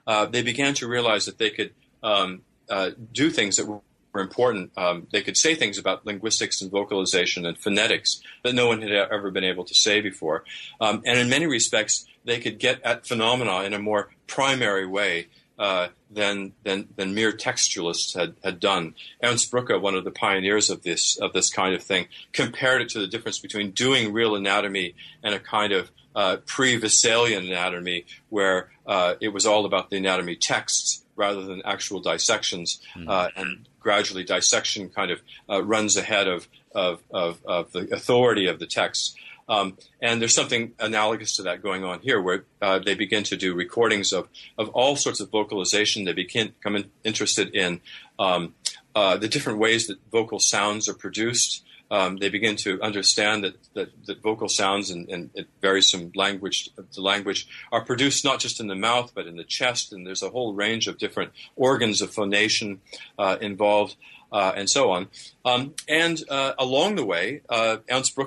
uh, 0.07 0.27
they 0.27 0.43
began 0.43 0.75
to 0.75 0.87
realize 0.87 1.25
that 1.27 1.39
they 1.39 1.51
could 1.51 1.73
um, 2.03 2.43
uh, 2.69 2.91
do 3.13 3.31
things 3.31 3.57
that 3.57 3.67
were 3.67 3.81
important. 4.21 4.73
Um, 4.77 5.07
they 5.13 5.23
could 5.23 5.37
say 5.37 5.55
things 5.55 5.79
about 5.79 6.07
linguistics 6.07 6.63
and 6.63 6.71
vocalization 6.71 7.47
and 7.47 7.57
phonetics 7.59 8.21
that 8.43 8.55
no 8.55 8.67
one 8.67 8.83
had 8.83 8.93
ever 8.93 9.31
been 9.31 9.45
able 9.45 9.65
to 9.65 9.75
say 9.75 10.01
before. 10.01 10.45
Um, 10.81 11.03
and 11.05 11.19
in 11.19 11.29
many 11.29 11.47
respects, 11.47 12.07
they 12.25 12.41
could 12.41 12.59
get 12.59 12.83
at 12.83 13.07
phenomena 13.07 13.63
in 13.63 13.75
a 13.75 13.79
more 13.79 14.11
primary 14.27 14.87
way 14.87 15.29
uh, 15.59 15.89
than, 16.11 16.53
than 16.65 16.89
than 16.97 17.15
mere 17.15 17.33
textualists 17.33 18.15
had, 18.15 18.35
had 18.45 18.61
done. 18.61 18.95
Ernst 19.23 19.51
Brücke, 19.51 19.81
one 19.81 19.95
of 19.95 20.05
the 20.05 20.11
pioneers 20.11 20.69
of 20.69 20.83
this 20.83 21.17
of 21.19 21.33
this 21.33 21.49
kind 21.51 21.75
of 21.75 21.83
thing, 21.83 22.09
compared 22.33 22.83
it 22.83 22.91
to 22.91 22.99
the 22.99 23.07
difference 23.07 23.39
between 23.39 23.71
doing 23.71 24.13
real 24.13 24.35
anatomy 24.35 24.95
and 25.23 25.35
a 25.35 25.41
kind 25.41 25.73
of 25.73 25.91
uh, 26.15 26.37
pre-Vesalian 26.45 27.47
anatomy, 27.47 28.05
where 28.29 28.71
uh, 28.87 29.15
it 29.21 29.29
was 29.29 29.47
all 29.47 29.65
about 29.65 29.89
the 29.89 29.97
anatomy 29.97 30.37
texts 30.37 31.06
rather 31.17 31.43
than 31.43 31.63
actual 31.65 32.01
dissections, 32.01 32.81
mm-hmm. 32.97 33.41
and 33.41 33.69
gradually 33.81 34.25
dissection 34.25 34.89
kind 34.89 35.11
of 35.11 35.21
uh, 35.49 35.63
runs 35.63 35.97
ahead 35.97 36.29
of, 36.29 36.49
of, 36.75 37.03
of, 37.11 37.41
of 37.45 37.73
the 37.73 37.89
authority 37.95 38.47
of 38.47 38.59
the 38.59 38.67
text. 38.67 39.17
Um, 39.49 39.79
and 40.03 40.21
there's 40.21 40.35
something 40.35 40.73
analogous 40.81 41.37
to 41.37 41.43
that 41.45 41.63
going 41.63 41.85
on 41.85 42.01
here, 42.01 42.21
where 42.21 42.45
uh, 42.61 42.81
they 42.81 42.95
begin 42.95 43.23
to 43.25 43.37
do 43.37 43.55
recordings 43.55 44.13
of, 44.13 44.29
of 44.59 44.69
all 44.71 44.97
sorts 44.97 45.21
of 45.21 45.31
vocalization. 45.31 46.05
They 46.05 46.13
begin 46.13 46.49
become 46.49 46.77
in, 46.77 46.91
interested 47.05 47.55
in 47.55 47.81
um, 48.19 48.55
uh, 48.95 49.17
the 49.17 49.29
different 49.29 49.59
ways 49.59 49.87
that 49.87 49.99
vocal 50.11 50.41
sounds 50.41 50.89
are 50.89 50.95
produced. 50.95 51.63
Um, 51.91 52.17
they 52.17 52.29
begin 52.29 52.57
to 52.57 52.83
understand 52.83 53.45
that, 53.45 53.55
that, 53.75 54.07
that 54.07 54.21
vocal 54.21 54.49
sounds 54.49 54.91
and, 54.91 55.09
and, 55.09 55.31
it 55.35 55.47
varies 55.61 55.91
from 55.91 56.11
language 56.17 56.71
to 56.93 57.01
language 57.01 57.47
are 57.71 57.85
produced 57.85 58.25
not 58.25 58.41
just 58.41 58.59
in 58.59 58.67
the 58.67 58.75
mouth 58.75 59.13
but 59.15 59.27
in 59.27 59.37
the 59.37 59.45
chest, 59.45 59.93
and 59.93 60.07
there's 60.07 60.23
a 60.23 60.31
whole 60.31 60.53
range 60.55 60.89
of 60.89 60.99
different 60.99 61.33
organs 61.55 62.01
of 62.03 62.13
phonation 62.13 62.81
uh, 63.19 63.37
involved, 63.41 63.97
uh, 64.33 64.53
and 64.57 64.69
so 64.69 64.91
on. 64.91 65.09
Um, 65.45 65.75
and 65.89 66.23
uh, 66.29 66.55
along 66.59 66.97
the 66.97 67.05
way, 67.05 67.43
uh, 67.49 67.79
Ernst 67.91 68.19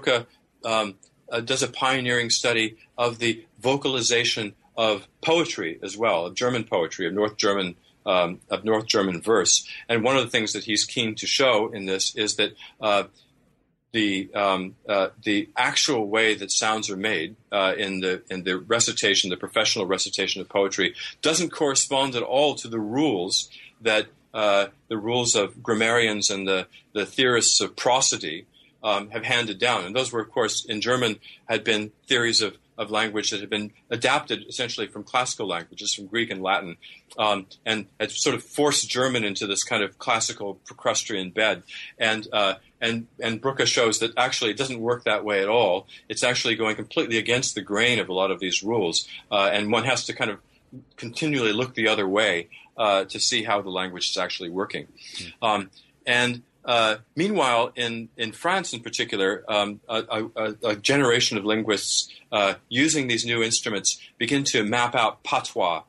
um, 0.64 0.96
uh, 1.32 1.40
does 1.42 1.64
a 1.64 1.68
pioneering 1.68 2.30
study 2.30 2.78
of 2.98 3.20
the 3.20 3.46
vocalization 3.60 4.54
of 4.78 5.08
poetry 5.22 5.80
as 5.84 5.98
well, 5.98 6.26
of 6.26 6.36
German 6.36 6.64
poetry, 6.64 7.08
of 7.08 7.14
North 7.14 7.38
German. 7.38 7.76
Um, 8.06 8.40
of 8.50 8.64
North 8.64 8.88
German 8.88 9.22
verse, 9.22 9.68
and 9.88 10.04
one 10.04 10.16
of 10.16 10.24
the 10.24 10.30
things 10.30 10.54
that 10.54 10.64
he's 10.64 10.86
keen 10.86 11.14
to 11.16 11.28
show 11.28 11.68
in 11.68 11.86
this 11.86 12.16
is 12.16 12.38
that 12.38 12.54
uh, 12.82 13.04
the 13.92 14.30
um, 14.36 14.76
uh, 14.88 15.10
the 15.24 15.50
actual 15.56 16.08
way 16.08 16.36
that 16.36 16.52
sounds 16.52 16.90
are 16.90 16.98
made 16.98 17.36
uh, 17.52 17.74
in 17.78 18.02
the 18.02 18.22
in 18.30 18.44
the 18.44 18.58
recitation, 18.58 19.30
the 19.30 19.38
professional 19.38 19.86
recitation 19.86 20.42
of 20.42 20.50
poetry, 20.50 20.96
doesn't 21.22 21.50
correspond 21.52 22.16
at 22.16 22.24
all 22.24 22.56
to 22.56 22.68
the 22.68 22.80
rules 22.80 23.50
that 23.82 24.08
uh, 24.34 24.68
the 24.90 24.98
rules 24.98 25.36
of 25.36 25.64
grammarians 25.64 26.30
and 26.30 26.48
the 26.48 26.68
the 26.94 27.06
theorists 27.06 27.62
of 27.62 27.76
prosody 27.76 28.46
um, 28.84 29.10
have 29.10 29.24
handed 29.24 29.60
down. 29.60 29.86
And 29.86 29.96
those 29.96 30.12
were, 30.12 30.22
of 30.22 30.32
course, 30.32 30.66
in 30.66 30.82
German, 30.82 31.20
had 31.48 31.64
been 31.64 31.92
theories 32.08 32.42
of, 32.42 32.58
of 32.78 32.92
language 32.92 33.32
that 33.32 33.42
had 33.42 33.50
been 33.50 33.72
adapted 33.90 34.46
essentially 34.48 34.88
from 34.88 35.04
classical 35.04 35.48
languages, 35.48 35.94
from 35.94 36.08
Greek 36.08 36.32
and 36.32 36.42
Latin, 36.42 36.78
um, 37.18 37.48
and 37.66 37.88
had 38.00 38.12
sort 38.12 38.36
of 38.36 38.44
forced 38.44 38.90
German 38.90 39.24
into 39.24 39.48
this 39.48 39.64
kind 39.64 39.84
of 39.84 39.98
classical 40.00 40.60
Procrustean 40.66 41.34
bed. 41.34 41.64
And 41.98 42.28
uh, 42.32 42.56
and 42.82 43.08
and 43.20 43.42
shows 43.66 44.00
that 44.00 44.12
actually 44.18 44.52
it 44.52 44.58
doesn't 44.58 44.80
work 44.80 45.04
that 45.04 45.24
way 45.24 45.42
at 45.42 45.50
all. 45.50 45.88
It's 46.08 46.24
actually 46.24 46.56
going 46.56 46.76
completely 46.76 47.18
against 47.18 47.56
the 47.56 47.62
grain 47.62 48.00
of 48.00 48.10
a 48.10 48.14
lot 48.14 48.32
of 48.32 48.40
these 48.40 48.64
rules, 48.64 49.08
uh, 49.32 49.50
and 49.52 49.72
one 49.72 49.86
has 49.86 50.06
to 50.06 50.14
kind 50.14 50.32
of 50.32 50.40
continually 50.98 51.52
look 51.52 51.74
the 51.74 51.88
other 51.88 52.08
way 52.08 52.48
uh, 52.78 53.06
to 53.06 53.20
see 53.20 53.44
how 53.44 53.62
the 53.62 53.70
language 53.70 54.10
is 54.10 54.18
actually 54.18 54.50
working. 54.50 54.88
Mm-hmm. 54.88 55.46
Um, 55.46 55.70
and 56.06 56.44
uh, 56.66 56.98
meanwhile, 57.16 57.72
in, 57.76 58.10
in 58.18 58.32
France 58.32 58.74
in 58.74 58.82
particular, 58.82 59.44
um, 59.48 59.80
a, 59.88 60.26
a, 60.36 60.56
a, 60.64 60.76
generation 60.76 61.38
of 61.38 61.46
linguists 61.46 62.10
uh, 62.32 62.56
using 62.68 63.08
these 63.08 63.26
new 63.26 63.42
instruments 63.42 64.00
begin 64.18 64.44
to 64.44 64.64
map 64.64 64.94
out 64.94 65.24
patois 65.24 65.84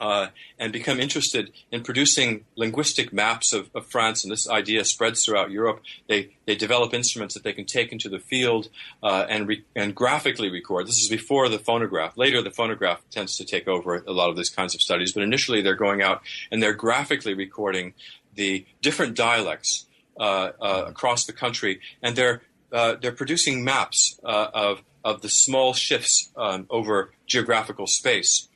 uh, 0.00 0.28
and 0.58 0.72
become 0.72 1.00
interested 1.00 1.50
in 1.72 1.82
producing 1.82 2.44
linguistic 2.56 3.12
maps 3.12 3.52
of, 3.52 3.70
of, 3.74 3.86
France. 3.86 4.24
And 4.24 4.32
this 4.32 4.48
idea 4.48 4.84
spreads 4.84 5.24
throughout 5.24 5.50
Europe. 5.50 5.80
They, 6.08 6.36
they 6.46 6.54
develop 6.54 6.94
instruments 6.94 7.34
that 7.34 7.42
they 7.42 7.52
can 7.52 7.64
take 7.64 7.92
into 7.92 8.08
the 8.08 8.18
field 8.18 8.68
uh, 9.02 9.26
and, 9.28 9.48
re- 9.48 9.64
and 9.74 9.94
graphically 9.94 10.50
record. 10.50 10.86
This 10.86 10.98
is 10.98 11.08
before 11.08 11.48
the 11.48 11.58
phonograph. 11.58 12.16
Later, 12.16 12.42
the 12.42 12.50
phonograph 12.50 13.02
tends 13.10 13.36
to 13.36 13.44
take 13.44 13.66
over 13.66 14.04
a 14.06 14.12
lot 14.12 14.30
of 14.30 14.36
these 14.36 14.50
kinds 14.50 14.74
of 14.74 14.80
studies. 14.80 15.12
But 15.12 15.22
initially, 15.22 15.62
they're 15.62 15.74
going 15.74 16.02
out 16.02 16.22
and 16.50 16.62
they're 16.62 16.74
graphically 16.74 17.34
recording 17.34 17.94
the 18.34 18.66
different 18.82 19.16
dialects 19.16 19.86
uh, 20.18 20.50
uh, 20.60 20.84
across 20.88 21.26
the 21.26 21.32
country, 21.32 21.80
and 22.02 22.16
they're 22.16 22.42
uh, 22.72 22.96
they're 23.00 23.12
producing 23.12 23.64
maps 23.64 24.18
of 24.24 24.82
of 25.04 25.22
the 25.22 25.28
small 25.28 25.72
shifts 25.72 26.30
um, 26.36 26.66
over 26.70 27.12
geographical 27.26 27.86
space 27.86 28.47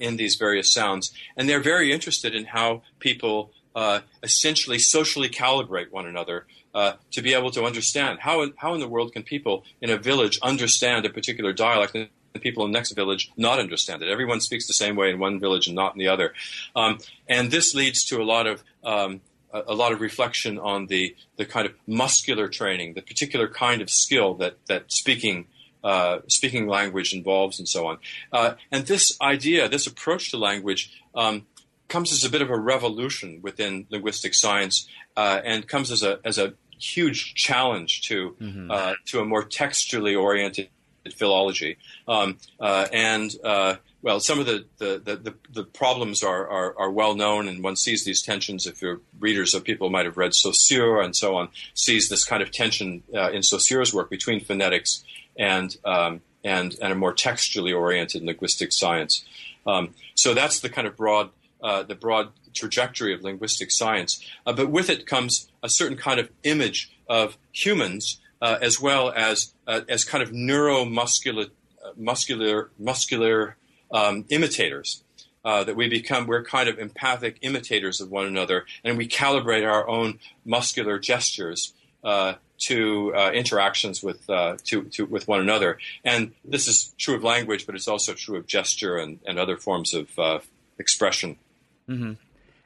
in 0.00 0.16
these 0.16 0.36
various 0.36 0.72
sounds, 0.72 1.12
and 1.36 1.48
they're 1.48 1.60
very 1.60 1.92
interested 1.92 2.34
in 2.34 2.46
how 2.46 2.82
people 2.98 3.50
essentially 4.22 4.78
socially 4.78 5.28
calibrate 5.28 5.90
one 5.90 6.06
another 6.06 6.46
uh, 6.74 6.92
to 7.10 7.22
be 7.22 7.32
able 7.32 7.50
to 7.50 7.64
understand 7.64 8.18
how 8.20 8.46
how 8.56 8.74
in 8.74 8.80
the 8.80 8.88
world 8.88 9.12
can 9.12 9.22
people 9.22 9.64
in 9.80 9.90
a 9.90 9.96
village 9.96 10.38
understand 10.42 11.06
a 11.06 11.10
particular 11.10 11.52
dialect 11.52 11.94
and 11.94 12.08
people 12.40 12.64
in 12.66 12.70
the 12.70 12.78
next 12.78 12.92
village 12.92 13.30
not 13.36 13.58
understand 13.58 14.02
it. 14.02 14.08
Everyone 14.10 14.40
speaks 14.40 14.66
the 14.66 14.74
same 14.74 14.94
way 14.94 15.10
in 15.10 15.18
one 15.18 15.40
village 15.40 15.66
and 15.66 15.74
not 15.74 15.94
in 15.94 15.98
the 15.98 16.08
other, 16.08 16.34
um, 16.74 16.98
and 17.26 17.50
this 17.50 17.74
leads 17.74 18.04
to 18.04 18.20
a 18.20 18.24
lot 18.24 18.46
of 18.46 18.62
um, 18.84 19.20
a, 19.52 19.74
lot 19.74 19.92
of 19.92 20.00
reflection 20.00 20.58
on 20.58 20.86
the, 20.86 21.16
the 21.36 21.44
kind 21.44 21.66
of 21.66 21.74
muscular 21.86 22.48
training, 22.48 22.94
the 22.94 23.02
particular 23.02 23.48
kind 23.48 23.80
of 23.80 23.88
skill 23.88 24.34
that, 24.34 24.58
that 24.66 24.92
speaking 24.92 25.46
uh, 25.86 26.18
speaking 26.26 26.66
language 26.66 27.14
involves, 27.14 27.60
and 27.60 27.68
so 27.68 27.86
on. 27.86 27.98
Uh, 28.32 28.54
and 28.72 28.86
this 28.86 29.16
idea, 29.22 29.68
this 29.68 29.86
approach 29.86 30.32
to 30.32 30.36
language, 30.36 31.00
um, 31.14 31.46
comes 31.88 32.12
as 32.12 32.24
a 32.24 32.30
bit 32.30 32.42
of 32.42 32.50
a 32.50 32.58
revolution 32.58 33.40
within 33.40 33.86
linguistic 33.88 34.34
science, 34.34 34.88
uh, 35.16 35.40
and 35.44 35.68
comes 35.68 35.92
as 35.92 36.02
a 36.02 36.18
as 36.24 36.38
a 36.38 36.54
huge 36.78 37.34
challenge 37.34 38.02
to 38.08 38.36
mm-hmm. 38.40 38.68
Uh, 38.68 38.94
to 39.06 39.20
a 39.20 39.24
more 39.24 39.44
textually 39.44 40.14
oriented 40.16 40.68
philology. 41.14 41.78
Um, 42.08 42.38
uh, 42.58 42.88
and 42.92 43.30
uh, 43.44 43.76
well, 44.02 44.18
some 44.18 44.40
of 44.40 44.46
the, 44.46 44.66
the, 44.78 45.00
the, 45.04 45.34
the 45.52 45.64
problems 45.64 46.24
are, 46.24 46.48
are, 46.48 46.78
are, 46.78 46.90
well 46.90 47.14
known, 47.14 47.48
and 47.48 47.62
one 47.62 47.76
sees 47.76 48.04
these 48.04 48.22
tensions. 48.22 48.66
If 48.66 48.82
you're 48.82 49.00
readers 49.20 49.54
of 49.54 49.62
people 49.62 49.88
might 49.90 50.04
have 50.04 50.16
read 50.16 50.34
Saussure 50.34 51.00
and 51.00 51.14
so 51.14 51.36
on, 51.36 51.48
sees 51.74 52.08
this 52.08 52.24
kind 52.24 52.42
of 52.42 52.50
tension 52.50 53.04
uh, 53.14 53.30
in 53.30 53.42
Saussure's 53.42 53.94
work 53.94 54.10
between 54.10 54.40
phonetics 54.40 55.04
and, 55.38 55.76
um, 55.84 56.20
and, 56.44 56.76
and 56.80 56.92
a 56.92 56.94
more 56.94 57.12
textually 57.12 57.72
oriented 57.72 58.22
linguistic 58.22 58.72
science. 58.72 59.24
Um, 59.66 59.94
so 60.14 60.34
that's 60.34 60.60
the 60.60 60.68
kind 60.68 60.86
of 60.86 60.96
broad, 60.96 61.30
uh, 61.62 61.82
the 61.82 61.94
broad 61.94 62.30
trajectory 62.54 63.12
of 63.12 63.22
linguistic 63.22 63.70
science. 63.70 64.24
Uh, 64.46 64.52
but 64.52 64.70
with 64.70 64.88
it 64.88 65.06
comes 65.06 65.50
a 65.62 65.68
certain 65.68 65.96
kind 65.96 66.20
of 66.20 66.30
image 66.42 66.90
of 67.08 67.36
humans 67.52 68.20
uh, 68.40 68.58
as 68.60 68.80
well 68.80 69.10
as, 69.10 69.54
uh, 69.66 69.80
as 69.88 70.04
kind 70.04 70.22
of 70.22 70.30
neuromuscular, 70.30 71.50
uh, 71.84 71.90
muscular, 71.96 72.70
muscular 72.78 73.56
um, 73.92 74.24
imitators. 74.28 75.02
Uh, 75.44 75.62
that 75.62 75.76
we 75.76 75.88
become, 75.88 76.26
we're 76.26 76.42
kind 76.42 76.68
of 76.68 76.76
empathic 76.76 77.38
imitators 77.40 78.00
of 78.00 78.10
one 78.10 78.26
another, 78.26 78.66
and 78.82 78.98
we 78.98 79.06
calibrate 79.06 79.64
our 79.64 79.88
own 79.88 80.18
muscular 80.44 80.98
gestures 80.98 81.72
uh, 82.02 82.34
to 82.58 83.14
uh, 83.14 83.30
interactions 83.32 84.02
with 84.02 84.28
uh, 84.28 84.56
to, 84.64 84.84
to, 84.84 85.06
with 85.06 85.28
one 85.28 85.40
another. 85.40 85.78
And 86.04 86.32
this 86.44 86.68
is 86.68 86.94
true 86.98 87.14
of 87.14 87.24
language, 87.24 87.66
but 87.66 87.74
it's 87.74 87.88
also 87.88 88.14
true 88.14 88.36
of 88.36 88.46
gesture 88.46 88.96
and, 88.96 89.18
and 89.26 89.38
other 89.38 89.56
forms 89.56 89.94
of 89.94 90.18
uh, 90.18 90.38
expression. 90.78 91.36
Mm-hmm. 91.88 92.12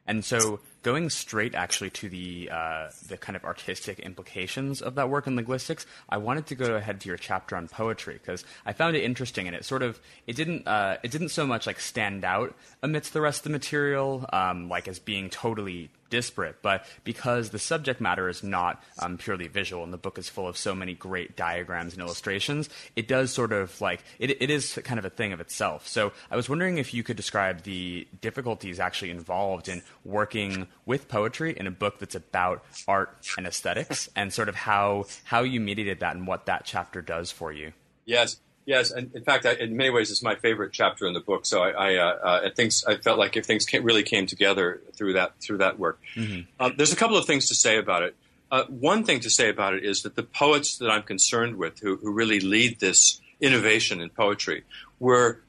And 0.07 0.24
so, 0.24 0.61
going 0.82 1.11
straight 1.11 1.55
actually 1.55 1.91
to 1.91 2.09
the 2.09 2.51
uh, 2.51 2.88
the 3.09 3.16
kind 3.16 3.36
of 3.36 3.45
artistic 3.45 4.01
implications 4.01 4.82
of 4.82 4.95
that 4.97 5.09
work 5.09 5.26
in 5.26 5.36
linguistics, 5.36 5.86
I 6.09 6.16
wanted 6.16 6.47
to 6.47 6.55
go 6.55 6.74
ahead 6.74 7.01
to 7.03 7.09
your 7.09 7.18
chapter 7.18 7.57
on 7.57 7.68
poetry 7.68 8.14
because 8.14 8.45
I 8.66 8.72
found 8.72 8.97
it 8.97 9.05
interesting 9.05 9.47
and 9.47 9.55
it 9.55 9.64
sort 9.64 9.82
of 9.82 10.01
it 10.26 10.34
didn't 10.34 10.66
uh, 10.66 10.97
it 11.03 11.11
didn't 11.11 11.28
so 11.28 11.47
much 11.47 11.66
like 11.66 11.78
stand 11.78 12.24
out 12.24 12.57
amidst 12.82 13.12
the 13.12 13.20
rest 13.20 13.41
of 13.41 13.45
the 13.45 13.51
material 13.51 14.26
um, 14.32 14.68
like 14.68 14.88
as 14.88 14.99
being 14.99 15.30
totally 15.30 15.91
disparate, 16.11 16.56
but 16.62 16.84
because 17.04 17.50
the 17.50 17.58
subject 17.58 18.00
matter 18.00 18.28
is 18.28 18.42
not 18.42 18.82
um, 18.98 19.16
purely 19.16 19.48
visual 19.48 19.84
and 19.84 19.92
the 19.92 19.98
book 19.98 20.18
is 20.18 20.28
full 20.28 20.48
of 20.48 20.56
so 20.56 20.74
many 20.74 20.94
great 20.94 21.36
diagrams 21.36 21.94
and 21.94 22.02
illustrations, 22.02 22.68
it 22.96 23.08
does 23.08 23.32
sort 23.32 23.52
of 23.52 23.80
like 23.80 24.02
it, 24.18 24.30
it 24.42 24.50
is 24.50 24.78
kind 24.84 24.98
of 24.98 25.04
a 25.04 25.11
thing 25.11 25.32
of 25.32 25.40
itself. 25.40 25.86
So 25.88 26.12
I 26.30 26.36
was 26.36 26.48
wondering 26.48 26.78
if 26.78 26.92
you 26.92 27.02
could 27.02 27.16
describe 27.16 27.62
the 27.62 28.06
difficulties 28.20 28.78
actually 28.80 29.11
involved 29.11 29.68
in 29.68 29.82
working 30.04 30.66
with 30.84 31.08
poetry 31.08 31.54
in 31.56 31.66
a 31.66 31.70
book 31.70 31.98
that's 31.98 32.14
about 32.14 32.64
art 32.86 33.16
and 33.38 33.46
aesthetics, 33.46 34.08
and 34.16 34.32
sort 34.32 34.48
of 34.48 34.54
how 34.54 35.06
how 35.24 35.42
you 35.42 35.61
mediated 35.61 36.00
that 36.00 36.16
and 36.16 36.26
what 36.26 36.46
that 36.46 36.64
chapter 36.64 37.00
does 37.00 37.30
for 37.30 37.52
you. 37.52 37.72
Yes. 38.04 38.40
Yes, 38.66 38.90
and 38.90 39.14
in 39.14 39.24
fact, 39.24 39.46
I, 39.46 39.52
in 39.52 39.76
many 39.76 39.90
ways, 39.90 40.11
it's 40.11 40.22
my 40.22 40.36
favorite 40.36 40.72
chapter 40.72 41.06
in 41.06 41.14
the 41.14 41.20
book. 41.20 41.46
So 41.46 41.62
I, 41.62 41.70
I, 41.70 41.96
uh, 41.96 42.40
I 42.44 42.50
think 42.50 42.72
I 42.86 42.96
felt 42.96 43.18
like 43.18 43.36
if 43.36 43.46
things 43.46 43.64
came, 43.64 43.82
really 43.82 44.02
came 44.02 44.26
together 44.26 44.80
through 44.94 45.14
that 45.14 45.40
through 45.40 45.58
that 45.58 45.78
work. 45.78 45.98
Mm-hmm. 46.14 46.42
Uh, 46.58 46.70
there's 46.76 46.92
a 46.92 46.96
couple 46.96 47.16
of 47.16 47.24
things 47.24 47.48
to 47.48 47.54
say 47.54 47.78
about 47.78 48.02
it. 48.02 48.14
Uh, 48.50 48.64
one 48.64 49.04
thing 49.04 49.20
to 49.20 49.30
say 49.30 49.48
about 49.48 49.74
it 49.74 49.84
is 49.84 50.02
that 50.02 50.16
the 50.16 50.22
poets 50.22 50.78
that 50.78 50.90
I'm 50.90 51.02
concerned 51.02 51.56
with, 51.56 51.78
who, 51.78 51.96
who 51.96 52.12
really 52.12 52.40
lead 52.40 52.80
this 52.80 53.20
innovation 53.40 54.00
in 54.00 54.11
poetry, 54.11 54.64
were 54.98 55.40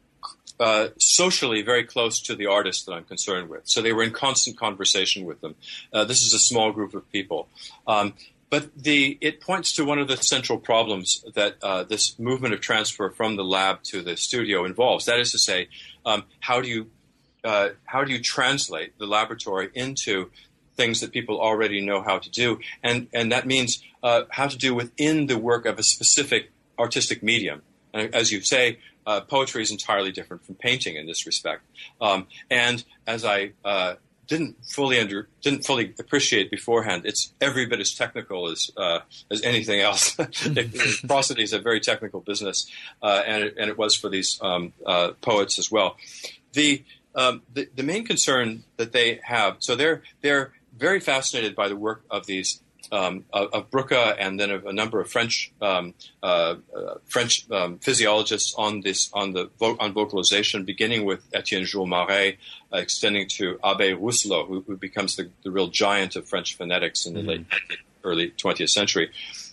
uh, 0.59 0.89
socially 0.99 1.63
very 1.63 1.83
close 1.83 2.21
to 2.21 2.35
the 2.35 2.45
artists 2.45 2.85
that 2.85 2.93
I'm 2.93 3.03
concerned 3.03 3.49
with. 3.49 3.61
So 3.65 3.81
they 3.81 3.91
were 3.91 4.03
in 4.03 4.11
constant 4.11 4.57
conversation 4.57 5.25
with 5.25 5.41
them. 5.41 5.55
Uh, 5.91 6.05
this 6.05 6.21
is 6.21 6.33
a 6.33 6.39
small 6.39 6.71
group 6.71 6.93
of 6.93 7.11
people. 7.11 7.49
Um, 7.87 8.13
but 8.51 8.69
the, 8.75 9.17
it 9.21 9.39
points 9.39 9.71
to 9.77 9.85
one 9.85 9.97
of 9.97 10.09
the 10.09 10.17
central 10.17 10.59
problems 10.59 11.23
that 11.35 11.55
uh, 11.63 11.83
this 11.83 12.19
movement 12.19 12.53
of 12.53 12.59
transfer 12.59 13.09
from 13.09 13.37
the 13.37 13.45
lab 13.45 13.81
to 13.83 14.01
the 14.01 14.17
studio 14.17 14.65
involves. 14.65 15.05
That 15.05 15.19
is 15.21 15.31
to 15.31 15.39
say, 15.39 15.69
um, 16.05 16.25
how 16.41 16.61
do 16.61 16.67
you 16.67 16.91
uh, 17.43 17.69
how 17.85 18.03
do 18.03 18.11
you 18.11 18.21
translate 18.21 18.99
the 18.99 19.07
laboratory 19.07 19.69
into 19.73 20.29
things 20.75 20.99
that 20.99 21.11
people 21.11 21.39
already 21.39 21.83
know 21.83 22.03
how 22.03 22.19
to 22.19 22.29
do, 22.29 22.59
and 22.83 23.07
and 23.13 23.31
that 23.31 23.47
means 23.47 23.81
uh, 24.03 24.23
how 24.29 24.47
to 24.47 24.57
do 24.57 24.75
within 24.75 25.25
the 25.25 25.37
work 25.39 25.65
of 25.65 25.79
a 25.79 25.83
specific 25.83 26.51
artistic 26.77 27.23
medium. 27.23 27.63
And 27.93 28.13
as 28.13 28.31
you 28.31 28.41
say, 28.41 28.79
uh, 29.07 29.21
poetry 29.21 29.63
is 29.63 29.71
entirely 29.71 30.11
different 30.11 30.45
from 30.45 30.55
painting 30.55 30.97
in 30.97 31.07
this 31.07 31.25
respect. 31.25 31.63
Um, 31.99 32.27
and 32.49 32.83
as 33.07 33.25
I 33.25 33.53
uh, 33.65 33.95
didn't 34.31 34.55
fully 34.65 34.97
under 34.97 35.27
didn't 35.41 35.65
fully 35.65 35.93
appreciate 35.99 36.49
beforehand. 36.49 37.01
It's 37.05 37.33
every 37.41 37.65
bit 37.65 37.81
as 37.81 37.93
technical 37.93 38.49
as 38.49 38.71
uh, 38.77 38.99
as 39.29 39.41
anything 39.41 39.81
else. 39.81 40.15
Prosody 41.07 41.43
is 41.43 41.51
a 41.51 41.59
very 41.59 41.81
technical 41.81 42.21
business, 42.21 42.65
uh, 43.03 43.23
and 43.27 43.43
it, 43.43 43.55
and 43.59 43.69
it 43.69 43.77
was 43.77 43.93
for 43.93 44.07
these 44.07 44.39
um, 44.41 44.71
uh, 44.85 45.11
poets 45.19 45.59
as 45.59 45.69
well. 45.69 45.97
The, 46.53 46.81
um, 47.13 47.41
the 47.53 47.67
the 47.75 47.83
main 47.83 48.05
concern 48.05 48.63
that 48.77 48.93
they 48.93 49.19
have, 49.21 49.57
so 49.59 49.75
they're 49.75 50.01
they're 50.21 50.53
very 50.77 51.01
fascinated 51.01 51.53
by 51.53 51.67
the 51.67 51.75
work 51.75 52.05
of 52.09 52.25
these 52.25 52.61
um, 52.91 53.25
of, 53.31 53.69
Broca 53.69 54.15
and 54.19 54.39
then 54.39 54.51
of 54.51 54.65
a 54.65 54.73
number 54.73 54.99
of 54.99 55.09
French 55.09 55.51
um, 55.61 55.93
uh, 56.21 56.55
uh, 56.75 56.95
French 57.05 57.49
um, 57.51 57.77
physiologists 57.79 58.53
on 58.57 58.81
this 58.81 59.09
on 59.13 59.33
the 59.33 59.49
on 59.61 59.93
vocalization, 59.93 60.65
beginning 60.65 61.05
with 61.05 61.23
Etienne 61.33 61.65
Jules 61.65 61.89
Marey, 61.89 62.37
uh, 62.73 62.77
extending 62.77 63.27
to 63.29 63.59
Abbe 63.63 63.93
Rousselot, 63.93 64.47
who, 64.47 64.61
who 64.67 64.77
becomes 64.77 65.15
the, 65.15 65.29
the, 65.43 65.51
real 65.51 65.67
giant 65.67 66.15
of 66.15 66.27
French 66.27 66.55
phonetics 66.55 67.05
in 67.05 67.13
the 67.13 67.21
mm-hmm. 67.21 67.29
late 67.29 67.45
early 68.03 68.31
20th 68.31 68.69
century. 68.69 69.11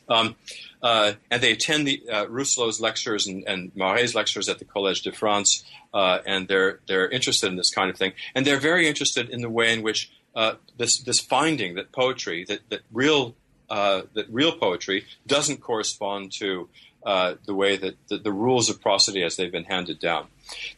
Um, 0.08 0.36
uh, 0.82 1.12
and 1.30 1.42
they 1.42 1.52
attend 1.52 1.86
the 1.86 2.02
uh, 2.10 2.26
Rousselot's 2.26 2.80
lectures 2.80 3.26
and, 3.26 3.44
and 3.46 3.72
Marey's 3.74 4.14
lectures 4.14 4.48
at 4.48 4.58
the 4.58 4.64
Collège 4.64 5.02
de 5.02 5.12
France, 5.12 5.64
uh, 5.92 6.18
and 6.24 6.46
they're 6.46 6.80
they're 6.86 7.08
interested 7.08 7.48
in 7.48 7.56
this 7.56 7.70
kind 7.70 7.90
of 7.90 7.96
thing, 7.96 8.12
and 8.34 8.46
they're 8.46 8.60
very 8.60 8.86
interested 8.86 9.28
in 9.28 9.40
the 9.40 9.50
way 9.50 9.72
in 9.72 9.82
which 9.82 10.10
uh, 10.34 10.54
this 10.76 10.98
this 10.98 11.20
finding 11.20 11.74
that 11.74 11.92
poetry 11.92 12.44
that 12.44 12.60
that 12.70 12.80
real 12.92 13.34
uh, 13.70 14.02
that 14.14 14.26
real 14.30 14.52
poetry 14.52 15.04
doesn't 15.26 15.60
correspond 15.60 16.32
to 16.32 16.68
uh, 17.04 17.34
the 17.46 17.54
way 17.54 17.76
that 17.76 17.96
the, 18.08 18.32
rules 18.32 18.68
of 18.68 18.80
prosody 18.80 19.22
as 19.22 19.36
they've 19.36 19.52
been 19.52 19.64
handed 19.64 19.98
down. 19.98 20.26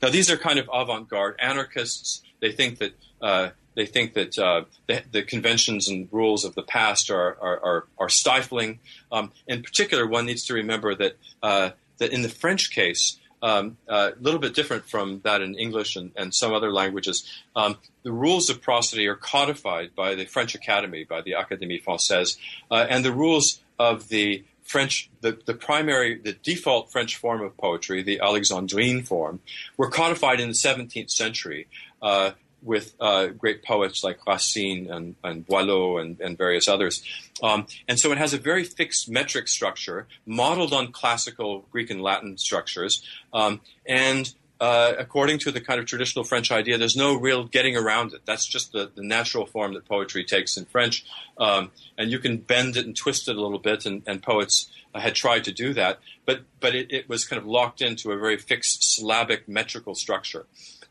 Now 0.03 0.11
these 0.11 0.31
are 0.31 0.37
kind 0.37 0.59
of 0.59 0.69
avant-garde 0.73 1.37
anarchists. 1.41 2.23
They 2.41 2.53
think 2.53 2.79
that 2.79 2.95
uh, 3.23 3.51
they 3.75 3.87
think 3.87 4.15
that 4.15 4.39
uh, 4.39 4.65
the, 4.87 5.03
the, 5.13 5.23
conventions 5.23 5.89
and 5.89 6.09
rules 6.11 6.45
of 6.45 6.55
the 6.55 6.63
past 6.63 7.11
are 7.11 7.37
are, 7.41 7.61
are, 7.65 7.85
are 7.99 8.09
stifling. 8.09 8.81
Um, 9.13 9.33
in 9.47 9.63
particular, 9.63 10.07
one 10.07 10.27
needs 10.27 10.45
to 10.47 10.55
remember 10.55 10.95
that 10.95 11.17
that 11.43 12.13
in 12.13 12.23
the 12.23 12.29
French 12.29 12.71
case, 12.71 13.20
um, 13.43 13.77
a 13.89 13.93
uh, 13.93 14.11
little 14.21 14.41
bit 14.41 14.55
different 14.55 14.89
from 14.89 15.21
that 15.25 15.41
in 15.41 15.55
English 15.55 15.97
and, 15.97 16.13
and 16.17 16.35
some 16.35 16.53
other 16.53 16.73
languages. 16.73 17.25
Um, 17.57 17.79
the 18.03 18.13
rules 18.13 18.51
of 18.51 18.61
prosody 18.61 19.07
are 19.07 19.17
codified 19.17 19.95
by 19.95 20.15
the 20.15 20.27
French 20.27 20.55
Academy, 20.55 21.05
by 21.05 21.23
the 21.23 21.33
Académie 21.33 21.83
Française, 21.83 22.37
uh, 22.71 22.87
and 22.89 23.05
the 23.05 23.13
rules 23.13 23.61
of 23.79 24.09
the 24.09 24.45
French, 24.63 25.11
the, 25.21 25.37
the 25.47 25.55
primary, 25.55 26.17
the 26.17 26.33
default 26.33 26.93
French 26.93 27.17
form 27.17 27.43
of 27.43 27.57
poetry, 27.57 28.03
the 28.03 28.21
Alexandrine 28.23 29.05
form, 29.05 29.41
were 29.77 29.91
codified 29.91 30.39
in 30.39 30.49
the 30.49 30.55
17th 30.55 31.11
century. 31.11 31.67
Uh, 32.01 32.33
with 32.63 32.95
uh, 33.01 33.27
great 33.29 33.63
poets 33.63 34.05
like 34.05 34.27
Racine 34.27 34.91
and, 34.91 35.15
and 35.25 35.47
Boileau 35.47 35.99
and, 35.99 36.21
and 36.21 36.37
various 36.37 36.69
others. 36.69 37.03
Um, 37.43 37.67
and 37.89 37.99
so 37.99 38.13
it 38.13 38.19
has 38.19 38.35
a 38.35 38.39
very 38.39 38.65
fixed 38.65 39.09
metric 39.09 39.49
structure, 39.49 40.07
modeled 40.27 40.73
on 40.73 40.93
classical 40.93 41.67
Greek 41.71 41.91
and 41.91 42.03
Latin 42.03 42.37
structures. 42.39 43.03
Um, 43.33 43.61
and 43.87 44.33
uh, 44.61 44.93
according 44.99 45.39
to 45.39 45.51
the 45.51 45.61
kind 45.61 45.81
of 45.81 45.87
traditional 45.87 46.23
French 46.23 46.53
idea, 46.53 46.77
there's 46.77 46.97
no 46.97 47.17
real 47.17 47.45
getting 47.45 47.77
around 47.77 48.13
it. 48.13 48.21
That's 48.27 48.47
just 48.47 48.73
the, 48.73 48.91
the 48.95 49.03
natural 49.03 49.47
form 49.47 49.73
that 49.73 49.89
poetry 49.89 50.23
takes 50.23 50.59
in 50.59 50.67
French. 50.67 51.05
Um, 51.39 51.71
and 51.97 52.11
you 52.11 52.19
can 52.19 52.37
bend 52.37 52.77
it 52.77 52.85
and 52.85 52.95
twist 52.95 53.29
it 53.29 53.37
a 53.37 53.41
little 53.41 53.59
bit, 53.59 53.87
and, 53.87 54.03
and 54.07 54.23
poets 54.23 54.71
uh, 54.95 55.01
had 55.01 55.15
tried 55.15 55.45
to 55.45 55.53
do 55.53 55.73
that. 55.75 56.01
But, 56.27 56.43
but 56.61 56.75
it, 56.75 56.93
it 56.93 57.09
was 57.09 57.25
kind 57.25 57.41
of 57.41 57.47
locked 57.47 57.81
into 57.81 58.13
a 58.13 58.19
very 58.19 58.37
fixed 58.37 58.83
syllabic 58.83 59.49
metrical 59.49 59.95
structure. 59.95 60.45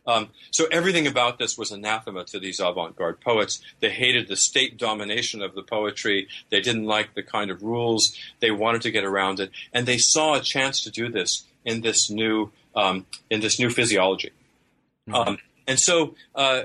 Um, 0.09 0.29
so 0.49 0.65
everything 0.71 1.05
about 1.05 1.37
this 1.37 1.55
was 1.55 1.71
anathema 1.71 2.23
to 2.25 2.39
these 2.39 2.59
avant-garde 2.59 3.21
poets. 3.21 3.61
They 3.79 3.91
hated 3.91 4.27
the 4.27 4.35
state 4.35 4.75
domination 4.75 5.43
of 5.43 5.53
the 5.53 5.61
poetry. 5.61 6.27
They 6.49 6.61
didn't 6.61 6.85
like 6.85 7.13
the 7.13 7.21
kind 7.21 7.51
of 7.51 7.61
rules. 7.61 8.17
They 8.39 8.49
wanted 8.49 8.81
to 8.81 8.91
get 8.91 9.03
around 9.03 9.39
it, 9.39 9.51
and 9.71 9.85
they 9.85 9.99
saw 9.99 10.33
a 10.33 10.41
chance 10.41 10.83
to 10.83 10.89
do 10.89 11.09
this 11.09 11.45
in 11.63 11.81
this 11.81 12.09
new 12.09 12.51
um, 12.75 13.05
in 13.29 13.41
this 13.41 13.59
new 13.59 13.69
physiology. 13.69 14.31
Mm-hmm. 15.07 15.15
Um, 15.15 15.37
and 15.67 15.79
so, 15.79 16.15
uh, 16.33 16.63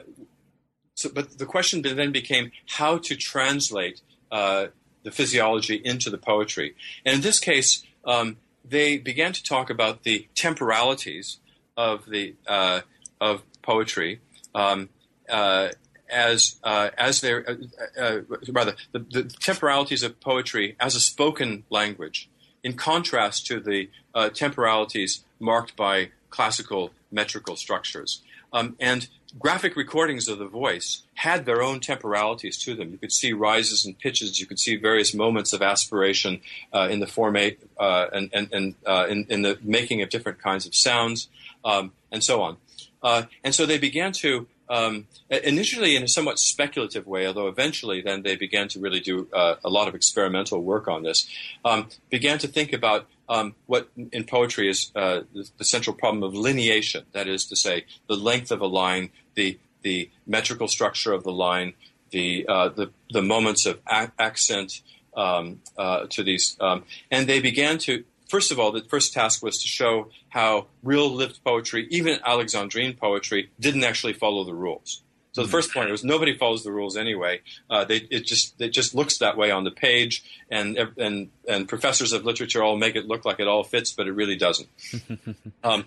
so, 0.94 1.10
but 1.10 1.38
the 1.38 1.46
question 1.46 1.82
then 1.82 2.12
became 2.12 2.50
how 2.78 2.96
to 2.98 3.14
translate 3.14 4.00
uh, 4.32 4.68
the 5.02 5.10
physiology 5.10 5.76
into 5.84 6.08
the 6.08 6.18
poetry. 6.18 6.74
And 7.04 7.16
in 7.16 7.20
this 7.20 7.40
case, 7.40 7.84
um, 8.06 8.38
they 8.64 8.96
began 8.96 9.32
to 9.34 9.42
talk 9.42 9.68
about 9.68 10.04
the 10.04 10.28
temporalities 10.34 11.38
of 11.76 12.06
the 12.06 12.34
uh, 12.46 12.80
of 13.24 13.42
poetry 13.62 14.20
um, 14.54 14.88
uh, 15.28 15.68
as 16.10 16.56
uh, 16.62 16.90
as 16.98 17.20
their 17.22 17.38
uh, 17.48 17.54
uh, 17.98 18.20
rather 18.52 18.74
the, 18.92 18.98
the, 18.98 19.22
temporalities 19.40 20.02
of 20.02 20.20
poetry 20.20 20.76
as 20.78 20.94
a 20.94 21.00
spoken 21.00 21.64
language, 21.70 22.28
in 22.62 22.74
contrast 22.74 23.46
to 23.46 23.58
the 23.60 23.88
uh, 24.14 24.28
temporalities 24.28 25.24
marked 25.40 25.74
by 25.76 26.10
classical 26.30 26.90
metrical 27.10 27.56
structures. 27.56 28.22
Um, 28.52 28.76
and 28.78 29.08
graphic 29.38 29.74
recordings 29.74 30.28
of 30.28 30.38
the 30.38 30.46
voice 30.46 31.02
had 31.14 31.44
their 31.44 31.62
own 31.62 31.80
temporalities 31.80 32.56
to 32.58 32.74
them. 32.74 32.90
You 32.92 32.98
could 32.98 33.12
see 33.12 33.32
rises 33.32 33.84
and 33.84 33.98
pitches. 33.98 34.40
You 34.40 34.46
could 34.46 34.60
see 34.60 34.76
various 34.76 35.14
moments 35.14 35.52
of 35.52 35.62
aspiration 35.62 36.40
uh, 36.72 36.88
in 36.90 37.00
the 37.00 37.06
formant 37.06 37.56
uh, 37.78 38.06
and, 38.12 38.30
and, 38.32 38.52
and 38.52 38.74
uh, 38.86 39.06
in, 39.08 39.26
in, 39.28 39.42
the 39.42 39.58
making 39.62 40.02
of 40.02 40.08
different 40.08 40.38
kinds 40.38 40.66
of 40.66 40.74
sounds, 40.74 41.28
um, 41.64 41.92
and 42.12 42.22
so 42.22 42.42
on. 42.42 42.56
Uh, 43.04 43.24
and 43.44 43.54
so 43.54 43.66
they 43.66 43.78
began 43.78 44.12
to, 44.12 44.48
um, 44.70 45.06
initially 45.28 45.94
in 45.94 46.02
a 46.02 46.08
somewhat 46.08 46.38
speculative 46.38 47.06
way, 47.06 47.26
although 47.26 47.48
eventually 47.48 48.00
then 48.00 48.22
they 48.22 48.34
began 48.34 48.66
to 48.66 48.80
really 48.80 49.00
do 49.00 49.28
uh, 49.34 49.56
a 49.62 49.68
lot 49.68 49.86
of 49.86 49.94
experimental 49.94 50.60
work 50.62 50.88
on 50.88 51.02
this, 51.02 51.28
um, 51.66 51.88
began 52.08 52.38
to 52.38 52.48
think 52.48 52.72
about 52.72 53.06
um, 53.28 53.54
what 53.66 53.90
in 54.12 54.24
poetry 54.24 54.68
is 54.68 54.90
uh, 54.96 55.20
the, 55.34 55.48
the, 55.58 55.64
central 55.64 55.94
problem 55.94 56.22
of 56.22 56.32
lineation. 56.32 57.04
That 57.12 57.28
is 57.28 57.44
to 57.46 57.56
say, 57.56 57.84
the 58.08 58.16
length 58.16 58.50
of 58.50 58.60
a 58.60 58.66
line, 58.66 59.10
the 59.34 59.58
the 59.82 60.10
metrical 60.26 60.68
structure 60.68 61.12
of 61.12 61.24
the 61.24 61.32
line, 61.32 61.74
the 62.10 62.46
uh, 62.48 62.68
the, 62.68 62.90
the 63.10 63.22
moments 63.22 63.66
of 63.66 63.80
accent 63.88 64.82
um, 65.16 65.60
uh, 65.78 66.06
to 66.10 66.22
these, 66.22 66.56
um, 66.60 66.84
and 67.10 67.26
they 67.26 67.40
began 67.40 67.78
to 67.78 68.04
first 68.34 68.50
of 68.50 68.58
all, 68.58 68.72
the 68.72 68.82
first 68.82 69.12
task 69.12 69.44
was 69.44 69.62
to 69.62 69.68
show 69.68 70.08
how 70.28 70.66
real 70.82 71.08
lived 71.08 71.38
poetry, 71.44 71.86
even 71.90 72.18
Alexandrine 72.26 72.98
poetry, 72.98 73.48
didn't 73.60 73.84
actually 73.84 74.12
follow 74.12 74.42
the 74.42 74.52
rules. 74.52 75.04
So 75.30 75.44
the 75.44 75.48
first 75.48 75.72
point 75.72 75.88
was 75.88 76.02
nobody 76.02 76.36
follows 76.36 76.64
the 76.64 76.72
rules 76.72 76.96
anyway. 76.96 77.42
Uh, 77.70 77.84
they, 77.84 77.98
it 78.10 78.26
just 78.26 78.60
it 78.60 78.70
just 78.70 78.92
looks 78.92 79.18
that 79.18 79.36
way 79.36 79.52
on 79.52 79.62
the 79.62 79.70
page, 79.70 80.24
and 80.50 80.76
and 80.96 81.30
and 81.48 81.68
professors 81.68 82.12
of 82.12 82.24
literature 82.24 82.60
all 82.60 82.76
make 82.76 82.96
it 82.96 83.06
look 83.06 83.24
like 83.24 83.38
it 83.38 83.46
all 83.46 83.62
fits, 83.62 83.92
but 83.92 84.08
it 84.08 84.12
really 84.12 84.36
doesn't. 84.36 84.68
um, 85.64 85.84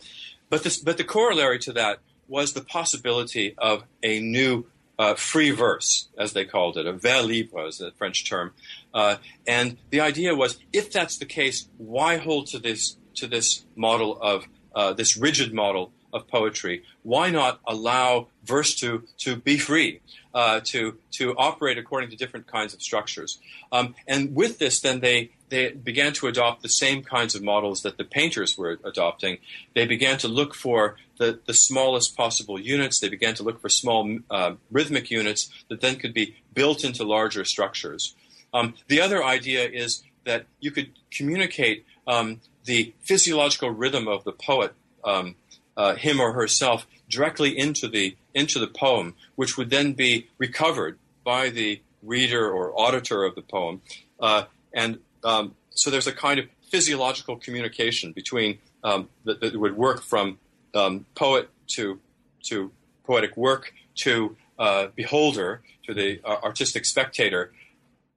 but 0.49 0.63
this 0.63 0.77
but 0.77 0.95
the 0.95 1.03
corollary 1.03 1.59
to 1.59 1.73
that 1.73 1.99
was 2.29 2.53
the 2.53 2.61
possibility 2.61 3.55
of 3.57 3.83
a 4.03 4.21
new 4.21 4.65
uh, 4.99 5.13
free 5.15 5.51
verse, 5.51 6.07
as 6.17 6.33
they 6.33 6.45
called 6.45 6.77
it, 6.77 6.87
a 6.87 6.93
vers 6.93 7.25
libre 7.25 7.67
is 7.67 7.77
the 7.77 7.91
French 7.91 8.27
term, 8.27 8.53
uh, 8.97 9.17
and 9.45 9.77
the 9.91 10.01
idea 10.01 10.35
was, 10.35 10.57
if 10.73 10.91
that's 10.91 11.17
the 11.17 11.25
case, 11.25 11.69
why 11.77 12.17
hold 12.17 12.47
to 12.47 12.59
this 12.59 12.97
to 13.19 13.27
this 13.27 13.65
model 13.75 14.17
of 14.21 14.45
uh, 14.75 14.93
this 14.93 15.17
rigid 15.17 15.53
model 15.53 15.91
of 16.13 16.27
poetry, 16.27 16.83
why 17.03 17.29
not 17.29 17.59
allow 17.67 18.27
verse 18.43 18.75
to, 18.75 19.03
to 19.17 19.35
be 19.35 19.57
free, 19.57 20.01
uh, 20.33 20.59
to, 20.63 20.97
to 21.11 21.35
operate 21.37 21.77
according 21.77 22.09
to 22.09 22.15
different 22.15 22.47
kinds 22.47 22.73
of 22.73 22.81
structures? 22.81 23.39
Um, 23.71 23.95
and 24.07 24.35
with 24.35 24.59
this, 24.59 24.79
then 24.79 24.99
they, 25.01 25.31
they 25.49 25.71
began 25.71 26.13
to 26.13 26.27
adopt 26.27 26.61
the 26.61 26.69
same 26.69 27.03
kinds 27.03 27.35
of 27.35 27.43
models 27.43 27.81
that 27.81 27.97
the 27.97 28.03
painters 28.03 28.57
were 28.57 28.79
adopting. 28.83 29.37
They 29.75 29.85
began 29.85 30.17
to 30.19 30.27
look 30.27 30.55
for 30.55 30.95
the, 31.17 31.39
the 31.45 31.53
smallest 31.53 32.15
possible 32.15 32.59
units. 32.59 32.99
They 32.99 33.09
began 33.09 33.35
to 33.35 33.43
look 33.43 33.61
for 33.61 33.69
small 33.69 34.19
uh, 34.29 34.53
rhythmic 34.71 35.11
units 35.11 35.49
that 35.69 35.81
then 35.81 35.97
could 35.97 36.13
be 36.13 36.35
built 36.53 36.83
into 36.83 37.03
larger 37.03 37.43
structures. 37.45 38.15
Um, 38.57 38.73
the 38.87 38.99
other 38.99 39.23
idea 39.23 39.69
is 39.69 40.03
that 40.25 40.47
you 40.59 40.71
could 40.71 40.89
communicate 41.11 41.85
um, 42.07 42.41
the 42.65 42.93
physiological 43.01 43.69
rhythm 43.69 44.07
of 44.07 44.23
the 44.23 44.31
poet, 44.31 44.73
um, 45.03 45.35
uh, 45.75 45.93
him 45.93 46.19
or 46.19 46.33
herself, 46.33 46.87
directly 47.07 47.57
into 47.57 47.87
the 47.87 48.15
into 48.33 48.59
the 48.59 48.67
poem, 48.67 49.13
which 49.35 49.57
would 49.57 49.69
then 49.69 49.93
be 49.93 50.27
recovered 50.39 50.97
by 51.23 51.49
the 51.49 51.81
reader 52.01 52.49
or 52.49 52.73
auditor 52.79 53.23
of 53.23 53.35
the 53.35 53.41
poem, 53.41 53.81
uh, 54.19 54.43
and 54.73 54.99
um, 55.23 55.55
so 55.69 55.89
there's 55.91 56.07
a 56.07 56.11
kind 56.11 56.39
of 56.39 56.47
physiological 56.69 57.37
communication 57.37 58.11
between 58.11 58.57
um, 58.83 59.07
that, 59.23 59.39
that, 59.39 59.55
would 59.55 59.77
work 59.77 60.01
from 60.01 60.39
um, 60.73 61.05
poet 61.15 61.49
to 61.67 61.99
to 62.43 62.71
poetic 63.05 63.37
work 63.37 63.73
to 63.95 64.35
uh, 64.57 64.87
beholder 64.95 65.61
to 65.85 65.93
the 65.93 66.19
uh, 66.25 66.37
artistic 66.43 66.85
spectator 66.85 67.51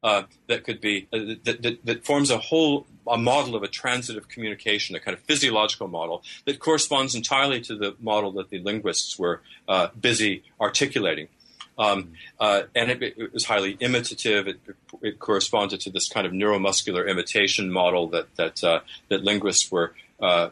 uh, 0.03 0.23
that 0.47 0.65
could 0.65 0.81
be 0.81 1.07
uh, 1.13 1.19
that, 1.45 1.63
that, 1.63 1.85
that, 1.85 2.05
forms 2.05 2.31
a 2.31 2.39
whole 2.39 2.87
a 3.07 3.19
model 3.19 3.55
of 3.55 3.63
a 3.63 3.69
transitive 3.69 4.29
communication, 4.29 4.97
a 4.97 5.01
kind 5.01 5.17
of 5.17 5.23
physiological 5.25 5.89
model 5.89 6.23
that 6.47 6.59
corresponds 6.59 7.15
entirely 7.15 7.61
to 7.61 7.77
the 7.77 7.95
model 8.01 8.33
that 8.33 8.49
the 8.49 8.59
linguists 8.61 9.19
were 9.19 9.43
uh, 9.69 9.89
busy 10.01 10.43
articulating. 10.61 11.29
Um, 11.79 12.13
uh, 12.39 12.63
and 12.75 12.91
it, 12.91 13.03
it, 13.03 13.33
was 13.33 13.45
highly 13.45 13.77
imitative. 13.81 14.49
It, 14.49 14.61
it, 15.03 15.19
corresponded 15.19 15.81
to 15.81 15.91
this 15.91 16.09
kind 16.09 16.27
of 16.27 16.33
neuromuscular 16.33 17.09
imitation 17.09 17.71
model 17.71 18.09
that 18.09 18.35
that 18.37 18.65
uh, 18.65 18.81
that 19.09 19.23
linguists 19.23 19.71
were 19.71 19.95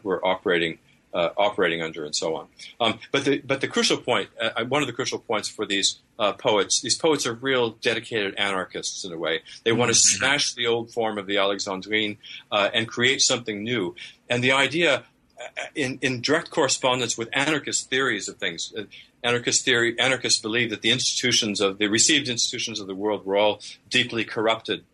were 0.03 0.25
operating 0.25 0.79
uh, 1.13 1.29
operating 1.37 1.81
under, 1.81 2.05
and 2.05 2.15
so 2.15 2.35
on. 2.35 2.47
Um, 2.79 2.99
but 3.11 3.25
the 3.25 3.39
but 3.39 3.61
the 3.61 3.67
crucial 3.67 3.97
point, 3.97 4.29
uh, 4.39 4.63
one 4.65 4.81
of 4.81 4.87
the 4.87 4.93
crucial 4.93 5.19
points 5.19 5.47
for 5.49 5.65
these 5.65 5.99
uh, 6.17 6.33
poets, 6.33 6.81
these 6.81 6.97
poets 6.97 7.25
are 7.25 7.33
real 7.33 7.71
dedicated 7.71 8.35
anarchists 8.35 9.03
in 9.05 9.11
a 9.11 9.17
way. 9.17 9.41
They 9.63 9.71
want 9.71 9.91
to 9.91 9.97
mm-hmm. 9.97 10.17
smash 10.17 10.53
the 10.53 10.67
old 10.67 10.91
form 10.91 11.17
of 11.17 11.25
the 11.25 11.37
Alexandrine 11.37 12.17
uh, 12.51 12.69
and 12.73 12.87
create 12.87 13.21
something 13.21 13.63
new. 13.63 13.95
And 14.29 14.43
the 14.43 14.51
idea, 14.51 15.05
uh, 15.39 15.63
in 15.73 15.97
in 16.01 16.21
direct 16.21 16.51
correspondence 16.51 17.17
with 17.17 17.29
anarchist 17.33 17.89
theories 17.89 18.29
of 18.29 18.37
things. 18.37 18.73
Uh, 18.77 18.83
anarchist 19.23 19.65
theory, 19.65 19.99
anarchists 19.99 20.39
believe 20.39 20.69
that 20.69 20.81
the 20.81 20.91
institutions 20.91 21.59
of 21.59 21.77
the 21.77 21.87
received 21.87 22.29
institutions 22.29 22.79
of 22.79 22.87
the 22.87 22.95
world 22.95 23.25
were 23.25 23.35
all 23.35 23.59
deeply 23.89 24.23
corrupted, 24.23 24.85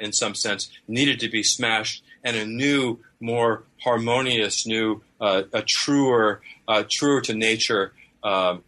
in 0.00 0.12
some 0.12 0.32
sense, 0.32 0.70
needed 0.86 1.18
to 1.18 1.28
be 1.28 1.42
smashed, 1.42 2.04
and 2.22 2.36
a 2.36 2.46
new, 2.46 3.00
more 3.18 3.64
harmonious, 3.82 4.64
new, 4.64 5.02
a 5.52 5.62
truer, 5.62 6.40
uh, 6.68 6.84
truer 6.88 7.20
to 7.22 7.34
nature 7.34 7.92
um, 8.22 8.62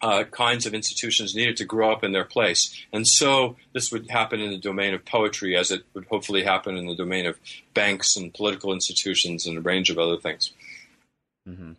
uh, 0.00 0.24
kinds 0.24 0.66
of 0.66 0.74
institutions 0.74 1.34
needed 1.34 1.56
to 1.56 1.64
grow 1.64 1.90
up 1.90 2.04
in 2.04 2.12
their 2.12 2.24
place. 2.24 2.84
And 2.92 3.06
so 3.06 3.56
this 3.72 3.90
would 3.90 4.10
happen 4.10 4.40
in 4.40 4.50
the 4.50 4.58
domain 4.58 4.94
of 4.94 5.04
poetry, 5.04 5.56
as 5.56 5.70
it 5.70 5.84
would 5.94 6.06
hopefully 6.06 6.44
happen 6.44 6.76
in 6.76 6.86
the 6.86 6.94
domain 6.94 7.26
of 7.26 7.38
banks 7.74 8.16
and 8.16 8.32
political 8.32 8.72
institutions 8.72 9.46
and 9.46 9.58
a 9.58 9.60
range 9.60 9.90
of 9.90 9.98
other 9.98 10.16
things. 10.16 10.52
Mm-hmm 11.48 11.72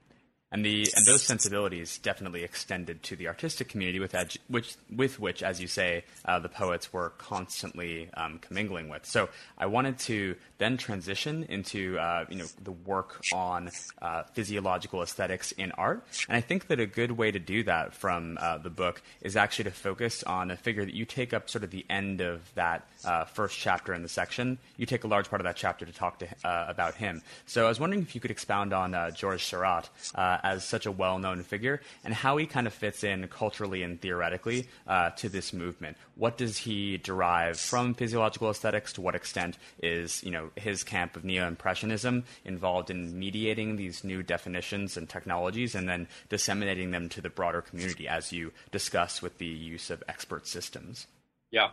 and 0.51 0.65
the 0.65 0.91
and 0.95 1.05
those 1.05 1.21
sensibilities 1.21 1.97
definitely 1.99 2.43
extended 2.43 3.03
to 3.03 3.15
the 3.15 3.27
artistic 3.27 3.69
community 3.69 3.99
with 3.99 4.15
which 4.47 4.75
with 4.93 5.19
which, 5.19 5.43
as 5.43 5.61
you 5.61 5.67
say, 5.67 6.03
uh, 6.25 6.39
the 6.39 6.49
poets 6.49 6.91
were 6.91 7.11
constantly 7.17 8.09
um, 8.15 8.39
commingling 8.39 8.89
with. 8.89 9.05
So 9.05 9.29
I 9.57 9.67
wanted 9.67 9.99
to 9.99 10.35
then 10.57 10.77
transition 10.77 11.43
into 11.43 11.99
uh, 11.99 12.25
you 12.29 12.37
know 12.37 12.45
the 12.63 12.71
work 12.71 13.21
on 13.33 13.69
uh, 14.01 14.23
physiological 14.33 15.03
aesthetics 15.03 15.51
in 15.53 15.71
art, 15.73 16.03
and 16.27 16.35
I 16.35 16.41
think 16.41 16.67
that 16.67 16.79
a 16.79 16.87
good 16.87 17.11
way 17.11 17.31
to 17.31 17.39
do 17.39 17.63
that 17.63 17.93
from 17.93 18.37
uh, 18.41 18.57
the 18.57 18.69
book 18.71 19.01
is 19.21 19.35
actually 19.35 19.65
to 19.65 19.71
focus 19.71 20.23
on 20.23 20.49
a 20.49 20.57
figure 20.57 20.83
that 20.83 20.93
you 20.93 21.05
take 21.05 21.33
up 21.33 21.49
sort 21.49 21.63
of 21.63 21.69
the 21.69 21.85
end 21.89 22.21
of 22.21 22.41
that 22.55 22.87
uh, 23.05 23.25
first 23.25 23.57
chapter 23.57 23.93
in 23.93 24.03
the 24.03 24.09
section. 24.09 24.57
You 24.77 24.85
take 24.85 25.03
a 25.03 25.07
large 25.07 25.29
part 25.29 25.41
of 25.41 25.45
that 25.45 25.55
chapter 25.55 25.85
to 25.85 25.91
talk 25.91 26.19
to 26.19 26.27
uh, 26.43 26.65
about 26.67 26.95
him. 26.95 27.21
So 27.45 27.65
I 27.65 27.69
was 27.69 27.79
wondering 27.79 28.01
if 28.01 28.15
you 28.15 28.21
could 28.21 28.31
expound 28.31 28.73
on 28.73 28.95
Georges 29.15 29.43
Seurat 29.43 29.89
as 30.15 30.63
such 30.63 30.85
a 30.85 30.91
well-known 30.91 31.43
figure 31.43 31.81
and 32.03 32.13
how 32.13 32.37
he 32.37 32.45
kind 32.45 32.67
of 32.67 32.73
fits 32.73 33.03
in 33.03 33.27
culturally 33.27 33.83
and 33.83 33.99
theoretically 34.01 34.67
uh, 34.87 35.11
to 35.11 35.29
this 35.29 35.53
movement. 35.53 35.97
What 36.15 36.37
does 36.37 36.57
he 36.57 36.97
derive 36.97 37.59
from 37.59 37.93
physiological 37.93 38.49
aesthetics? 38.49 38.93
To 38.93 39.01
what 39.01 39.15
extent 39.15 39.57
is 39.81 40.23
you 40.23 40.31
know 40.31 40.51
his 40.55 40.83
camp 40.83 41.15
of 41.15 41.23
neo-impressionism 41.23 42.23
involved 42.45 42.89
in 42.89 43.17
mediating 43.17 43.75
these 43.75 44.03
new 44.03 44.23
definitions 44.23 44.97
and 44.97 45.07
technologies 45.07 45.75
and 45.75 45.87
then 45.87 46.07
disseminating 46.29 46.91
them 46.91 47.09
to 47.09 47.21
the 47.21 47.29
broader 47.29 47.61
community, 47.61 48.07
as 48.07 48.31
you 48.31 48.51
discuss 48.71 49.21
with 49.21 49.37
the 49.37 49.45
use 49.45 49.89
of 49.89 50.03
expert 50.07 50.47
systems? 50.47 51.07
Yeah, 51.51 51.69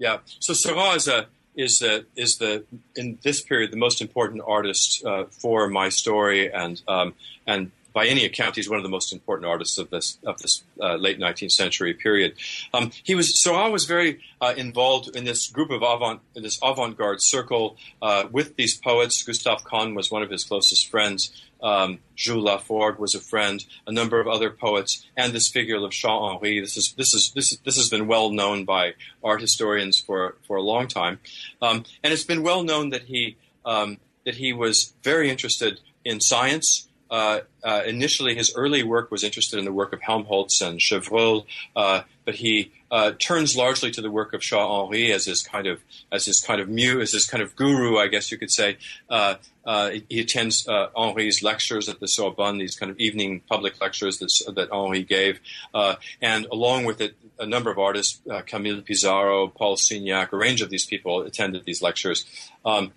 yeah. 0.00 0.18
So 0.40 0.52
Seurat 0.54 0.96
is 0.96 1.06
a 1.06 1.26
is 1.54 1.78
the 1.78 2.06
is 2.16 2.38
the 2.38 2.64
in 2.96 3.18
this 3.22 3.42
period 3.42 3.70
the 3.70 3.76
most 3.76 4.00
important 4.00 4.42
artist 4.46 5.04
uh, 5.04 5.24
for 5.24 5.68
my 5.68 5.88
story 5.90 6.52
and 6.52 6.82
um, 6.88 7.14
and 7.46 7.70
by 7.92 8.06
any 8.06 8.24
account, 8.24 8.56
he's 8.56 8.68
one 8.68 8.78
of 8.78 8.82
the 8.82 8.90
most 8.90 9.12
important 9.12 9.48
artists 9.48 9.78
of 9.78 9.90
this 9.90 10.18
of 10.24 10.38
this 10.38 10.62
uh, 10.80 10.96
late 10.96 11.18
19th 11.18 11.52
century 11.52 11.94
period. 11.94 12.34
Um, 12.72 12.90
he 13.02 13.14
was 13.14 13.42
Seurat 13.42 13.72
was 13.72 13.84
very 13.84 14.20
uh, 14.40 14.54
involved 14.56 15.14
in 15.16 15.24
this 15.24 15.48
group 15.48 15.70
of 15.70 15.82
avant 15.82 16.20
in 16.34 16.42
this 16.42 16.58
avant-garde 16.62 17.20
circle 17.20 17.76
uh, 18.02 18.24
with 18.30 18.56
these 18.56 18.76
poets. 18.76 19.22
Gustave 19.22 19.64
Kahn 19.64 19.94
was 19.94 20.10
one 20.10 20.22
of 20.22 20.30
his 20.30 20.44
closest 20.44 20.88
friends. 20.88 21.30
Um, 21.62 21.98
Jules 22.16 22.48
Laforgue 22.48 22.98
was 22.98 23.14
a 23.14 23.20
friend. 23.20 23.64
A 23.86 23.92
number 23.92 24.20
of 24.20 24.26
other 24.26 24.50
poets, 24.50 25.06
and 25.16 25.32
this 25.32 25.48
figure 25.48 25.76
of 25.76 25.90
Charles 25.90 26.32
Henry. 26.32 26.60
This 26.60 26.76
is 26.76 26.94
this 26.96 27.14
is 27.14 27.32
this 27.34 27.56
this 27.64 27.76
has 27.76 27.88
been 27.88 28.06
well 28.06 28.30
known 28.30 28.64
by 28.64 28.94
art 29.22 29.40
historians 29.40 29.98
for 29.98 30.36
for 30.46 30.56
a 30.56 30.62
long 30.62 30.88
time, 30.88 31.20
um, 31.60 31.84
and 32.02 32.12
it's 32.12 32.24
been 32.24 32.42
well 32.42 32.62
known 32.62 32.90
that 32.90 33.04
he 33.04 33.36
um, 33.64 33.98
that 34.24 34.36
he 34.36 34.52
was 34.52 34.94
very 35.02 35.30
interested 35.30 35.80
in 36.04 36.20
science 36.20 36.88
uh, 37.10 37.40
uh, 37.64 37.82
initially 37.86 38.34
his 38.34 38.54
early 38.54 38.82
work 38.82 39.10
was 39.10 39.24
interested 39.24 39.58
in 39.58 39.64
the 39.64 39.72
work 39.72 39.92
of 39.92 40.00
Helmholtz 40.00 40.60
and 40.60 40.78
Chevreul, 40.78 41.44
uh, 41.74 42.02
but 42.24 42.36
he 42.36 42.72
uh, 42.90 43.12
turns 43.18 43.56
largely 43.56 43.90
to 43.90 44.00
the 44.00 44.10
work 44.10 44.32
of 44.32 44.40
Charles 44.40 44.88
Henry 44.92 45.12
as 45.12 45.24
his 45.24 45.42
kind 45.42 45.66
of 45.66 45.80
as 46.12 46.24
his 46.24 46.40
kind 46.40 46.60
of 46.60 46.68
muse, 46.68 47.02
as 47.02 47.12
his 47.12 47.26
kind 47.26 47.42
of 47.42 47.56
guru, 47.56 47.98
I 47.98 48.06
guess 48.06 48.30
you 48.30 48.38
could 48.38 48.50
say. 48.50 48.78
Uh, 49.08 49.34
uh, 49.66 49.90
he 50.08 50.20
attends 50.20 50.66
Henry's 50.96 51.42
lectures 51.42 51.88
at 51.88 52.00
the 52.00 52.08
Sorbonne, 52.08 52.58
these 52.58 52.74
kind 52.74 52.90
of 52.90 52.98
evening 52.98 53.42
public 53.48 53.80
lectures 53.80 54.18
that, 54.18 54.54
that 54.54 54.70
Henry 54.72 55.02
gave, 55.02 55.40
and 56.22 56.46
along 56.50 56.84
with 56.84 57.00
it, 57.00 57.14
a 57.38 57.46
number 57.46 57.70
of 57.70 57.78
artists, 57.78 58.20
Camille 58.46 58.82
Pissarro, 58.82 59.54
Paul 59.54 59.76
Signac, 59.76 60.32
a 60.32 60.36
range 60.36 60.62
of 60.62 60.70
these 60.70 60.86
people 60.86 61.22
attended 61.22 61.64
these 61.64 61.82
lectures. 61.82 62.24
Um, 62.64 62.92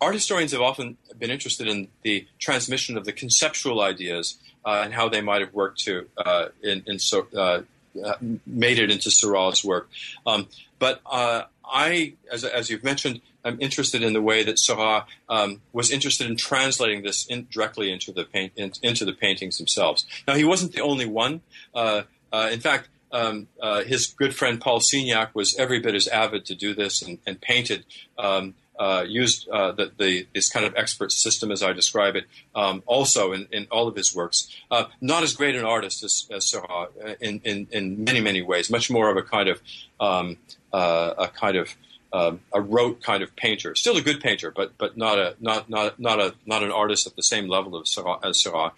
art 0.00 0.14
historians 0.14 0.52
have 0.52 0.60
often 0.60 0.96
been 1.18 1.30
interested 1.30 1.66
in 1.66 1.88
the 2.02 2.26
transmission 2.38 2.96
of 2.96 3.04
the 3.04 3.12
conceptual 3.12 3.80
ideas 3.80 4.38
uh, 4.64 4.82
and 4.84 4.94
how 4.94 5.08
they 5.08 5.20
might 5.20 5.40
have 5.40 5.54
worked 5.54 5.80
to 5.80 6.06
uh, 6.16 6.48
in, 6.62 6.82
in 6.86 6.98
so, 6.98 7.26
uh, 7.36 7.62
uh 8.04 8.14
made 8.46 8.78
it 8.78 8.90
into 8.90 9.10
Seurat's 9.10 9.64
work. 9.64 9.88
Um, 10.26 10.48
but 10.78 11.00
uh, 11.06 11.42
I, 11.64 12.14
as, 12.30 12.44
as, 12.44 12.70
you've 12.70 12.84
mentioned, 12.84 13.20
I'm 13.44 13.60
interested 13.60 14.02
in 14.02 14.12
the 14.12 14.22
way 14.22 14.44
that 14.44 14.58
Seurat 14.58 15.06
um, 15.28 15.62
was 15.72 15.90
interested 15.90 16.28
in 16.28 16.36
translating 16.36 17.02
this 17.02 17.26
in, 17.26 17.48
directly 17.50 17.90
into 17.90 18.12
the 18.12 18.24
paint, 18.24 18.52
in, 18.56 18.72
into 18.82 19.04
the 19.04 19.12
paintings 19.12 19.58
themselves. 19.58 20.06
Now, 20.26 20.34
he 20.34 20.44
wasn't 20.44 20.72
the 20.72 20.82
only 20.82 21.06
one. 21.06 21.40
Uh, 21.74 22.02
in 22.32 22.60
fact, 22.60 22.88
um, 23.10 23.48
uh, 23.60 23.84
his 23.84 24.06
good 24.06 24.34
friend 24.34 24.60
Paul 24.60 24.80
Signac 24.80 25.34
was 25.34 25.56
every 25.56 25.80
bit 25.80 25.94
as 25.94 26.08
avid 26.08 26.44
to 26.46 26.54
do 26.54 26.74
this 26.74 27.02
and, 27.02 27.18
and 27.26 27.40
painted 27.40 27.84
um, 28.18 28.54
uh, 28.78 29.04
used 29.06 29.48
uh, 29.48 29.72
the, 29.72 29.92
the, 29.98 30.26
this 30.34 30.48
kind 30.48 30.64
of 30.64 30.74
expert 30.76 31.12
system 31.12 31.50
as 31.50 31.62
I 31.62 31.72
describe 31.72 32.16
it, 32.16 32.24
um, 32.54 32.82
also 32.86 33.32
in, 33.32 33.48
in, 33.50 33.66
all 33.70 33.88
of 33.88 33.96
his 33.96 34.14
works. 34.14 34.48
Uh, 34.70 34.84
not 35.00 35.22
as 35.22 35.34
great 35.34 35.56
an 35.56 35.64
artist 35.64 36.04
as, 36.04 36.26
as 36.30 36.48
Seurat 36.48 36.90
uh, 37.04 37.14
in, 37.20 37.40
in, 37.44 37.66
in, 37.70 38.04
many 38.04 38.20
many 38.20 38.42
ways. 38.42 38.70
Much 38.70 38.90
more 38.90 39.10
of 39.10 39.16
a 39.16 39.22
kind 39.22 39.48
of 39.48 39.60
um, 40.00 40.36
uh, 40.72 41.14
a 41.18 41.28
kind 41.28 41.56
of 41.56 41.74
um, 42.12 42.40
a 42.52 42.60
rote 42.60 43.02
kind 43.02 43.22
of 43.22 43.34
painter. 43.36 43.74
Still 43.74 43.96
a 43.96 44.02
good 44.02 44.20
painter, 44.20 44.50
but 44.50 44.78
but 44.78 44.96
not 44.96 45.18
a 45.18 45.36
not 45.40 45.68
not 45.68 45.98
not 45.98 46.20
a 46.20 46.34
not 46.46 46.62
an 46.62 46.70
artist 46.70 47.06
at 47.06 47.16
the 47.16 47.22
same 47.22 47.48
level 47.48 47.74
of 47.76 47.86
Seurat, 47.86 48.24
as 48.24 48.42
Seurat. 48.42 48.72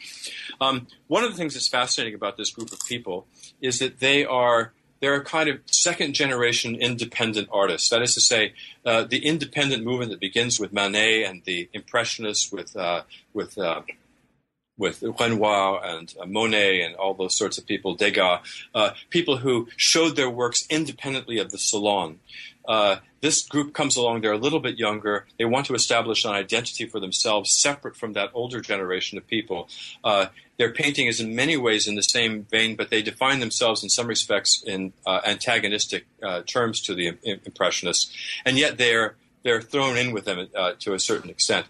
Um, 0.60 0.86
one 1.06 1.24
of 1.24 1.30
the 1.30 1.36
things 1.36 1.54
that's 1.54 1.68
fascinating 1.68 2.14
about 2.14 2.36
this 2.36 2.50
group 2.50 2.72
of 2.72 2.80
people 2.86 3.26
is 3.60 3.78
that 3.78 4.00
they 4.00 4.24
are 4.24 4.72
they're 5.00 5.14
a 5.14 5.24
kind 5.24 5.48
of 5.48 5.60
second 5.66 6.14
generation 6.14 6.76
independent 6.76 7.48
artists. 7.52 7.88
That 7.88 8.02
is 8.02 8.14
to 8.14 8.20
say, 8.20 8.52
uh, 8.84 9.04
the 9.04 9.24
independent 9.26 9.84
movement 9.84 10.10
that 10.10 10.20
begins 10.20 10.60
with 10.60 10.72
Manet 10.72 11.24
and 11.24 11.42
the 11.44 11.68
Impressionists 11.72 12.52
with 12.52 12.76
uh, 12.76 13.02
with 13.32 13.58
uh, 13.58 13.82
with 14.80 15.02
Renoir 15.02 15.84
and 15.84 16.12
uh, 16.18 16.24
Monet 16.24 16.80
and 16.80 16.96
all 16.96 17.14
those 17.14 17.36
sorts 17.36 17.58
of 17.58 17.66
people, 17.66 17.94
Degas, 17.94 18.40
uh, 18.74 18.92
people 19.10 19.36
who 19.36 19.68
showed 19.76 20.16
their 20.16 20.30
works 20.30 20.66
independently 20.70 21.38
of 21.38 21.50
the 21.50 21.58
salon. 21.58 22.18
Uh, 22.66 22.96
this 23.20 23.42
group 23.46 23.74
comes 23.74 23.96
along, 23.96 24.20
they're 24.20 24.32
a 24.32 24.38
little 24.38 24.60
bit 24.60 24.78
younger, 24.78 25.26
they 25.38 25.44
want 25.44 25.66
to 25.66 25.74
establish 25.74 26.24
an 26.24 26.32
identity 26.32 26.86
for 26.86 27.00
themselves 27.00 27.52
separate 27.52 27.96
from 27.96 28.14
that 28.14 28.30
older 28.32 28.60
generation 28.60 29.18
of 29.18 29.26
people. 29.26 29.68
Uh, 30.02 30.26
their 30.58 30.72
painting 30.72 31.06
is 31.06 31.20
in 31.20 31.34
many 31.34 31.56
ways 31.56 31.86
in 31.86 31.94
the 31.94 32.02
same 32.02 32.46
vein, 32.50 32.76
but 32.76 32.90
they 32.90 33.02
define 33.02 33.40
themselves 33.40 33.82
in 33.82 33.88
some 33.88 34.06
respects 34.06 34.62
in 34.66 34.92
uh, 35.06 35.20
antagonistic 35.24 36.06
uh, 36.22 36.42
terms 36.42 36.80
to 36.82 36.94
the 36.94 37.12
Impressionists, 37.24 38.14
and 38.44 38.58
yet 38.58 38.78
they're 38.78 39.16
they're 39.42 39.62
thrown 39.62 39.96
in 39.96 40.12
with 40.12 40.26
them 40.26 40.48
uh, 40.54 40.72
to 40.80 40.92
a 40.92 40.98
certain 40.98 41.30
extent. 41.30 41.66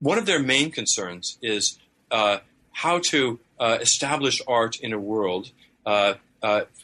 One 0.00 0.18
of 0.18 0.26
their 0.26 0.42
main 0.42 0.70
concerns 0.70 1.38
is 1.40 1.78
uh, 2.10 2.38
how 2.70 2.98
to 2.98 3.40
establish 3.58 4.42
art 4.46 4.78
in 4.78 4.92
a 4.92 4.98
world 4.98 5.52
uh, 5.86 6.14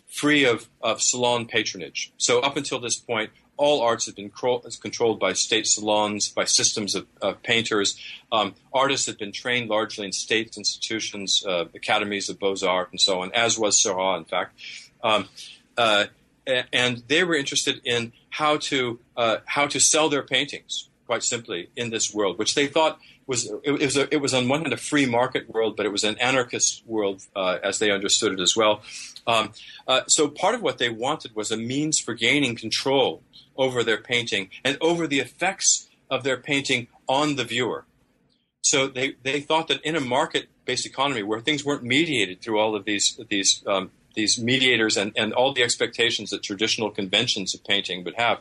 free 0.09 0.45
of, 0.45 0.69
of 0.81 1.01
salon 1.01 1.47
patronage. 1.47 2.13
So 2.17 2.41
up 2.41 2.57
until 2.57 2.81
this 2.81 2.97
point, 2.97 3.31
all 3.57 3.81
arts 3.81 4.07
have 4.07 4.17
been 4.17 4.31
cro- 4.31 4.63
controlled 4.81 5.21
by 5.21 5.35
state 5.35 5.67
salons, 5.67 6.29
by 6.29 6.45
systems 6.45 6.95
of, 6.95 7.07
of 7.21 7.43
painters. 7.43 7.99
Um, 8.31 8.55
artists 8.73 9.07
had 9.07 9.19
been 9.19 9.33
trained 9.33 9.69
largely 9.69 10.07
in 10.07 10.13
state 10.13 10.57
institutions, 10.57 11.45
uh, 11.47 11.67
academies 11.75 12.29
of 12.29 12.39
beaux 12.39 12.57
arts, 12.67 12.91
and 12.91 13.01
so 13.01 13.21
on, 13.21 13.31
as 13.33 13.59
was 13.59 13.81
Seurat, 13.81 14.19
in 14.19 14.25
fact. 14.25 14.59
Um, 15.03 15.29
uh, 15.77 16.07
and 16.73 17.03
they 17.07 17.23
were 17.25 17.37
interested 17.37 17.81
in 17.85 18.13
how 18.31 18.57
to 18.57 18.99
uh, 19.17 19.37
how 19.47 19.67
to 19.67 19.79
sell 19.79 20.09
their 20.09 20.23
paintings, 20.23 20.89
quite 21.07 21.23
simply, 21.23 21.69
in 21.77 21.91
this 21.91 22.13
world, 22.13 22.39
which 22.39 22.55
they 22.55 22.67
thought 22.67 22.99
was 23.33 23.41
it, 23.65 23.73
was 23.89 23.97
a, 23.97 24.05
it 24.17 24.21
was 24.27 24.33
on 24.39 24.49
one 24.49 24.61
hand 24.63 24.73
a 24.73 24.83
free 24.91 25.07
market 25.07 25.45
world, 25.55 25.73
but 25.77 25.85
it 25.89 25.93
was 25.97 26.05
an 26.05 26.17
anarchist 26.19 26.83
world 26.87 27.19
uh, 27.35 27.59
as 27.69 27.75
they 27.81 27.91
understood 27.91 28.33
it 28.37 28.41
as 28.41 28.55
well. 28.61 28.75
Um, 29.27 29.45
uh, 29.93 30.03
so 30.07 30.29
part 30.29 30.55
of 30.55 30.63
what 30.67 30.77
they 30.79 30.91
wanted 31.07 31.31
was 31.41 31.51
a 31.51 31.57
means 31.57 31.97
for 32.05 32.15
gaining 32.15 32.55
control 32.65 33.23
over 33.57 33.79
their 33.83 34.01
painting 34.13 34.51
and 34.67 34.75
over 34.81 35.07
the 35.07 35.21
effects 35.21 35.89
of 36.11 36.19
their 36.27 36.37
painting 36.37 36.89
on 37.09 37.37
the 37.37 37.45
viewer. 37.45 37.85
So 38.63 38.87
they, 38.87 39.17
they 39.23 39.41
thought 39.41 39.69
that 39.69 39.81
in 39.83 39.97
a 39.97 40.01
market 40.01 40.45
based 40.65 40.87
economy 40.87 41.23
where 41.23 41.41
things 41.41 41.65
weren't 41.65 41.83
mediated 41.83 42.41
through 42.43 42.59
all 42.61 42.77
of 42.77 42.85
these 42.85 43.07
these 43.29 43.51
um, 43.67 43.91
these 44.15 44.39
mediators 44.39 44.97
and, 44.97 45.13
and 45.17 45.33
all 45.33 45.53
the 45.53 45.63
expectations 45.63 46.31
that 46.31 46.43
traditional 46.43 46.91
conventions 46.91 47.55
of 47.55 47.65
painting 47.65 48.05
would 48.05 48.15
have, 48.17 48.39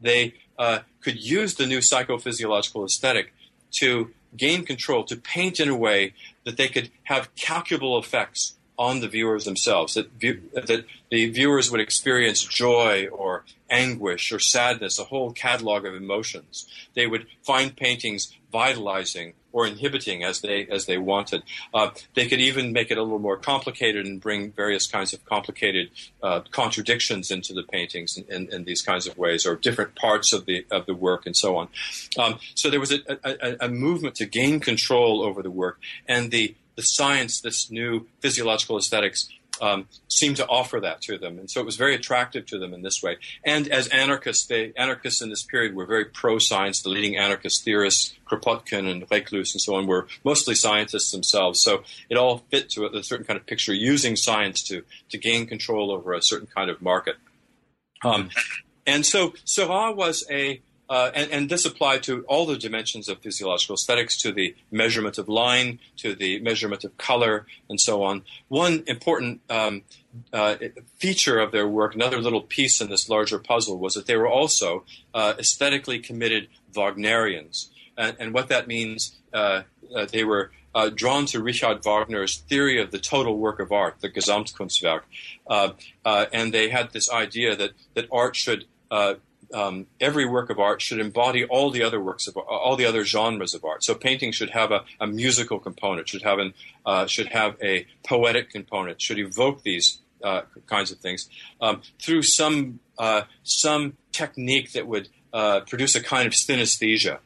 they 0.00 0.34
uh, 0.58 0.80
could 1.02 1.18
use 1.18 1.54
the 1.54 1.66
new 1.66 1.78
psychophysiological 1.78 2.84
aesthetic 2.84 3.32
to 3.80 4.10
gain 4.36 4.64
control, 4.64 5.04
to 5.04 5.16
paint 5.16 5.60
in 5.60 5.68
a 5.68 5.76
way 5.76 6.14
that 6.44 6.56
they 6.56 6.68
could 6.68 6.90
have 7.04 7.34
calculable 7.34 7.98
effects 7.98 8.54
on 8.78 9.00
the 9.00 9.08
viewers 9.08 9.44
themselves, 9.44 9.94
that, 9.94 10.10
view, 10.12 10.42
that 10.52 10.84
the 11.10 11.30
viewers 11.30 11.70
would 11.70 11.80
experience 11.80 12.42
joy 12.42 13.06
or 13.06 13.44
anguish 13.70 14.32
or 14.32 14.38
sadness, 14.38 14.98
a 14.98 15.04
whole 15.04 15.32
catalog 15.32 15.84
of 15.84 15.94
emotions. 15.94 16.66
They 16.94 17.06
would 17.06 17.26
find 17.42 17.74
paintings 17.74 18.34
vitalizing 18.52 19.34
or 19.56 19.66
inhibiting 19.66 20.22
as 20.22 20.42
they 20.42 20.66
as 20.66 20.84
they 20.84 20.98
wanted. 20.98 21.42
Uh, 21.72 21.88
they 22.12 22.28
could 22.28 22.40
even 22.40 22.74
make 22.74 22.90
it 22.90 22.98
a 22.98 23.02
little 23.02 23.18
more 23.18 23.38
complicated 23.38 24.04
and 24.04 24.20
bring 24.20 24.52
various 24.52 24.86
kinds 24.86 25.14
of 25.14 25.24
complicated 25.24 25.88
uh, 26.22 26.42
contradictions 26.50 27.30
into 27.30 27.54
the 27.54 27.62
paintings 27.62 28.18
in, 28.18 28.24
in, 28.28 28.52
in, 28.52 28.64
these 28.64 28.82
kinds 28.82 29.06
of 29.06 29.16
ways, 29.16 29.46
or 29.46 29.56
different 29.56 29.94
parts 29.94 30.34
of 30.34 30.44
the 30.44 30.66
of 30.70 30.84
the 30.84 30.94
work, 30.94 31.24
and 31.24 31.34
so 31.34 31.56
on. 31.56 31.68
Um, 32.18 32.38
so 32.54 32.68
there 32.68 32.80
was 32.80 32.92
a, 32.92 33.00
a, 33.24 33.56
a 33.60 33.68
movement 33.70 34.14
to 34.16 34.26
gain 34.26 34.60
control 34.60 35.22
over 35.22 35.42
the 35.42 35.50
work, 35.50 35.78
and 36.06 36.30
the 36.30 36.54
the 36.76 36.82
science, 36.82 37.40
this 37.40 37.70
new 37.70 38.06
physiological 38.20 38.76
aesthetics, 38.76 39.28
um, 39.60 39.88
seemed 40.08 40.36
to 40.36 40.46
offer 40.46 40.80
that 40.80 41.00
to 41.02 41.18
them, 41.18 41.38
and 41.38 41.50
so 41.50 41.60
it 41.60 41.66
was 41.66 41.76
very 41.76 41.94
attractive 41.94 42.46
to 42.46 42.58
them 42.58 42.74
in 42.74 42.82
this 42.82 43.02
way. 43.02 43.16
And 43.44 43.68
as 43.68 43.88
anarchists, 43.88 44.46
they 44.46 44.72
anarchists 44.76 45.22
in 45.22 45.30
this 45.30 45.42
period 45.42 45.74
were 45.74 45.86
very 45.86 46.04
pro-science. 46.04 46.82
The 46.82 46.88
leading 46.88 47.16
anarchist 47.16 47.64
theorists, 47.64 48.14
Kropotkin 48.26 48.90
and 48.90 49.08
Reclus 49.08 49.54
and 49.54 49.60
so 49.60 49.74
on, 49.74 49.86
were 49.86 50.06
mostly 50.24 50.54
scientists 50.54 51.10
themselves. 51.10 51.62
So 51.62 51.84
it 52.08 52.16
all 52.16 52.44
fit 52.50 52.70
to 52.70 52.86
a, 52.86 52.98
a 52.98 53.02
certain 53.02 53.26
kind 53.26 53.38
of 53.38 53.46
picture, 53.46 53.74
using 53.74 54.16
science 54.16 54.62
to 54.64 54.82
to 55.10 55.18
gain 55.18 55.46
control 55.46 55.90
over 55.90 56.12
a 56.12 56.22
certain 56.22 56.48
kind 56.48 56.70
of 56.70 56.80
market. 56.82 57.16
Um, 58.04 58.30
and 58.86 59.04
so 59.04 59.34
Seurat 59.44 59.96
was 59.96 60.24
a 60.30 60.60
uh, 60.88 61.10
and, 61.14 61.30
and, 61.32 61.50
this 61.50 61.64
applied 61.64 62.02
to 62.04 62.22
all 62.28 62.46
the 62.46 62.56
dimensions 62.56 63.08
of 63.08 63.18
physiological 63.18 63.74
aesthetics, 63.74 64.16
to 64.22 64.30
the 64.32 64.54
measurement 64.70 65.18
of 65.18 65.28
line, 65.28 65.80
to 65.96 66.14
the 66.14 66.38
measurement 66.40 66.84
of 66.84 66.96
color, 66.96 67.46
and 67.68 67.80
so 67.80 68.04
on. 68.04 68.22
One 68.48 68.84
important 68.86 69.40
um, 69.50 69.82
uh, 70.32 70.56
feature 70.96 71.40
of 71.40 71.50
their 71.50 71.66
work, 71.66 71.94
another 71.94 72.20
little 72.20 72.40
piece 72.40 72.80
in 72.80 72.88
this 72.88 73.08
larger 73.08 73.38
puzzle, 73.38 73.78
was 73.78 73.94
that 73.94 74.06
they 74.06 74.16
were 74.16 74.28
also 74.28 74.84
uh, 75.12 75.34
aesthetically 75.38 75.98
committed 75.98 76.48
Wagnerians. 76.72 77.68
And, 77.98 78.16
and 78.20 78.34
what 78.34 78.48
that 78.48 78.68
means, 78.68 79.16
uh, 79.32 79.62
uh, 79.94 80.06
they 80.12 80.22
were 80.22 80.52
uh, 80.72 80.90
drawn 80.90 81.26
to 81.26 81.42
Richard 81.42 81.82
Wagner's 81.84 82.36
theory 82.36 82.80
of 82.80 82.92
the 82.92 82.98
total 82.98 83.38
work 83.38 83.58
of 83.58 83.72
art, 83.72 83.96
the 84.00 84.10
Gesamtkunstwerk. 84.10 85.02
and 86.04 86.54
they 86.54 86.68
had 86.68 86.92
this 86.92 87.10
idea 87.10 87.56
that, 87.56 87.70
that 87.94 88.06
art 88.12 88.36
should 88.36 88.66
uh, 88.90 89.14
um, 89.52 89.86
every 90.00 90.26
work 90.26 90.50
of 90.50 90.58
art 90.58 90.82
should 90.82 90.98
embody 90.98 91.44
all 91.44 91.70
the 91.70 91.82
other 91.82 92.00
works 92.00 92.26
of 92.26 92.36
all 92.36 92.76
the 92.76 92.84
other 92.84 93.04
genres 93.04 93.54
of 93.54 93.64
art. 93.64 93.84
So 93.84 93.94
painting 93.94 94.32
should 94.32 94.50
have 94.50 94.72
a, 94.72 94.84
a 95.00 95.06
musical 95.06 95.58
component, 95.58 96.08
should 96.08 96.22
have 96.22 96.38
an 96.38 96.54
uh, 96.84 97.06
should 97.06 97.28
have 97.28 97.56
a 97.62 97.86
poetic 98.04 98.50
component, 98.50 99.00
should 99.00 99.18
evoke 99.18 99.62
these 99.62 99.98
uh, 100.22 100.42
kinds 100.66 100.90
of 100.90 100.98
things 100.98 101.28
um, 101.60 101.82
through 102.00 102.22
some 102.22 102.80
uh, 102.98 103.22
some 103.42 103.96
technique 104.12 104.72
that 104.72 104.86
would 104.86 105.08
uh, 105.32 105.60
produce 105.60 105.94
a 105.94 106.02
kind 106.02 106.26
of 106.26 106.32
synesthesia 106.32 107.18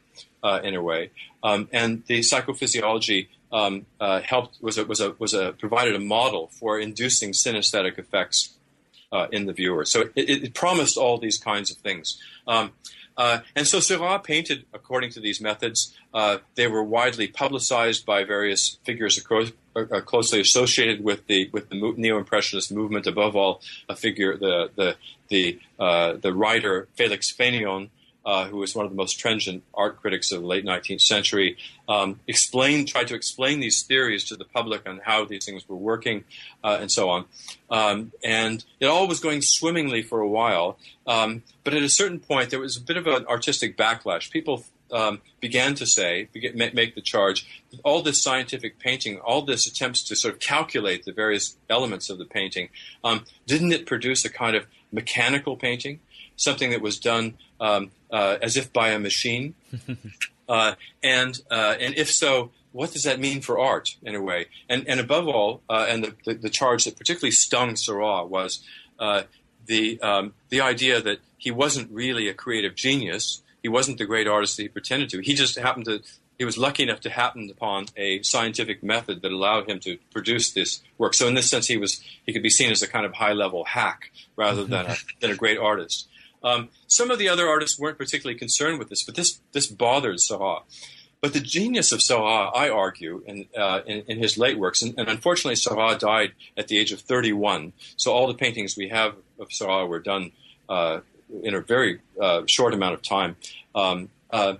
uh, 0.42 0.60
in 0.62 0.74
a 0.74 0.82
way. 0.82 1.10
Um, 1.42 1.68
and 1.72 2.04
the 2.06 2.20
psychophysiology 2.20 3.28
um, 3.52 3.86
uh, 4.00 4.20
helped 4.20 4.62
was 4.62 4.78
a, 4.78 4.84
was 4.84 5.00
a 5.00 5.14
was 5.18 5.34
a 5.34 5.52
provided 5.52 5.94
a 5.94 6.00
model 6.00 6.48
for 6.48 6.78
inducing 6.78 7.32
synesthetic 7.32 7.98
effects 7.98 8.54
uh, 9.12 9.26
in 9.32 9.46
the 9.46 9.52
viewer. 9.52 9.84
So 9.84 10.02
it, 10.14 10.30
it, 10.30 10.54
promised 10.54 10.96
all 10.96 11.18
these 11.18 11.38
kinds 11.38 11.70
of 11.70 11.78
things. 11.78 12.18
Um, 12.46 12.72
uh, 13.16 13.40
and 13.54 13.66
so 13.66 13.80
Seurat 13.80 14.24
painted 14.24 14.64
according 14.72 15.11
to 15.11 15.20
these 15.20 15.40
methods. 15.40 15.94
Uh, 16.14 16.38
they 16.54 16.66
were 16.66 16.82
widely 16.82 17.28
publicized 17.28 18.06
by 18.06 18.24
various 18.24 18.78
figures 18.84 19.18
across, 19.18 19.52
uh, 19.76 19.84
uh, 19.92 20.00
closely 20.00 20.40
associated 20.40 21.04
with 21.04 21.26
the 21.26 21.50
with 21.52 21.68
the 21.68 21.94
neo-impressionist 21.96 22.72
movement. 22.72 23.06
Above 23.06 23.36
all, 23.36 23.61
a 23.88 23.96
figure 23.96 24.36
the 24.36 24.70
the 24.74 24.96
the 25.28 25.58
uh, 25.78 26.14
the 26.14 26.32
writer 26.32 26.88
Felix 26.94 27.32
Fénéon, 27.32 27.90
uh, 28.24 28.46
who 28.46 28.58
was 28.58 28.74
one 28.74 28.84
of 28.84 28.90
the 28.90 28.96
most 28.96 29.18
trenchant 29.18 29.62
art 29.74 30.00
critics 30.00 30.30
of 30.32 30.40
the 30.40 30.46
late 30.46 30.64
19th 30.64 31.00
century, 31.00 31.56
um, 31.88 32.20
explained, 32.26 32.88
tried 32.88 33.08
to 33.08 33.14
explain 33.14 33.60
these 33.60 33.82
theories 33.82 34.24
to 34.24 34.36
the 34.36 34.44
public 34.44 34.88
on 34.88 35.00
how 35.04 35.24
these 35.24 35.44
things 35.44 35.68
were 35.68 35.76
working, 35.76 36.24
uh, 36.62 36.78
and 36.80 36.90
so 36.90 37.08
on. 37.08 37.24
Um, 37.70 38.12
and 38.22 38.64
it 38.78 38.86
all 38.86 39.08
was 39.08 39.20
going 39.20 39.42
swimmingly 39.42 40.02
for 40.02 40.20
a 40.20 40.28
while, 40.28 40.78
um, 41.06 41.42
but 41.64 41.74
at 41.74 41.82
a 41.82 41.88
certain 41.88 42.20
point, 42.20 42.50
there 42.50 42.60
was 42.60 42.76
a 42.76 42.80
bit 42.80 42.96
of 42.96 43.06
an 43.06 43.26
artistic 43.26 43.76
backlash. 43.76 44.30
People 44.30 44.64
um, 44.92 45.20
began 45.40 45.74
to 45.76 45.86
say, 45.86 46.28
make 46.54 46.94
the 46.94 47.00
charge, 47.00 47.64
all 47.84 48.02
this 48.02 48.22
scientific 48.22 48.78
painting, 48.78 49.18
all 49.20 49.42
this 49.42 49.66
attempts 49.66 50.02
to 50.04 50.16
sort 50.16 50.34
of 50.34 50.40
calculate 50.40 51.04
the 51.04 51.12
various 51.12 51.56
elements 51.68 52.10
of 52.10 52.18
the 52.18 52.24
painting, 52.24 52.68
um, 53.04 53.24
didn't 53.46 53.72
it 53.72 53.86
produce 53.86 54.24
a 54.24 54.30
kind 54.30 54.56
of 54.56 54.66
mechanical 54.92 55.56
painting, 55.56 56.00
something 56.41 56.70
that 56.70 56.80
was 56.80 56.99
done 56.99 57.34
um, 57.61 57.91
uh, 58.11 58.38
as 58.43 58.57
if 58.57 58.72
by 58.72 58.91
a 58.91 58.99
machine? 58.99 59.55
uh, 60.49 60.74
and 61.03 61.41
uh, 61.51 61.76
and 61.78 61.95
if 61.97 62.11
so, 62.11 62.51
what 62.72 62.93
does 62.93 63.05
that 63.05 63.20
mean 63.20 63.41
for 63.41 63.59
art 63.59 63.97
in 64.03 64.14
a 64.14 64.22
way? 64.22 64.47
And 64.68 64.88
and 64.88 65.01
above 65.01 65.28
all, 65.28 65.62
uh, 65.68 65.86
and 65.88 66.05
the, 66.05 66.14
the, 66.24 66.34
the, 66.34 66.51
charge 66.51 66.84
that 66.84 66.97
particularly 66.97 67.32
stung 67.32 67.76
Seurat 67.76 68.28
was 68.28 68.64
uh, 68.99 69.22
the 69.66 70.01
um, 70.01 70.34
the 70.49 70.61
idea 70.61 71.01
that 71.01 71.18
he 71.36 71.51
wasn't 71.51 71.91
really 71.91 72.28
a 72.28 72.34
creative 72.34 72.74
genius. 72.74 73.43
He 73.62 73.68
wasn't 73.68 73.99
the 73.99 74.07
great 74.07 74.26
artist 74.26 74.57
that 74.57 74.62
he 74.62 74.68
pretended 74.68 75.11
to. 75.11 75.20
He 75.20 75.34
just 75.34 75.59
happened 75.59 75.86
to. 75.86 76.03
He 76.38 76.47
was 76.47 76.57
lucky 76.57 76.82
enough 76.82 77.01
to 77.01 77.11
happen 77.11 77.51
upon 77.51 77.86
a 77.99 78.22
scientific 78.22 78.82
method 78.82 79.20
that 79.20 79.30
allowed 79.30 79.68
him 79.68 79.78
to 79.80 79.99
produce 80.11 80.53
this 80.53 80.82
work. 80.97 81.12
So 81.12 81.28
in 81.28 81.34
this 81.34 81.51
sense, 81.51 81.66
he 81.66 81.76
was 81.76 82.01
he 82.24 82.32
could 82.32 82.43
be 82.43 82.51
seen 82.51 82.70
as 82.70 82.80
a 82.82 82.88
kind 82.88 83.05
of 83.05 83.12
high 83.14 83.34
level 83.34 83.64
hack 83.64 84.11
rather 84.36 84.64
than 84.64 84.86
a, 84.86 84.97
than 85.20 85.30
a 85.30 85.36
great 85.36 85.59
artist. 85.59 86.09
Um, 86.43 86.70
some 86.86 87.11
of 87.11 87.18
the 87.18 87.28
other 87.28 87.49
artists 87.49 87.78
weren't 87.78 87.99
particularly 87.99 88.38
concerned 88.38 88.78
with 88.78 88.88
this, 88.88 89.03
but 89.03 89.14
this 89.14 89.41
this 89.53 89.66
bothered 89.66 90.20
Seurat. 90.20 90.64
But 91.20 91.34
the 91.34 91.41
genius 91.41 91.93
of 91.93 92.01
Seurat, 92.03 92.53
I 92.55 92.70
argue, 92.70 93.22
in, 93.26 93.45
uh, 93.55 93.80
in, 93.86 94.05
in, 94.09 94.18
his 94.18 94.38
late 94.38 94.59
works, 94.59 94.80
and, 94.80 94.95
and, 94.97 95.07
unfortunately 95.07 95.57
Seurat 95.57 96.01
died 96.01 96.32
at 96.57 96.68
the 96.68 96.78
age 96.78 96.93
of 96.93 97.01
31, 97.03 97.74
so 97.97 98.11
all 98.11 98.26
the 98.26 98.32
paintings 98.32 98.74
we 98.74 98.88
have 98.88 99.16
of 99.38 99.53
Seurat 99.53 99.86
were 99.86 99.99
done 99.99 100.32
uh, 100.70 101.01
in 101.43 101.55
a 101.55 101.61
very 101.61 102.01
uh, 102.18 102.43
short 102.47 102.72
amount 102.72 102.95
of 102.95 103.03
time. 103.03 103.36
Um, 103.74 104.09
uh, 104.30 104.55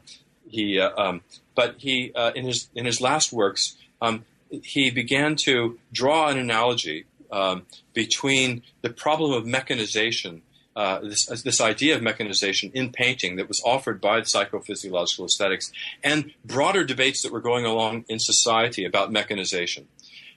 he, 0.51 0.79
uh, 0.79 0.91
um, 1.01 1.23
but 1.55 1.77
he, 1.79 2.13
uh, 2.15 2.33
in 2.35 2.45
his 2.45 2.69
in 2.75 2.85
his 2.85 3.01
last 3.01 3.33
works, 3.33 3.77
um, 4.03 4.25
he 4.63 4.91
began 4.91 5.37
to 5.37 5.79
draw 5.93 6.29
an 6.29 6.39
analogy 6.39 7.05
um, 7.31 7.67
between 7.95 8.63
the 8.83 8.91
problem 8.91 9.33
of 9.33 9.47
mechanization 9.47 10.43
uh, 10.77 11.01
this, 11.01 11.27
this 11.43 11.61
idea 11.61 11.97
of 11.97 12.03
mechanization 12.03 12.71
in 12.75 12.93
painting 12.93 13.37
that 13.37 13.49
was 13.49 13.61
offered 13.65 14.01
by 14.01 14.21
psychophysiological 14.21 15.25
aesthetics 15.25 15.73
and 16.03 16.33
broader 16.45 16.85
debates 16.85 17.23
that 17.23 17.33
were 17.33 17.41
going 17.41 17.65
along 17.65 18.05
in 18.09 18.19
society 18.19 18.85
about 18.85 19.11
mechanization. 19.11 19.89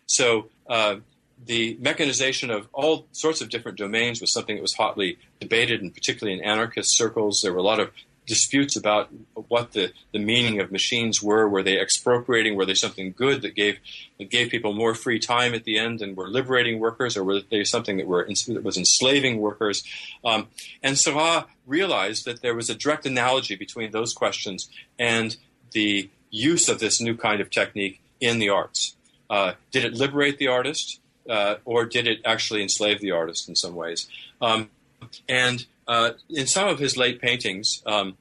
So, 0.05 0.49
uh, 0.67 0.97
the 1.45 1.77
mechanization 1.81 2.49
of 2.49 2.67
all 2.73 3.05
sorts 3.11 3.41
of 3.41 3.49
different 3.49 3.77
domains 3.77 4.21
was 4.21 4.31
something 4.31 4.55
that 4.55 4.61
was 4.61 4.75
hotly 4.75 5.17
debated, 5.39 5.81
and 5.81 5.93
particularly 5.93 6.37
in 6.37 6.43
anarchist 6.43 6.95
circles. 6.95 7.41
There 7.41 7.51
were 7.51 7.59
a 7.59 7.63
lot 7.63 7.79
of 7.79 7.91
disputes 8.25 8.75
about 8.75 9.09
what 9.33 9.73
the, 9.73 9.91
the 10.11 10.19
meaning 10.19 10.59
of 10.59 10.71
machines 10.71 11.21
were. 11.21 11.47
Were 11.47 11.63
they 11.63 11.79
expropriating? 11.79 12.55
Were 12.55 12.65
they 12.65 12.73
something 12.73 13.13
good 13.15 13.41
that 13.41 13.55
gave 13.55 13.79
that 14.17 14.29
gave 14.29 14.49
people 14.49 14.73
more 14.73 14.95
free 14.95 15.19
time 15.19 15.53
at 15.53 15.63
the 15.63 15.77
end 15.77 16.01
and 16.01 16.15
were 16.15 16.27
liberating 16.27 16.79
workers, 16.79 17.17
or 17.17 17.23
were 17.23 17.41
they 17.49 17.63
something 17.63 17.97
that 17.97 18.07
were 18.07 18.25
that 18.25 18.63
was 18.63 18.77
enslaving 18.77 19.39
workers? 19.39 19.83
Um, 20.23 20.47
and 20.81 20.97
Seurat 20.97 21.47
realized 21.65 22.25
that 22.25 22.41
there 22.41 22.55
was 22.55 22.69
a 22.69 22.75
direct 22.75 23.05
analogy 23.05 23.55
between 23.55 23.91
those 23.91 24.13
questions 24.13 24.69
and 24.97 25.37
the 25.71 26.09
use 26.29 26.69
of 26.69 26.79
this 26.79 26.99
new 27.01 27.15
kind 27.15 27.41
of 27.41 27.49
technique 27.49 28.01
in 28.19 28.39
the 28.39 28.49
arts. 28.49 28.95
Uh, 29.29 29.53
did 29.71 29.83
it 29.85 29.93
liberate 29.93 30.37
the 30.37 30.47
artist, 30.47 30.99
uh, 31.29 31.55
or 31.65 31.85
did 31.85 32.07
it 32.07 32.19
actually 32.25 32.61
enslave 32.61 33.01
the 33.01 33.11
artist 33.11 33.49
in 33.49 33.55
some 33.55 33.75
ways? 33.75 34.07
Um, 34.41 34.69
and 35.27 35.65
uh, 35.87 36.11
in 36.29 36.47
some 36.47 36.67
of 36.67 36.79
his 36.79 36.97
late 36.97 37.21
paintings, 37.21 37.81
um, 37.85 38.17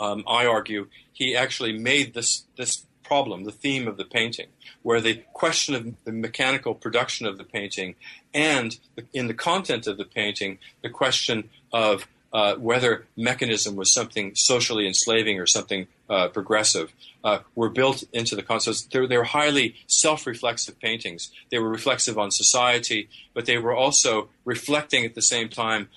um, 0.00 0.24
I 0.26 0.46
argue 0.46 0.88
he 1.12 1.36
actually 1.36 1.78
made 1.78 2.14
this 2.14 2.44
this 2.56 2.86
problem 3.02 3.44
the 3.44 3.52
theme 3.52 3.86
of 3.86 3.96
the 3.96 4.04
painting, 4.04 4.48
where 4.82 5.00
the 5.00 5.22
question 5.32 5.74
of 5.74 6.04
the 6.04 6.12
mechanical 6.12 6.74
production 6.74 7.26
of 7.26 7.36
the 7.36 7.44
painting 7.44 7.94
and 8.32 8.78
the, 8.94 9.04
in 9.12 9.26
the 9.26 9.34
content 9.34 9.86
of 9.86 9.98
the 9.98 10.04
painting, 10.04 10.58
the 10.82 10.88
question 10.88 11.50
of 11.72 12.06
uh, 12.32 12.54
whether 12.54 13.04
mechanism 13.16 13.76
was 13.76 13.92
something 13.92 14.34
socially 14.34 14.86
enslaving 14.86 15.38
or 15.38 15.46
something 15.46 15.86
uh, 16.08 16.28
progressive 16.28 16.92
uh, 17.22 17.40
were 17.54 17.68
built 17.68 18.04
into 18.12 18.34
the 18.34 18.42
concepts. 18.42 18.82
They, 18.82 19.06
they 19.06 19.18
were 19.18 19.24
highly 19.24 19.76
self-reflexive 19.86 20.80
paintings. 20.80 21.30
They 21.50 21.58
were 21.58 21.68
reflexive 21.68 22.18
on 22.18 22.30
society, 22.30 23.10
but 23.34 23.44
they 23.44 23.58
were 23.58 23.74
also 23.74 24.30
reflecting 24.44 25.04
at 25.04 25.14
the 25.14 25.22
same 25.22 25.48
time 25.50 25.88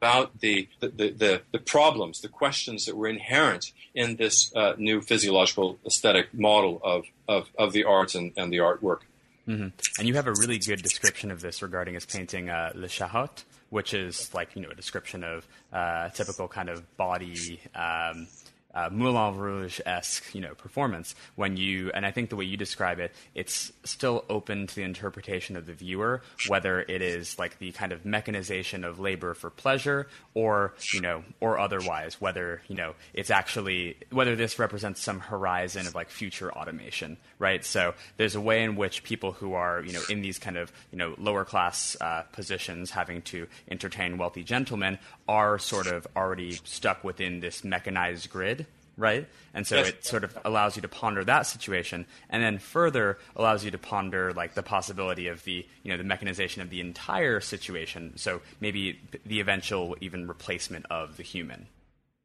about 0.00 0.40
the, 0.40 0.66
the, 0.80 0.88
the, 0.88 1.42
the, 1.52 1.58
problems, 1.58 2.22
the 2.22 2.28
questions 2.28 2.86
that 2.86 2.96
were 2.96 3.06
inherent 3.06 3.72
in 3.94 4.16
this 4.16 4.54
uh, 4.56 4.72
new 4.78 5.02
physiological 5.02 5.78
aesthetic 5.86 6.32
model 6.32 6.80
of, 6.82 7.04
of, 7.28 7.50
of 7.58 7.72
the 7.72 7.84
arts 7.84 8.14
and, 8.14 8.32
and 8.34 8.50
the 8.50 8.56
artwork. 8.56 9.00
Mm-hmm. 9.46 9.68
And 9.98 10.08
you 10.08 10.14
have 10.14 10.26
a 10.26 10.32
really 10.32 10.58
good 10.58 10.82
description 10.82 11.30
of 11.30 11.42
this 11.42 11.60
regarding 11.60 11.94
his 11.94 12.06
painting 12.06 12.48
uh, 12.48 12.72
Le 12.74 12.88
Chahut, 12.88 13.44
which 13.68 13.92
is 13.92 14.32
like 14.32 14.54
you 14.54 14.62
know 14.62 14.70
a 14.70 14.74
description 14.74 15.22
of 15.22 15.46
uh, 15.72 16.08
typical 16.10 16.48
kind 16.48 16.68
of 16.68 16.96
body 16.96 17.60
um, 17.74 18.26
uh, 18.74 18.88
Moulin 18.90 19.36
Rouge 19.36 19.80
esque, 19.84 20.34
you 20.34 20.40
know, 20.40 20.54
performance. 20.54 21.14
When 21.36 21.56
you, 21.56 21.90
and 21.92 22.06
I 22.06 22.10
think 22.10 22.30
the 22.30 22.36
way 22.36 22.44
you 22.44 22.56
describe 22.56 22.98
it, 22.98 23.14
it's 23.34 23.72
still 23.84 24.24
open 24.28 24.66
to 24.66 24.74
the 24.74 24.82
interpretation 24.82 25.56
of 25.56 25.66
the 25.66 25.72
viewer, 25.72 26.22
whether 26.48 26.80
it 26.80 27.02
is 27.02 27.38
like 27.38 27.58
the 27.58 27.72
kind 27.72 27.92
of 27.92 28.04
mechanization 28.04 28.84
of 28.84 28.98
labor 28.98 29.34
for 29.34 29.50
pleasure, 29.50 30.08
or 30.34 30.74
you 30.92 31.00
know, 31.00 31.24
or 31.40 31.58
otherwise, 31.58 32.20
whether 32.20 32.62
you 32.68 32.76
know, 32.76 32.94
it's 33.14 33.30
actually 33.30 33.96
whether 34.10 34.36
this 34.36 34.58
represents 34.58 35.00
some 35.00 35.20
horizon 35.20 35.86
of 35.86 35.94
like 35.94 36.10
future 36.10 36.52
automation, 36.52 37.16
right? 37.38 37.64
So 37.64 37.94
there's 38.16 38.34
a 38.34 38.40
way 38.40 38.62
in 38.62 38.76
which 38.76 39.02
people 39.02 39.32
who 39.32 39.54
are 39.54 39.82
you 39.82 39.92
know 39.92 40.02
in 40.08 40.22
these 40.22 40.38
kind 40.38 40.56
of 40.56 40.72
you 40.90 40.98
know 40.98 41.14
lower 41.18 41.44
class 41.44 41.96
uh, 42.00 42.22
positions, 42.32 42.90
having 42.90 43.22
to 43.22 43.46
entertain 43.70 44.18
wealthy 44.18 44.44
gentlemen, 44.44 44.98
are 45.30 45.60
sort 45.60 45.86
of 45.86 46.08
already 46.16 46.58
stuck 46.64 47.04
within 47.04 47.38
this 47.38 47.62
mechanized 47.62 48.28
grid 48.28 48.66
right? 48.96 49.26
And 49.54 49.66
so 49.66 49.76
yes. 49.76 49.88
it 49.88 50.04
sort 50.04 50.24
of 50.24 50.36
allows 50.44 50.76
you 50.76 50.82
to 50.82 50.88
ponder 50.88 51.24
that 51.24 51.46
situation, 51.46 52.04
and 52.28 52.42
then 52.42 52.58
further 52.58 53.18
allows 53.34 53.64
you 53.64 53.70
to 53.70 53.78
ponder 53.78 54.34
like 54.34 54.54
the 54.54 54.62
possibility 54.62 55.26
of 55.28 55.42
the 55.44 55.66
you 55.82 55.90
know 55.90 55.96
the 55.96 56.04
mechanization 56.04 56.60
of 56.60 56.68
the 56.68 56.80
entire 56.80 57.40
situation. 57.40 58.12
So 58.16 58.42
maybe 58.60 59.00
the 59.24 59.40
eventual 59.40 59.96
even 60.02 60.28
replacement 60.28 60.84
of 60.90 61.16
the 61.16 61.22
human. 61.22 61.66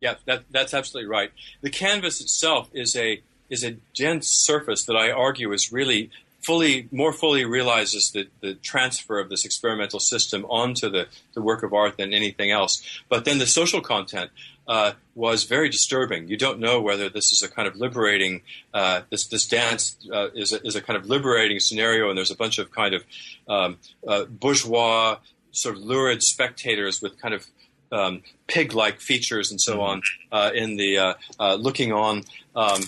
Yeah, 0.01 0.15
that, 0.25 0.43
that's 0.51 0.73
absolutely 0.73 1.09
right. 1.09 1.31
The 1.61 1.69
canvas 1.69 2.19
itself 2.19 2.69
is 2.73 2.95
a 2.95 3.21
is 3.49 3.63
a 3.63 3.77
dense 3.95 4.27
surface 4.27 4.83
that 4.85 4.97
I 4.97 5.11
argue 5.11 5.53
is 5.53 5.71
really 5.71 6.09
fully 6.45 6.87
more 6.91 7.13
fully 7.13 7.43
realizes 7.43 8.11
the, 8.13 8.27
the 8.41 8.53
transfer 8.71 9.19
of 9.19 9.29
this 9.29 9.45
experimental 9.45 9.99
system 9.99 10.45
onto 10.45 10.89
the, 10.89 11.07
the 11.33 11.41
work 11.41 11.63
of 11.63 11.73
art 11.73 11.97
than 11.97 12.13
anything 12.13 12.51
else. 12.51 12.81
But 13.09 13.25
then 13.25 13.37
the 13.39 13.47
social 13.47 13.81
content 13.81 14.29
uh, 14.67 14.93
was 15.15 15.43
very 15.43 15.69
disturbing. 15.69 16.27
You 16.27 16.37
don't 16.37 16.59
know 16.59 16.81
whether 16.81 17.09
this 17.09 17.31
is 17.31 17.41
a 17.43 17.49
kind 17.49 17.67
of 17.67 17.75
liberating, 17.75 18.41
uh, 18.73 19.01
this 19.09 19.27
this 19.27 19.45
dance 19.47 19.97
uh, 20.11 20.29
is 20.33 20.53
a, 20.53 20.65
is 20.65 20.75
a 20.75 20.81
kind 20.81 20.97
of 20.97 21.07
liberating 21.07 21.59
scenario, 21.59 22.09
and 22.09 22.17
there's 22.17 22.31
a 22.31 22.35
bunch 22.35 22.57
of 22.59 22.71
kind 22.71 22.93
of 22.95 23.03
um, 23.47 23.77
uh, 24.07 24.25
bourgeois, 24.25 25.17
sort 25.51 25.75
of 25.75 25.81
lurid 25.81 26.21
spectators 26.21 27.01
with 27.01 27.19
kind 27.21 27.33
of 27.33 27.45
um, 27.91 28.23
pig-like 28.47 28.99
features 28.99 29.51
and 29.51 29.61
so 29.61 29.73
mm-hmm. 29.73 29.81
on 29.81 30.01
uh, 30.31 30.51
in 30.53 30.77
the 30.77 30.97
uh, 30.97 31.55
looking 31.55 31.91
on, 31.91 32.23
um, 32.55 32.81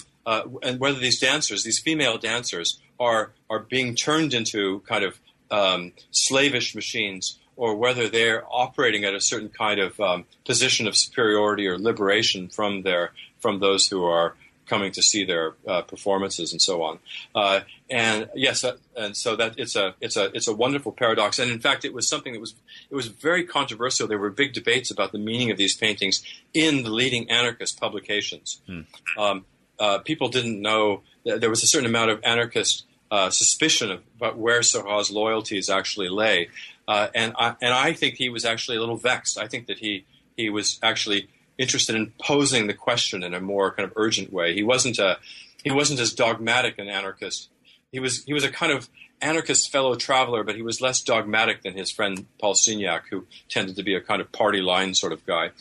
and 0.64 0.80
whether 0.80 1.00
these 1.00 1.20
dancers, 1.20 1.64
these 1.64 1.80
female 1.80 2.18
dancers, 2.18 2.80
are 3.00 3.32
are 3.50 3.60
being 3.60 3.96
turned 3.96 4.34
into 4.34 4.82
kind 4.82 5.04
of 5.04 5.20
um, 5.52 5.94
slavish 6.12 6.76
machines 6.76 7.40
or 7.56 7.76
whether 7.76 8.08
they're 8.08 8.44
operating 8.50 9.04
at 9.04 9.16
a 9.16 9.22
certain 9.22 9.50
kind 9.50 9.80
of 9.80 10.00
um, 10.00 10.26
position 10.46 10.88
of 10.88 10.96
superiority 10.96 11.68
or 11.68 11.78
liberation 11.78 12.48
from 12.48 12.84
their 12.84 13.12
from 13.40 13.60
those 13.60 13.88
who 13.88 14.04
are 14.04 14.36
coming 14.68 14.92
to 14.92 15.02
see 15.02 15.24
their 15.24 15.54
uh, 15.68 15.82
performances 15.82 16.52
and 16.52 16.62
so 16.62 16.84
on. 16.84 17.00
Uh, 17.34 17.62
and 17.90 18.30
yes, 18.36 18.64
uh, 18.64 18.76
and 18.96 19.16
so 19.16 19.36
that 19.36 19.56
it's 19.58 19.76
a 19.76 19.96
it's 20.02 20.16
a 20.16 20.26
it's 20.36 20.48
a 20.48 20.54
wonderful 20.54 20.92
paradox. 20.92 21.40
And 21.40 21.52
in 21.52 21.60
fact, 21.60 21.86
it 21.86 21.94
was 21.94 22.08
something 22.08 22.34
that 22.34 22.40
was 22.40 22.54
it 22.90 22.96
was 22.96 23.08
very 23.08 23.44
controversial. 23.44 24.08
There 24.08 24.20
were 24.20 24.30
big 24.30 24.54
debates 24.54 24.92
about 24.92 25.12
the 25.12 25.20
meaning 25.20 25.52
of 25.52 25.58
these 25.58 25.76
paintings 25.76 26.24
in 26.54 26.84
the 26.84 26.90
leading 26.90 27.30
anarchist 27.30 27.80
publications. 27.80 28.62
Hmm. 28.68 28.82
Um, 29.18 29.46
uh, 29.80 30.00
people 30.00 30.30
didn't 30.30 30.62
know. 30.62 31.02
That 31.26 31.42
there 31.42 31.50
was 31.50 31.64
a 31.64 31.68
certain 31.68 31.88
amount 31.88 32.12
of 32.12 32.20
anarchist 32.24 32.86
uh, 33.12 33.30
suspicion 33.30 33.92
of, 33.92 34.04
about 34.18 34.38
where 34.38 34.62
Seurat's 34.62 35.12
loyalties 35.12 35.70
actually 35.70 36.10
lay. 36.10 36.50
Uh, 36.88 37.08
and 37.14 37.34
I, 37.38 37.56
and 37.62 37.74
I 37.74 37.94
think 37.94 38.16
he 38.16 38.30
was 38.30 38.46
actually 38.46 38.78
a 38.78 38.80
little 38.80 38.98
vexed. 38.98 39.38
I 39.38 39.48
think 39.48 39.68
that 39.68 39.80
he 39.80 40.06
he 40.36 40.50
was 40.50 40.80
actually 40.84 41.28
interested 41.58 41.96
in 41.96 42.14
posing 42.22 42.68
the 42.68 42.74
question 42.74 43.24
in 43.24 43.34
a 43.34 43.42
more 43.42 43.72
kind 43.72 43.90
of 43.90 43.94
urgent 43.96 44.32
way. 44.32 44.54
He 44.54 44.64
wasn't 44.64 45.00
a 45.00 45.18
he 45.64 45.72
wasn't 45.72 46.00
as 46.00 46.14
dogmatic 46.14 46.78
an 46.80 46.88
anarchist. 46.88 47.50
He 47.92 48.00
was 48.00 48.24
he 48.24 48.34
was 48.34 48.44
a 48.44 48.52
kind 48.52 48.72
of 48.72 48.90
anarchist 49.22 49.72
fellow 49.72 49.96
traveler, 49.96 50.44
but 50.44 50.56
he 50.56 50.62
was 50.62 50.82
less 50.82 51.02
dogmatic 51.02 51.64
than 51.64 51.74
his 51.76 51.92
friend 51.92 52.26
Paul 52.40 52.54
Signac, 52.54 53.04
who 53.10 53.26
tended 53.50 53.76
to 53.76 53.84
be 53.84 53.96
a 53.96 54.02
kind 54.02 54.22
of 54.22 54.32
party 54.32 54.62
line 54.62 54.94
sort 54.94 55.12
of 55.12 55.26
guy. 55.26 55.52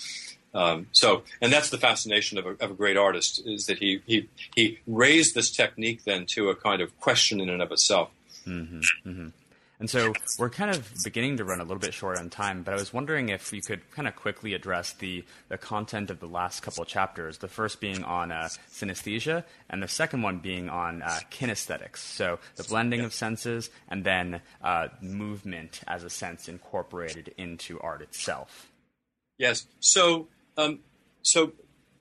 Um, 0.57 0.87
so, 0.93 1.23
and 1.43 1.53
that's 1.53 1.69
the 1.69 1.77
fascination 1.77 2.39
of 2.39 2.47
a, 2.47 2.51
of 2.65 2.71
a, 2.71 2.75
great 2.75 2.97
artist 2.97 3.43
is 3.45 3.67
that 3.67 3.79
he, 3.79 4.01
he 4.07 4.27
he 4.55 4.79
raised 4.87 5.35
this 5.35 5.51
technique 5.51 6.05
then 6.05 6.25
to 6.31 6.49
a 6.49 6.57
kind 6.57 6.81
of 6.81 6.99
question 6.99 7.41
in 7.41 7.51
and 7.51 7.61
of 7.61 7.71
itself. 7.73 8.11
Mm-hmm, 8.47 8.81
mm-hmm. 9.07 9.29
And 9.79 9.91
so 9.91 10.15
we're 10.39 10.49
kind 10.49 10.71
of 10.71 10.91
beginning 11.05 11.37
to 11.37 11.45
run 11.45 11.61
a 11.61 11.63
little 11.63 11.79
bit 11.79 11.93
short 11.93 12.19
on 12.19 12.31
time, 12.31 12.63
but 12.63 12.73
I 12.73 12.79
was 12.79 12.95
wondering 12.95 13.29
if 13.29 13.53
you 13.53 13.61
could 13.61 13.83
kind 13.91 14.09
of 14.09 14.17
quickly 14.17 14.55
address 14.55 14.95
the, 14.95 15.23
the 15.51 15.59
content 15.59 16.09
of 16.09 16.21
the 16.21 16.27
last 16.27 16.63
couple 16.63 16.83
of 16.83 16.89
chapters. 16.89 17.37
The 17.39 17.49
first 17.49 17.79
being 17.79 18.03
on 18.03 18.33
uh, 18.33 18.49
synesthesia, 18.73 19.45
and 19.69 19.83
the 19.83 19.89
second 19.89 20.23
one 20.23 20.39
being 20.39 20.71
on 20.71 21.03
uh, 21.03 21.21
kinesthetics. 21.31 21.99
So 21.99 22.39
the 22.55 22.65
blending 22.65 23.03
of 23.03 23.13
senses, 23.13 23.69
and 23.91 24.03
then 24.05 24.41
uh, 24.65 24.89
movement 25.03 25.83
as 25.87 26.05
a 26.05 26.11
sense 26.11 26.49
incorporated 26.49 27.35
into 27.37 27.79
art 27.81 28.01
itself. 28.01 28.71
Yes. 29.39 29.67
So, 29.81 30.29
um, 30.57 30.81
so 31.23 31.53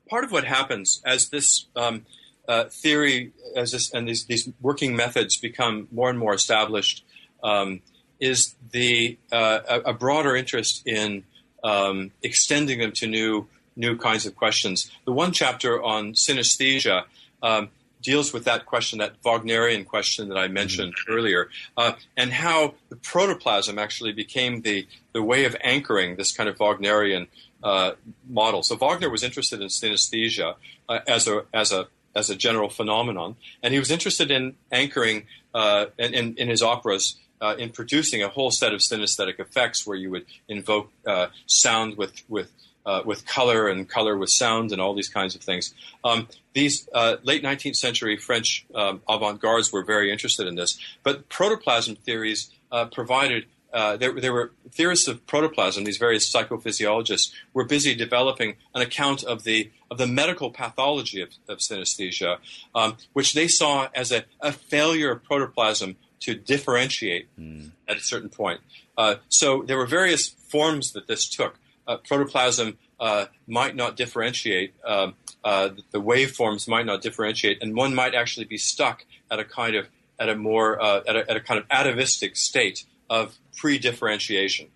part 0.10 0.24
of 0.24 0.32
what 0.32 0.44
happens 0.44 1.02
as 1.06 1.30
this 1.30 1.66
um, 1.76 2.06
uh, 2.48 2.66
theory, 2.66 3.32
as 3.56 3.72
this, 3.72 3.94
and 3.94 4.08
these, 4.08 4.26
these 4.26 4.50
working 4.62 4.96
methods 4.96 5.38
become 5.38 5.88
more 5.92 6.10
and 6.10 6.20
more 6.20 6.34
established 6.34 7.04
um, 7.44 7.82
is 8.20 8.56
the 8.72 9.18
uh, 9.32 9.80
a, 9.86 9.94
broader 9.94 10.36
interest 10.36 10.88
in 10.88 11.24
um, 11.64 12.12
extending 12.24 12.80
them 12.80 12.92
to 12.92 13.08
new 13.08 13.48
new 13.76 13.98
kinds 13.98 14.26
of 14.26 14.36
questions. 14.36 14.90
The 15.06 15.12
one 15.12 15.34
chapter 15.34 15.84
on 15.84 16.14
synesthesia 16.14 17.04
um, 17.44 17.70
deals 18.02 18.32
with 18.32 18.46
that 18.46 18.66
question, 18.66 19.00
that 19.00 19.16
Wagnerian 19.24 19.84
question 19.84 20.30
that 20.30 20.38
I 20.38 20.48
mentioned 20.48 20.94
mm-hmm. 20.94 21.14
earlier, 21.14 21.50
uh, 21.76 21.94
and 22.16 22.32
how 22.32 22.76
the 22.88 22.96
protoplasm 22.96 23.78
actually 23.78 24.14
became 24.14 24.62
the 24.62 24.88
the 25.14 25.22
way 25.22 25.46
of 25.46 25.56
anchoring 25.62 26.16
this 26.16 26.32
kind 26.32 26.48
of 26.48 26.58
Wagnerian 26.58 27.28
uh, 27.64 27.92
model. 28.28 28.64
So 28.64 28.76
Wagner 28.76 29.10
was 29.10 29.24
interested 29.24 29.62
in 29.62 29.68
synesthesia 29.68 30.56
uh, 30.88 31.00
as 31.08 31.28
a 31.28 31.46
as 31.54 31.72
a 31.72 31.88
as 32.16 32.30
a 32.30 32.36
general 32.36 32.70
phenomenon, 32.70 33.36
and 33.62 33.74
he 33.74 33.80
was 33.80 33.92
interested 33.92 34.32
in 34.32 34.56
anchoring 34.72 35.26
uh, 35.54 35.88
in, 35.98 36.36
in, 36.38 36.48
his 36.48 36.62
operas 36.62 37.18
uh, 37.42 37.56
in 37.58 37.70
producing 37.70 38.24
a 38.24 38.30
whole 38.30 38.52
set 38.52 38.74
of 38.74 38.80
synesthetic 38.80 39.40
effects 39.40 39.86
where 39.86 39.98
you 39.98 40.10
would 40.10 40.26
invoke 40.48 40.92
uh, 41.06 41.28
sound 41.46 41.98
with 41.98 42.24
with 42.30 42.52
uh, 42.86 43.02
with 43.06 43.26
color 43.26 43.68
and 43.68 43.90
color 43.90 44.18
with 44.18 44.30
sound 44.30 44.72
and 44.72 44.80
all 44.80 44.94
these 44.94 45.10
kinds 45.10 45.36
of 45.36 45.42
things. 45.42 45.74
Um, 46.04 46.28
these 46.54 46.88
uh, 46.94 47.18
late 47.24 47.44
19th 47.44 47.76
century 47.76 48.16
French 48.18 48.66
um, 48.76 49.02
avant-gardes 49.10 49.72
were 49.72 49.84
very 49.84 50.12
interested 50.12 50.46
in 50.46 50.56
this, 50.56 50.78
but 51.04 51.28
protoplasm 51.30 51.96
theories 51.96 52.52
uh, 52.72 52.86
provided. 52.86 53.46
Uh, 53.76 53.98
there, 53.98 54.14
there, 54.14 54.32
were 54.32 54.54
theorists 54.72 55.06
of 55.10 55.28
protoplasm. 55.28 55.84
These 55.84 55.98
various 55.98 56.34
psychophysiologists 56.34 57.34
were 57.54 57.66
busy 57.66 57.94
developing 57.94 58.56
an 58.74 58.82
account 58.82 59.22
of 59.22 59.44
the 59.44 59.70
of 59.92 59.98
the 59.98 60.08
medical 60.08 60.50
pathology 60.50 61.22
of, 61.22 61.30
of 61.50 61.58
synesthesia, 61.58 62.38
um, 62.74 62.96
which 63.12 63.34
they 63.34 63.50
saw 63.50 63.90
as 63.94 64.14
a, 64.14 64.24
a 64.40 64.54
failure 64.54 65.12
of 65.12 65.26
protoplasm 65.26 65.98
to 66.22 66.36
differentiate 66.36 67.28
mm. 67.38 67.72
at 67.88 67.98
a 67.98 68.00
certain 68.00 68.30
point. 68.30 68.62
Uh, 68.98 69.16
so 69.28 69.64
there 69.68 69.78
were 69.78 69.86
various 69.86 70.30
forms 70.30 70.94
that 70.94 71.08
this 71.08 71.28
took. 71.28 71.60
Uh, 71.86 71.98
protoplasm 71.98 72.78
uh, 73.00 73.26
might 73.46 73.76
not 73.76 73.98
differentiate. 73.98 74.74
Um, 74.86 75.16
uh, 75.44 75.70
the 75.92 76.02
waveforms 76.02 76.68
might 76.68 76.86
not 76.86 77.02
differentiate, 77.02 77.62
and 77.62 77.76
one 77.76 77.94
might 77.94 78.16
actually 78.16 78.46
be 78.46 78.58
stuck 78.58 79.04
at 79.30 79.40
a 79.40 79.44
kind 79.44 79.76
of 79.76 79.88
at 80.18 80.30
a 80.30 80.36
more 80.36 80.82
uh, 80.82 81.02
at 81.08 81.16
a, 81.16 81.30
at, 81.30 81.36
a, 81.36 81.42
kind 81.42 81.60
of 81.60 81.66
atavistic 81.70 82.38
state 82.38 82.86
of 83.10 83.38
pre-differentiation. 83.58 84.68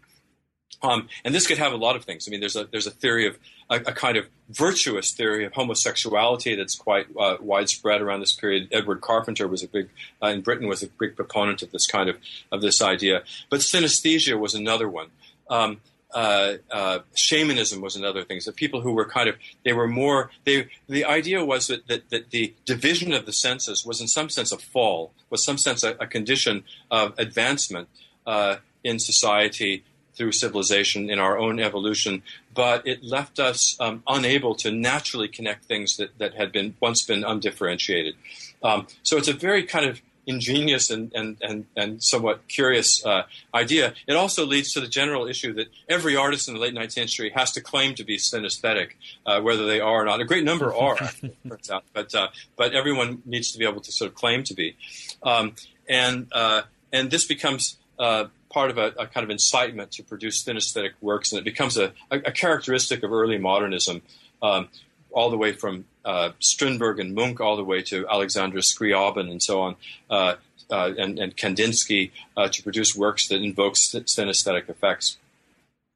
Um, 0.81 1.09
and 1.25 1.35
this 1.35 1.45
could 1.47 1.57
have 1.57 1.73
a 1.73 1.77
lot 1.77 1.95
of 1.95 2.05
things. 2.05 2.27
I 2.27 2.31
mean, 2.31 2.39
there's 2.39 2.55
a 2.55 2.65
there's 2.65 2.87
a 2.87 2.91
theory 2.91 3.27
of 3.27 3.37
a, 3.69 3.75
a 3.77 3.93
kind 3.93 4.17
of 4.17 4.27
virtuous 4.49 5.11
theory 5.11 5.43
of 5.45 5.53
homosexuality 5.53 6.55
that's 6.55 6.75
quite 6.75 7.07
uh, 7.19 7.37
widespread 7.41 8.01
around 8.01 8.21
this 8.21 8.33
period. 8.33 8.69
Edward 8.71 9.01
Carpenter 9.01 9.47
was 9.47 9.61
a 9.61 9.67
big 9.67 9.89
uh, 10.23 10.27
in 10.27 10.41
Britain 10.41 10.67
was 10.67 10.81
a 10.81 10.87
big 10.87 11.15
proponent 11.15 11.61
of 11.61 11.71
this 11.71 11.85
kind 11.85 12.09
of 12.09 12.17
of 12.51 12.61
this 12.61 12.81
idea. 12.81 13.23
But 13.49 13.59
synesthesia 13.59 14.39
was 14.39 14.55
another 14.55 14.87
one. 14.87 15.07
Um, 15.49 15.81
uh, 16.11 16.53
uh, 16.71 16.99
shamanism 17.13 17.81
was 17.81 17.95
another 17.95 18.23
thing. 18.23 18.39
So 18.39 18.51
people 18.51 18.81
who 18.81 18.93
were 18.93 19.05
kind 19.05 19.29
of 19.29 19.35
they 19.63 19.73
were 19.73 19.87
more 19.87 20.31
they 20.45 20.69
the 20.87 21.05
idea 21.05 21.43
was 21.43 21.67
that, 21.67 21.87
that, 21.87 22.09
that 22.09 22.31
the 22.31 22.55
division 22.65 23.13
of 23.13 23.25
the 23.25 23.33
senses 23.33 23.85
was 23.85 24.01
in 24.01 24.07
some 24.07 24.29
sense 24.29 24.51
a 24.51 24.57
fall, 24.57 25.11
was 25.29 25.43
some 25.43 25.57
sense 25.57 25.83
a, 25.83 25.91
a 25.99 26.07
condition 26.07 26.63
of 26.89 27.13
advancement 27.19 27.89
uh, 28.29 28.57
in 28.83 28.99
society 28.99 29.83
through 30.13 30.31
civilization 30.31 31.09
in 31.09 31.17
our 31.17 31.37
own 31.37 31.59
evolution, 31.59 32.21
but 32.53 32.85
it 32.85 33.03
left 33.03 33.39
us 33.39 33.75
um, 33.79 34.03
unable 34.07 34.53
to 34.53 34.69
naturally 34.69 35.27
connect 35.27 35.65
things 35.65 35.97
that, 35.97 36.09
that 36.19 36.35
had 36.35 36.51
been 36.51 36.75
once 36.79 37.03
been 37.03 37.23
undifferentiated. 37.23 38.15
Um, 38.61 38.85
so 39.01 39.17
it's 39.17 39.29
a 39.29 39.33
very 39.33 39.63
kind 39.63 39.85
of 39.85 40.01
ingenious 40.27 40.91
and, 40.91 41.11
and, 41.13 41.37
and, 41.41 41.65
and 41.75 42.03
somewhat 42.03 42.47
curious 42.47 43.03
uh, 43.03 43.23
idea. 43.55 43.93
It 44.07 44.15
also 44.15 44.45
leads 44.45 44.73
to 44.73 44.81
the 44.81 44.87
general 44.87 45.25
issue 45.27 45.53
that 45.53 45.69
every 45.87 46.15
artist 46.15 46.47
in 46.47 46.53
the 46.53 46.59
late 46.59 46.75
19th 46.75 46.91
century 46.91 47.31
has 47.35 47.51
to 47.53 47.61
claim 47.61 47.95
to 47.95 48.03
be 48.03 48.17
synesthetic, 48.17 48.91
uh, 49.25 49.41
whether 49.41 49.65
they 49.65 49.79
are 49.79 50.03
or 50.03 50.05
not. 50.05 50.21
A 50.21 50.25
great 50.25 50.43
number 50.43 50.75
are, 50.85 50.97
turns 50.97 51.71
out, 51.71 51.83
but, 51.93 52.13
uh, 52.13 52.27
but 52.55 52.75
everyone 52.75 53.23
needs 53.25 53.51
to 53.53 53.57
be 53.57 53.65
able 53.65 53.81
to 53.81 53.91
sort 53.91 54.11
of 54.11 54.15
claim 54.15 54.43
to 54.43 54.53
be. 54.53 54.75
Um, 55.23 55.55
and, 55.87 56.27
uh, 56.31 56.63
and 56.93 57.09
this 57.09 57.25
becomes 57.25 57.77
uh, 57.99 58.25
part 58.49 58.71
of 58.71 58.77
a, 58.77 58.93
a, 58.97 59.07
kind 59.07 59.23
of 59.23 59.29
incitement 59.29 59.91
to 59.91 60.03
produce 60.03 60.43
synesthetic 60.43 60.91
works, 61.01 61.31
and 61.31 61.39
it 61.39 61.43
becomes 61.43 61.77
a, 61.77 61.93
a, 62.09 62.17
a 62.25 62.31
characteristic 62.31 63.03
of 63.03 63.11
early 63.11 63.37
modernism, 63.37 64.01
um, 64.41 64.69
all 65.11 65.29
the 65.29 65.37
way 65.37 65.51
from 65.51 65.85
uh, 66.05 66.31
Strindberg 66.39 66.99
and 66.99 67.13
Munch, 67.13 67.39
all 67.39 67.57
the 67.57 67.63
way 67.63 67.81
to 67.83 68.07
Alexander 68.07 68.59
Scriabin 68.59 69.29
and 69.29 69.41
so 69.41 69.61
on, 69.61 69.75
uh, 70.09 70.35
uh, 70.71 70.93
and, 70.97 71.19
and, 71.19 71.35
Kandinsky 71.35 72.11
uh, 72.37 72.47
to 72.47 72.63
produce 72.63 72.95
works 72.95 73.27
that 73.27 73.41
invoke 73.41 73.73
synesthetic 73.73 74.69
effects. 74.69 75.17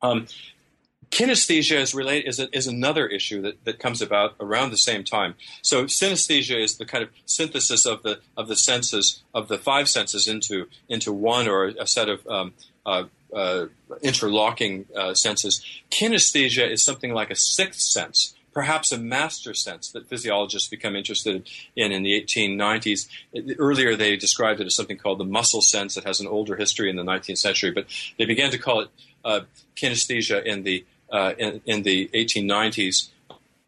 Um, 0.01 0.27
Kinesthesia 1.13 1.77
is, 1.77 1.93
related, 1.93 2.27
is, 2.27 2.39
is 2.39 2.65
another 2.65 3.05
issue 3.05 3.39
that, 3.43 3.63
that 3.65 3.77
comes 3.77 4.01
about 4.01 4.33
around 4.39 4.71
the 4.71 4.77
same 4.77 5.03
time. 5.03 5.35
So 5.61 5.85
synesthesia 5.85 6.59
is 6.59 6.77
the 6.77 6.85
kind 6.85 7.03
of 7.03 7.11
synthesis 7.27 7.85
of 7.85 8.01
the 8.01 8.21
of 8.35 8.47
the 8.47 8.55
senses 8.55 9.21
of 9.31 9.47
the 9.47 9.59
five 9.59 9.87
senses 9.87 10.27
into 10.27 10.67
into 10.89 11.13
one 11.13 11.47
or 11.47 11.65
a 11.65 11.85
set 11.85 12.09
of 12.09 12.25
um, 12.25 12.53
uh, 12.83 13.03
uh, 13.31 13.67
interlocking 14.01 14.85
uh, 14.97 15.13
senses. 15.13 15.63
Kinesthesia 15.91 16.67
is 16.67 16.83
something 16.83 17.13
like 17.13 17.29
a 17.29 17.35
sixth 17.35 17.81
sense, 17.81 18.33
perhaps 18.51 18.91
a 18.91 18.97
master 18.97 19.53
sense 19.53 19.91
that 19.91 20.09
physiologists 20.09 20.67
become 20.67 20.95
interested 20.95 21.47
in 21.75 21.91
in 21.91 22.01
the 22.01 22.19
1890s. 22.23 23.07
Earlier, 23.59 23.95
they 23.95 24.15
described 24.17 24.61
it 24.61 24.65
as 24.65 24.75
something 24.75 24.97
called 24.97 25.19
the 25.19 25.25
muscle 25.25 25.61
sense. 25.61 25.95
It 25.95 26.05
has 26.05 26.19
an 26.19 26.25
older 26.25 26.55
history 26.55 26.89
in 26.89 26.95
the 26.95 27.03
19th 27.03 27.37
century, 27.37 27.69
but 27.69 27.85
they 28.17 28.25
began 28.25 28.49
to 28.49 28.57
call 28.57 28.79
it 28.79 28.89
uh, 29.23 29.41
kinesthesia 29.75 30.43
in 30.43 30.63
the 30.63 30.83
uh, 31.13 31.33
in, 31.37 31.61
in, 31.65 31.83
the 31.83 32.09
1890s. 32.13 33.09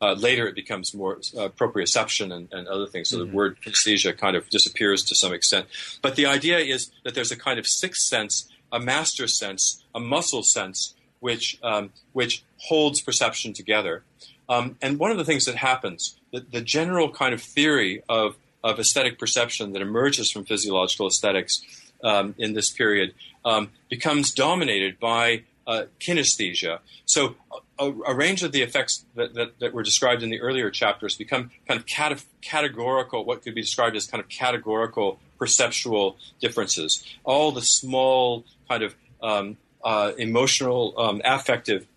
Uh, 0.01 0.13
later, 0.13 0.45
it 0.45 0.55
becomes 0.55 0.93
more 0.93 1.13
uh, 1.37 1.47
proprioception 1.47 2.33
and, 2.33 2.51
and, 2.51 2.67
other 2.67 2.85
things. 2.85 3.09
So 3.09 3.17
mm-hmm. 3.17 3.29
the 3.29 3.35
word 3.35 3.57
kinesthesia 3.61 4.17
kind 4.17 4.35
of 4.35 4.49
disappears 4.49 5.03
to 5.05 5.15
some 5.15 5.33
extent. 5.33 5.67
But 6.01 6.15
the 6.15 6.25
idea 6.25 6.57
is 6.57 6.91
that 7.03 7.15
there's 7.15 7.31
a 7.31 7.37
kind 7.37 7.57
of 7.57 7.65
sixth 7.65 8.01
sense, 8.01 8.49
a 8.73 8.79
master 8.79 9.27
sense, 9.27 9.83
a 9.95 9.99
muscle 9.99 10.43
sense, 10.43 10.95
which 11.21 11.57
um, 11.63 11.91
which 12.11 12.43
holds 12.57 12.99
perception 12.99 13.53
together. 13.53 14.03
Um, 14.49 14.75
and 14.81 14.99
one 14.99 15.11
of 15.11 15.17
the 15.17 15.25
things 15.25 15.45
that 15.45 15.55
happens, 15.55 16.19
the, 16.31 16.41
the 16.41 16.61
general 16.61 17.09
kind 17.09 17.33
of 17.33 17.41
theory 17.41 18.03
of 18.09 18.35
of 18.65 18.79
aesthetic 18.79 19.17
perception 19.17 19.71
that 19.73 19.81
emerges 19.81 20.29
from 20.29 20.43
physiological 20.43 21.07
aesthetics 21.07 21.63
um, 22.03 22.35
in 22.37 22.53
this 22.53 22.69
period 22.69 23.13
um, 23.45 23.69
becomes 23.89 24.33
dominated 24.33 24.99
by 24.99 25.43
uh, 25.67 25.85
kinesthesia. 25.99 26.79
So 27.05 27.35
a, 27.79 27.91
a, 28.07 28.13
range 28.13 28.43
of 28.43 28.51
the 28.51 28.61
effects 28.61 29.05
that, 29.15 29.33
that, 29.33 29.59
that, 29.59 29.73
were 29.73 29.83
described 29.83 30.23
in 30.23 30.29
the 30.29 30.39
earlier 30.39 30.69
chapters 30.69 31.15
become 31.15 31.51
kind 31.67 31.79
of 31.79 31.85
cat- 31.85 32.23
categorical, 32.41 33.25
what 33.25 33.41
could 33.41 33.55
be 33.55 33.61
described 33.61 33.95
as 33.95 34.05
kind 34.05 34.21
of 34.23 34.29
categorical 34.29 35.19
perceptual 35.39 36.17
differences. 36.39 37.03
All 37.23 37.51
the 37.51 37.61
small 37.61 38.45
kind 38.69 38.83
of 38.83 38.95
um, 39.21 39.57
uh, 39.83 40.13
emotional, 40.17 40.93
um, 40.97 41.21
affective 41.25 41.87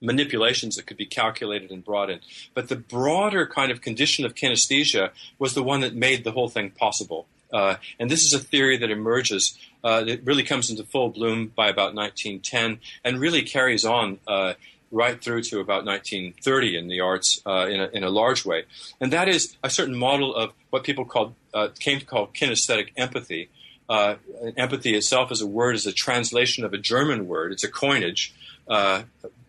manipulations 0.00 0.76
that 0.76 0.86
could 0.86 0.96
be 0.96 1.06
calculated 1.06 1.70
and 1.70 1.84
brought 1.84 2.10
in. 2.10 2.20
But 2.54 2.68
the 2.68 2.76
broader 2.76 3.46
kind 3.46 3.70
of 3.70 3.80
condition 3.80 4.24
of 4.24 4.34
kinesthesia 4.34 5.10
was 5.38 5.54
the 5.54 5.62
one 5.62 5.80
that 5.80 5.94
made 5.94 6.24
the 6.24 6.32
whole 6.32 6.48
thing 6.48 6.70
possible. 6.70 7.26
Uh, 7.52 7.76
and 7.98 8.10
this 8.10 8.22
is 8.22 8.32
a 8.32 8.38
theory 8.38 8.76
that 8.78 8.90
emerges, 8.90 9.58
uh, 9.84 10.02
that 10.04 10.24
really 10.24 10.42
comes 10.42 10.70
into 10.70 10.84
full 10.84 11.10
bloom 11.10 11.52
by 11.54 11.68
about 11.68 11.94
1910 11.94 12.80
and 13.04 13.20
really 13.20 13.42
carries 13.42 13.84
on 13.84 14.18
uh, 14.26 14.54
right 14.90 15.22
through 15.22 15.42
to 15.42 15.60
about 15.60 15.84
1930 15.84 16.76
in 16.76 16.88
the 16.88 17.00
arts 17.00 17.40
uh, 17.46 17.66
in 17.68 17.80
a, 17.80 17.88
in, 17.88 18.04
a, 18.04 18.10
large 18.10 18.44
way. 18.44 18.64
And 19.00 19.12
that 19.12 19.28
is 19.28 19.56
a 19.62 19.70
certain 19.70 19.96
model 19.96 20.34
of 20.34 20.52
what 20.70 20.84
people 20.84 21.04
called, 21.04 21.34
uh, 21.54 21.68
came 21.78 21.98
to 21.98 22.06
call 22.06 22.28
kinesthetic 22.28 22.90
empathy. 22.96 23.48
Uh, 23.88 24.14
empathy 24.56 24.94
itself 24.94 25.30
as 25.30 25.42
a 25.42 25.46
word 25.46 25.74
is 25.74 25.86
a 25.86 25.92
translation 25.92 26.64
of 26.64 26.72
a 26.72 26.78
German 26.78 27.26
word. 27.26 27.52
It's 27.52 27.64
a 27.64 27.70
coinage 27.70 28.34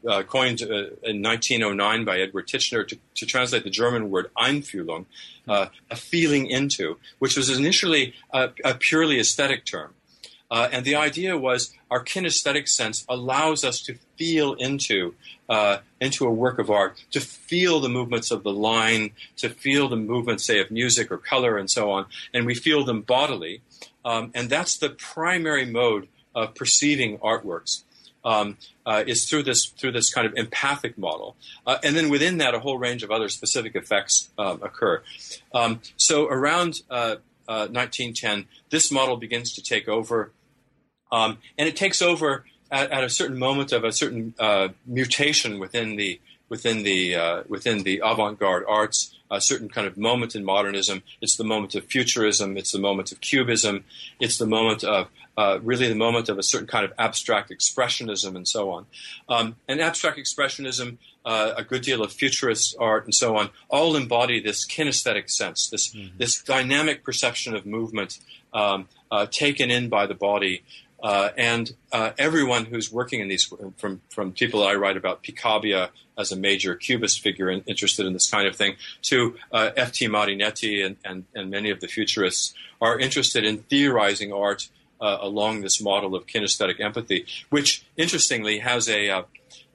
uh, 0.08 0.24
coined 0.24 0.62
uh, 0.62 0.90
in 1.04 1.22
1909 1.22 2.06
by 2.06 2.20
Edward 2.20 2.48
Titchener 2.48 2.88
to, 2.88 2.98
to 3.16 3.26
translate 3.26 3.64
the 3.64 3.70
German 3.70 4.10
word 4.10 4.30
Einfühlung, 4.38 5.06
uh, 5.48 5.68
a 5.90 5.96
feeling 5.96 6.48
into, 6.48 6.98
which 7.20 7.38
was 7.38 7.50
initially 7.50 8.14
a, 8.32 8.50
a 8.64 8.76
purely 8.76 9.20
aesthetic 9.20 9.66
term. 9.66 9.94
Uh, 10.52 10.70
and 10.72 10.86
the 10.86 10.96
idea 10.96 11.36
was 11.36 11.74
our 11.90 12.04
kinesthetic 12.04 12.68
sense 12.68 13.06
allows 13.10 13.64
us 13.64 13.82
to 13.82 13.96
feel 14.18 14.54
into 14.54 15.16
uh, 15.50 15.80
into 16.00 16.26
a 16.26 16.32
work 16.32 16.60
of 16.60 16.70
art, 16.70 17.04
to 17.12 17.20
feel 17.20 17.80
the 17.80 17.90
movements 17.90 18.32
of 18.32 18.44
the 18.44 18.52
line, 18.52 19.12
to 19.36 19.50
feel 19.50 19.90
the 19.90 19.96
movements, 19.96 20.46
say, 20.46 20.60
of 20.60 20.72
music 20.72 21.12
or 21.12 21.18
color 21.18 21.58
and 21.58 21.70
so 21.70 21.92
on, 21.92 22.06
and 22.34 22.46
we 22.46 22.54
feel 22.54 22.86
them 22.86 23.02
bodily. 23.02 23.62
Um, 24.06 24.32
and 24.34 24.50
that's 24.50 24.78
the 24.78 24.90
primary 24.90 25.66
mode 25.66 26.08
of 26.36 26.56
perceiving 26.56 27.18
artworks 27.18 27.84
um, 28.26 28.58
uh, 28.86 29.04
is 29.06 29.30
through 29.30 29.44
this 29.44 29.72
through 29.78 29.92
this 29.92 30.14
kind 30.14 30.26
of 30.26 30.34
empathic 30.36 30.98
model, 30.98 31.36
uh, 31.66 31.78
and 31.84 31.96
then 31.96 32.10
within 32.10 32.38
that, 32.38 32.54
a 32.54 32.60
whole 32.60 32.78
range 32.78 33.04
of 33.04 33.12
other 33.12 33.30
specific 33.30 33.76
effects 33.76 34.30
um, 34.38 34.60
occur. 34.62 35.02
Um, 35.54 35.82
so 35.98 36.28
around 36.28 36.82
1910, 36.90 38.32
uh, 38.32 38.42
uh, 38.42 38.44
this 38.70 38.92
model 38.92 39.18
begins 39.18 39.54
to 39.54 39.62
take 39.62 39.88
over, 39.88 40.32
um, 41.12 41.38
and 41.58 41.68
it 41.68 41.76
takes 41.76 42.02
over 42.02 42.46
at, 42.72 42.92
at, 42.92 43.04
a 43.04 43.10
certain 43.10 43.38
moment 43.38 43.72
of 43.72 43.84
a 43.84 43.92
certain 43.92 44.34
uh, 44.40 44.70
mutation 44.86 45.60
within 45.60 45.96
the 45.96 46.20
within 46.54 46.84
the 46.84 47.16
uh, 47.16 47.44
within 47.48 47.82
the 47.82 47.96
avant-garde 48.12 48.64
arts 48.68 49.00
a 49.32 49.42
certain 49.42 49.70
kind 49.70 49.88
of 49.88 49.98
moment 49.98 50.36
in 50.36 50.46
modernism. 50.46 51.02
It's 51.20 51.36
the 51.36 51.44
moment 51.44 51.74
of 51.74 51.86
futurism. 51.86 52.58
It's 52.58 52.72
the 52.72 52.84
moment 52.88 53.12
of 53.12 53.20
cubism. 53.22 53.86
It's 54.20 54.38
the 54.38 54.46
moment 54.46 54.84
of 54.84 55.08
uh, 55.36 55.58
really 55.64 55.88
the 55.88 56.02
moment 56.08 56.30
of 56.30 56.38
a 56.38 56.44
certain 56.44 56.68
kind 56.68 56.86
of 56.86 56.94
abstract 57.00 57.50
expressionism 57.50 58.36
and 58.36 58.48
so 58.48 58.70
on. 58.70 58.86
Um, 59.28 59.56
and 59.68 59.82
abstract 59.82 60.20
expressionism 60.20 60.98
uh, 61.26 61.54
a 61.58 61.64
good 61.64 61.82
deal 61.82 62.04
of 62.04 62.12
futurist 62.12 62.76
art 62.80 63.06
and 63.06 63.16
so 63.16 63.36
on, 63.38 63.50
all 63.70 63.96
embody 63.96 64.40
this 64.40 64.68
kinesthetic 64.68 65.32
sense, 65.32 65.70
this 65.70 65.90
mm-hmm. 65.90 66.18
this 66.18 66.44
dynamic 66.44 67.04
perception 67.04 67.56
of 67.56 67.66
movement 67.66 68.20
um, 68.54 68.88
uh, 69.12 69.26
taken 69.26 69.72
in 69.72 69.90
by 69.90 70.06
the 70.06 70.14
body. 70.30 70.62
Uh, 71.04 71.32
and 71.38 71.76
uh, 71.92 72.12
everyone 72.18 72.64
who's 72.64 72.90
working 72.90 73.20
in 73.20 73.28
these, 73.28 73.52
from 73.78 74.02
from 74.10 74.32
people 74.32 74.62
that 74.62 74.68
I 74.68 74.76
write 74.76 74.96
about, 74.96 75.22
Picabia 75.22 75.90
as 76.18 76.32
a 76.32 76.38
major 76.38 76.76
cubist 76.76 77.20
figure 77.20 77.50
and 77.50 77.62
interested 77.68 78.06
in 78.06 78.14
this 78.14 78.30
kind 78.30 78.48
of 78.48 78.56
thing, 78.56 78.78
to 79.04 79.36
uh, 79.52 79.72
F.T. 79.76 80.08
Marinetti 80.08 80.86
and, 80.86 80.96
and, 81.04 81.26
and 81.36 81.52
many 81.52 81.70
of 81.72 81.82
the 81.82 81.88
futurists, 81.88 82.54
are 82.80 82.98
interested 82.98 83.44
in 83.44 83.58
theorizing 83.58 84.32
art 84.32 84.70
uh, 85.02 85.18
along 85.20 85.62
this 85.62 85.82
model 85.82 86.16
of 86.16 86.26
kinesthetic 86.26 86.80
empathy, 86.80 87.26
which 87.50 87.84
interestingly 87.98 88.60
has 88.60 88.88
a 88.88 89.10
uh, 89.10 89.24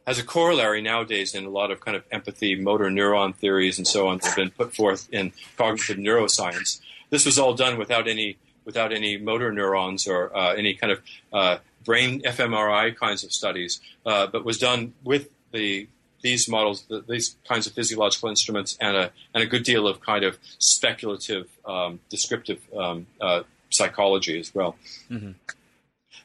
has 0.07 0.19
a 0.19 0.25
corollary 0.25 0.81
nowadays 0.81 1.35
in 1.35 1.45
a 1.45 1.51
lot 1.51 1.71
of 1.71 1.81
kind 1.81 1.95
of 1.95 2.03
empathy, 2.11 2.55
motor 2.55 2.87
neuron 2.87 3.35
theories, 3.35 3.77
and 3.77 3.87
so 3.87 4.09
on 4.09 4.17
that 4.17 4.29
have 4.29 4.37
been 4.37 4.51
put 4.51 4.75
forth 4.75 5.07
in 5.13 5.33
cognitive 5.59 5.99
neuroscience. 5.99 6.81
This 7.11 7.27
was 7.27 7.39
all 7.39 7.53
done 7.53 7.77
without 7.77 8.09
any 8.09 8.39
without 8.69 8.93
any 8.93 9.17
motor 9.17 9.51
neurons 9.51 10.07
or 10.07 10.37
uh, 10.37 10.53
any 10.53 10.75
kind 10.75 10.93
of 10.93 11.01
uh, 11.33 11.57
brain 11.87 12.21
fMRI 12.21 12.95
kinds 12.95 13.25
of 13.25 13.33
studies, 13.33 13.81
uh, 14.05 14.27
but 14.27 14.45
was 14.45 14.59
done 14.59 14.93
with 15.03 15.31
the 15.53 15.89
these 16.21 16.49
models, 16.51 16.85
the, 16.89 17.03
these 17.09 17.37
kinds 17.49 17.67
of 17.67 17.73
physiological 17.73 18.29
instruments, 18.29 18.77
and 18.79 18.95
a 18.95 19.11
and 19.33 19.43
a 19.43 19.47
good 19.47 19.63
deal 19.63 19.89
of 19.89 20.03
kind 20.03 20.23
of 20.23 20.37
speculative, 20.59 21.49
um, 21.65 22.01
descriptive 22.11 22.61
um, 22.77 23.07
uh, 23.23 23.43
psychology 23.71 24.39
as 24.39 24.55
well. 24.55 24.77
Mm-hmm. 25.11 25.33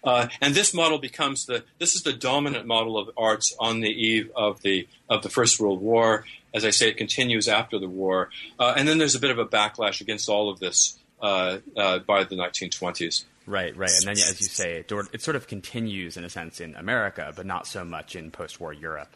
Uh, 0.04 0.28
and 0.42 0.54
this 0.54 0.74
model 0.74 0.98
becomes 0.98 1.46
the 1.46 1.64
this 1.80 1.96
is 1.96 2.02
the 2.02 2.12
dominant 2.12 2.68
model 2.68 2.98
of 2.98 3.10
arts 3.16 3.56
on 3.58 3.80
the 3.80 3.90
eve 3.90 4.30
of 4.36 4.62
the 4.64 4.86
of 5.10 5.24
the 5.24 5.30
First 5.30 5.62
World 5.62 5.82
War. 5.82 6.26
As 6.54 6.66
I 6.66 6.72
say, 6.72 6.90
it 6.90 6.98
continues 6.98 7.48
after 7.48 7.80
the 7.80 7.88
war, 7.88 8.30
uh, 8.60 8.74
and 8.76 8.86
then 8.86 8.98
there's 8.98 9.16
a 9.16 9.20
bit 9.20 9.32
of 9.32 9.40
a 9.40 9.46
backlash 9.46 10.02
against 10.02 10.28
all 10.28 10.50
of 10.50 10.60
this 10.60 11.00
uh, 11.24 11.58
uh 11.76 12.00
by 12.00 12.24
the 12.24 12.36
1920s. 12.36 13.26
Right, 13.46 13.76
right, 13.76 13.92
and 13.92 14.06
then 14.06 14.12
as 14.12 14.40
you 14.40 14.48
say, 14.48 14.86
it 14.88 15.22
sort 15.22 15.36
of 15.36 15.48
continues 15.48 16.16
in 16.16 16.24
a 16.24 16.30
sense 16.30 16.62
in 16.62 16.76
America, 16.76 17.34
but 17.36 17.46
not 17.46 17.68
so 17.68 17.84
much 17.84 18.16
in 18.16 18.32
post-war 18.32 18.72
Europe. 18.72 19.10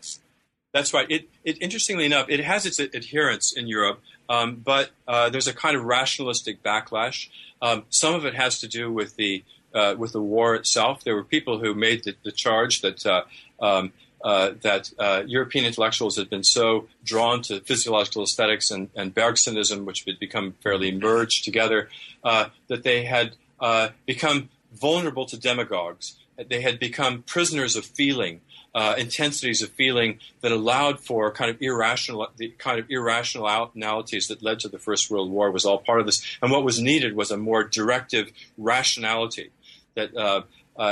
That's 0.74 0.93
right. 0.93 1.10
It, 1.10 1.30
it 1.45 1.62
interestingly 1.62 2.05
enough, 2.05 2.28
it 2.30 2.41
has 2.41 2.66
its 2.66 2.80
adherents 2.80 3.55
in 3.55 3.68
Europe, 3.68 4.01
um, 4.28 4.55
but 4.55 4.91
uh, 5.08 5.30
there's 5.30 5.47
a 5.47 5.53
kind 5.53 5.78
of 5.78 5.84
rationalistic 5.86 6.62
backlash. 6.62 7.30
Um, 7.62 7.86
some 7.89 8.16
of 8.16 8.26
it 8.26 8.36
has 8.36 8.60
to 8.60 8.68
do 8.68 8.91
with 8.91 9.16
the 9.16 9.43
uh, 9.74 9.95
with 9.97 10.12
the 10.12 10.22
war 10.22 10.55
itself. 10.55 11.03
There 11.03 11.16
were 11.16 11.24
people 11.24 11.60
who 11.60 11.74
made 11.74 12.03
the, 12.03 12.16
the 12.24 12.32
charge 12.32 12.82
that 12.82 13.05
uh, 13.05 13.24
um, 13.62 13.93
uh, 14.24 14.51
that 14.61 14.91
uh, 14.97 15.24
European 15.26 15.65
intellectuals 15.65 16.18
had 16.18 16.30
been 16.30 16.43
so 16.43 16.88
drawn 17.03 17.41
to 17.43 17.59
physiological 17.61 18.24
aesthetics 18.24 18.72
and, 18.72 18.89
and 18.95 19.13
Bergsonism, 19.13 19.86
which 19.86 20.03
had 20.05 20.20
become 20.20 20.55
fairly 20.63 20.91
merged 20.91 21.43
together, 21.43 21.89
uh, 22.24 22.49
that 22.68 22.84
they 22.84 23.05
had 23.05 23.36
uh, 23.59 23.89
become 24.05 24.49
vulnerable 24.74 25.26
to 25.26 25.38
demagogues. 25.38 26.15
They 26.49 26.61
had 26.61 26.80
become 26.80 27.24
prisoners 27.24 27.76
of 27.76 27.86
feeling. 27.86 28.41
Uh, 28.76 28.93
intensities 28.95 29.63
of 29.63 29.72
feeling 29.72 30.20
that 30.41 30.51
allowed 30.51 30.99
for 30.99 31.32
kind 31.32 31.49
of 31.49 31.59
irrational, 31.61 32.28
the 32.38 32.49
kind 32.59 32.80
of 32.80 32.86
irrationalities 32.91 34.28
that 34.28 34.43
led 34.43 34.59
to 34.59 34.68
the 34.68 34.78
First 34.78 35.09
World 35.09 35.32
War 35.32 35.49
was 35.49 35.65
all 35.65 35.80
part 35.80 35.99
of 35.99 36.05
this. 36.05 36.38
And 36.43 36.51
what 36.51 36.63
was 36.63 36.80
needed 36.80 37.15
was 37.15 37.32
a 37.32 37.38
more 37.38 37.63
directive 37.63 38.32
rationality 38.55 39.49
that 39.95 40.15
uh, 40.15 40.41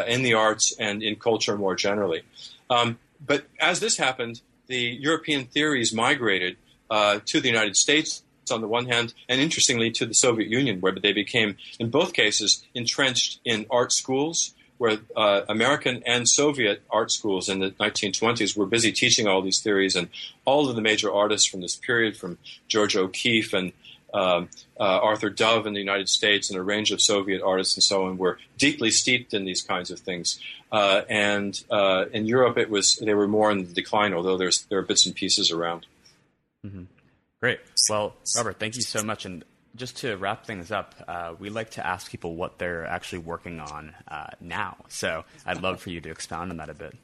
in 0.08 0.24
the 0.24 0.34
arts 0.34 0.74
and 0.80 1.04
in 1.04 1.16
culture 1.16 1.56
more 1.56 1.76
generally. 1.76 2.24
Um, 2.72 2.98
but 3.26 3.46
as 3.60 3.80
this 3.80 3.98
happened, 3.98 4.42
the 4.68 4.98
European 5.00 5.46
theories 5.46 5.94
migrated 5.94 6.58
uh, 6.90 7.20
to 7.26 7.40
the 7.40 7.48
United 7.48 7.76
States 7.76 8.24
on 8.52 8.62
the 8.62 8.68
one 8.68 8.86
hand, 8.86 9.14
and 9.28 9.42
interestingly 9.42 9.92
to 9.92 10.06
the 10.06 10.14
Soviet 10.14 10.50
Union, 10.50 10.80
where 10.80 10.94
they 10.94 11.14
became, 11.14 11.58
in 11.80 11.90
both 11.90 12.14
cases, 12.14 12.64
entrenched 12.76 13.40
in 13.44 13.66
art 13.72 13.92
schools, 13.92 14.54
where 14.78 14.98
uh, 15.16 15.42
American 15.48 16.04
and 16.06 16.28
Soviet 16.28 16.84
art 16.90 17.12
schools 17.12 17.50
in 17.50 17.60
the 17.60 17.72
1920s 17.72 18.56
were 18.56 18.66
busy 18.66 18.92
teaching 18.92 19.28
all 19.28 19.42
these 19.42 19.62
theories, 19.62 19.96
and 19.96 20.10
all 20.44 20.70
of 20.70 20.76
the 20.76 20.82
major 20.82 21.12
artists 21.12 21.48
from 21.48 21.62
this 21.62 21.76
period, 21.76 22.18
from 22.18 22.38
Georgia 22.68 23.00
O'Keeffe 23.00 23.54
and 23.54 23.72
um, 24.16 24.50
uh, 24.80 24.84
Arthur 24.84 25.30
Dove 25.30 25.68
in 25.68 25.74
the 25.74 25.80
United 25.80 26.10
States 26.10 26.50
and 26.50 26.58
a 26.58 26.64
range 26.64 26.92
of 26.92 27.02
Soviet 27.02 27.42
artists 27.42 27.76
and 27.76 27.84
so 27.84 28.06
on 28.06 28.18
were 28.18 28.40
deeply 28.58 28.90
steeped 28.90 29.34
in 29.34 29.44
these 29.44 29.62
kinds 29.62 29.92
of 29.92 30.00
things. 30.00 30.40
Uh, 30.72 31.02
and 31.10 31.64
uh, 31.70 32.06
in 32.14 32.26
Europe, 32.26 32.58
it 32.58 32.70
was 32.70 32.96
they 32.96 33.14
were 33.14 33.28
more 33.28 33.52
in 33.52 33.60
the 33.60 33.74
decline, 33.74 34.14
although 34.14 34.38
there's 34.38 34.66
there 34.70 34.80
are 34.80 34.84
bits 34.84 35.06
and 35.06 35.14
pieces 35.14 35.52
around. 35.52 35.86
Mm-hmm. 36.66 36.84
Great. 37.42 37.60
Well, 37.90 38.16
Robert, 38.36 38.58
thank 38.58 38.76
you 38.76 38.82
so 38.82 39.04
much. 39.04 39.26
And 39.26 39.44
just 39.76 39.98
to 39.98 40.16
wrap 40.16 40.46
things 40.46 40.72
up, 40.72 40.96
uh, 41.08 41.36
we 41.38 41.50
like 41.50 41.72
to 41.72 41.86
ask 41.86 42.10
people 42.10 42.36
what 42.36 42.58
they're 42.58 42.86
actually 42.86 43.20
working 43.20 43.60
on 43.60 43.94
uh, 44.08 44.28
now. 44.40 44.78
So 44.88 45.26
I'd 45.46 45.62
love 45.62 45.82
for 45.82 45.90
you 45.90 46.02
to 46.02 46.10
expound 46.10 46.52
on 46.52 46.58
that 46.58 46.70
a 46.70 46.74
bit. 46.74 46.96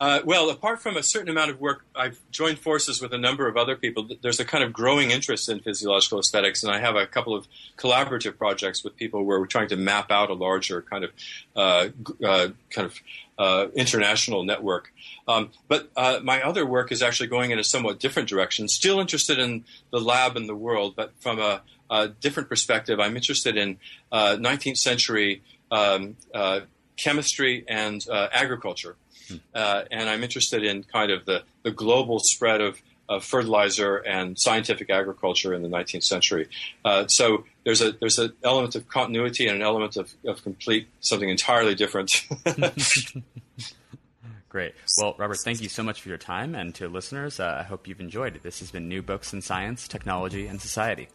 Uh, 0.00 0.20
well, 0.24 0.48
apart 0.48 0.80
from 0.80 0.96
a 0.96 1.02
certain 1.02 1.28
amount 1.28 1.50
of 1.50 1.60
work, 1.60 1.84
I've 1.92 2.20
joined 2.30 2.60
forces 2.60 3.02
with 3.02 3.12
a 3.12 3.18
number 3.18 3.48
of 3.48 3.56
other 3.56 3.74
people. 3.74 4.08
There's 4.22 4.38
a 4.38 4.44
kind 4.44 4.62
of 4.62 4.72
growing 4.72 5.10
interest 5.10 5.48
in 5.48 5.58
physiological 5.58 6.20
aesthetics, 6.20 6.62
and 6.62 6.72
I 6.72 6.78
have 6.78 6.94
a 6.94 7.04
couple 7.04 7.34
of 7.34 7.48
collaborative 7.76 8.38
projects 8.38 8.84
with 8.84 8.94
people 8.94 9.24
where 9.24 9.40
we're 9.40 9.46
trying 9.46 9.68
to 9.70 9.76
map 9.76 10.12
out 10.12 10.30
a 10.30 10.34
larger 10.34 10.82
kind 10.82 11.02
of 11.02 11.10
uh, 11.56 11.88
uh, 12.24 12.48
kind 12.70 12.86
of 12.86 12.94
uh, 13.38 13.66
international 13.74 14.44
network. 14.44 14.92
Um, 15.26 15.50
but 15.66 15.90
uh, 15.96 16.20
my 16.22 16.42
other 16.42 16.64
work 16.64 16.92
is 16.92 17.02
actually 17.02 17.26
going 17.26 17.50
in 17.50 17.58
a 17.58 17.64
somewhat 17.64 17.98
different 17.98 18.28
direction. 18.28 18.68
Still 18.68 19.00
interested 19.00 19.40
in 19.40 19.64
the 19.90 20.00
lab 20.00 20.36
and 20.36 20.48
the 20.48 20.54
world, 20.54 20.94
but 20.94 21.12
from 21.18 21.40
a, 21.40 21.62
a 21.90 22.06
different 22.06 22.48
perspective. 22.48 23.00
I'm 23.00 23.16
interested 23.16 23.56
in 23.56 23.78
19th 24.12 24.70
uh, 24.70 24.74
century 24.76 25.42
um, 25.72 26.16
chemistry 26.96 27.64
and 27.66 28.06
agriculture. 28.08 28.94
Uh, 29.54 29.84
and 29.90 30.08
I'm 30.08 30.22
interested 30.22 30.64
in 30.64 30.84
kind 30.84 31.10
of 31.10 31.24
the, 31.26 31.42
the 31.62 31.70
global 31.70 32.18
spread 32.18 32.60
of, 32.60 32.80
of 33.08 33.24
fertilizer 33.24 33.96
and 33.96 34.38
scientific 34.38 34.90
agriculture 34.90 35.54
in 35.54 35.62
the 35.62 35.68
19th 35.68 36.04
century. 36.04 36.48
Uh, 36.84 37.06
so 37.06 37.44
there's 37.64 37.80
a 37.80 37.92
there's 37.92 38.18
an 38.18 38.32
element 38.42 38.74
of 38.74 38.88
continuity 38.88 39.46
and 39.46 39.56
an 39.56 39.62
element 39.62 39.96
of, 39.96 40.12
of 40.26 40.42
complete 40.42 40.88
something 41.00 41.28
entirely 41.28 41.74
different. 41.74 42.26
Great. 44.48 44.74
Well, 44.96 45.14
Robert, 45.18 45.38
thank 45.44 45.60
you 45.60 45.68
so 45.68 45.82
much 45.82 46.00
for 46.00 46.08
your 46.08 46.16
time, 46.16 46.54
and 46.54 46.74
to 46.76 46.88
listeners, 46.88 47.38
uh, 47.38 47.58
I 47.60 47.64
hope 47.64 47.86
you've 47.86 48.00
enjoyed. 48.00 48.40
This 48.42 48.60
has 48.60 48.70
been 48.70 48.88
New 48.88 49.02
Books 49.02 49.34
in 49.34 49.42
Science, 49.42 49.86
Technology, 49.86 50.46
and 50.46 50.58
Society. 50.58 51.08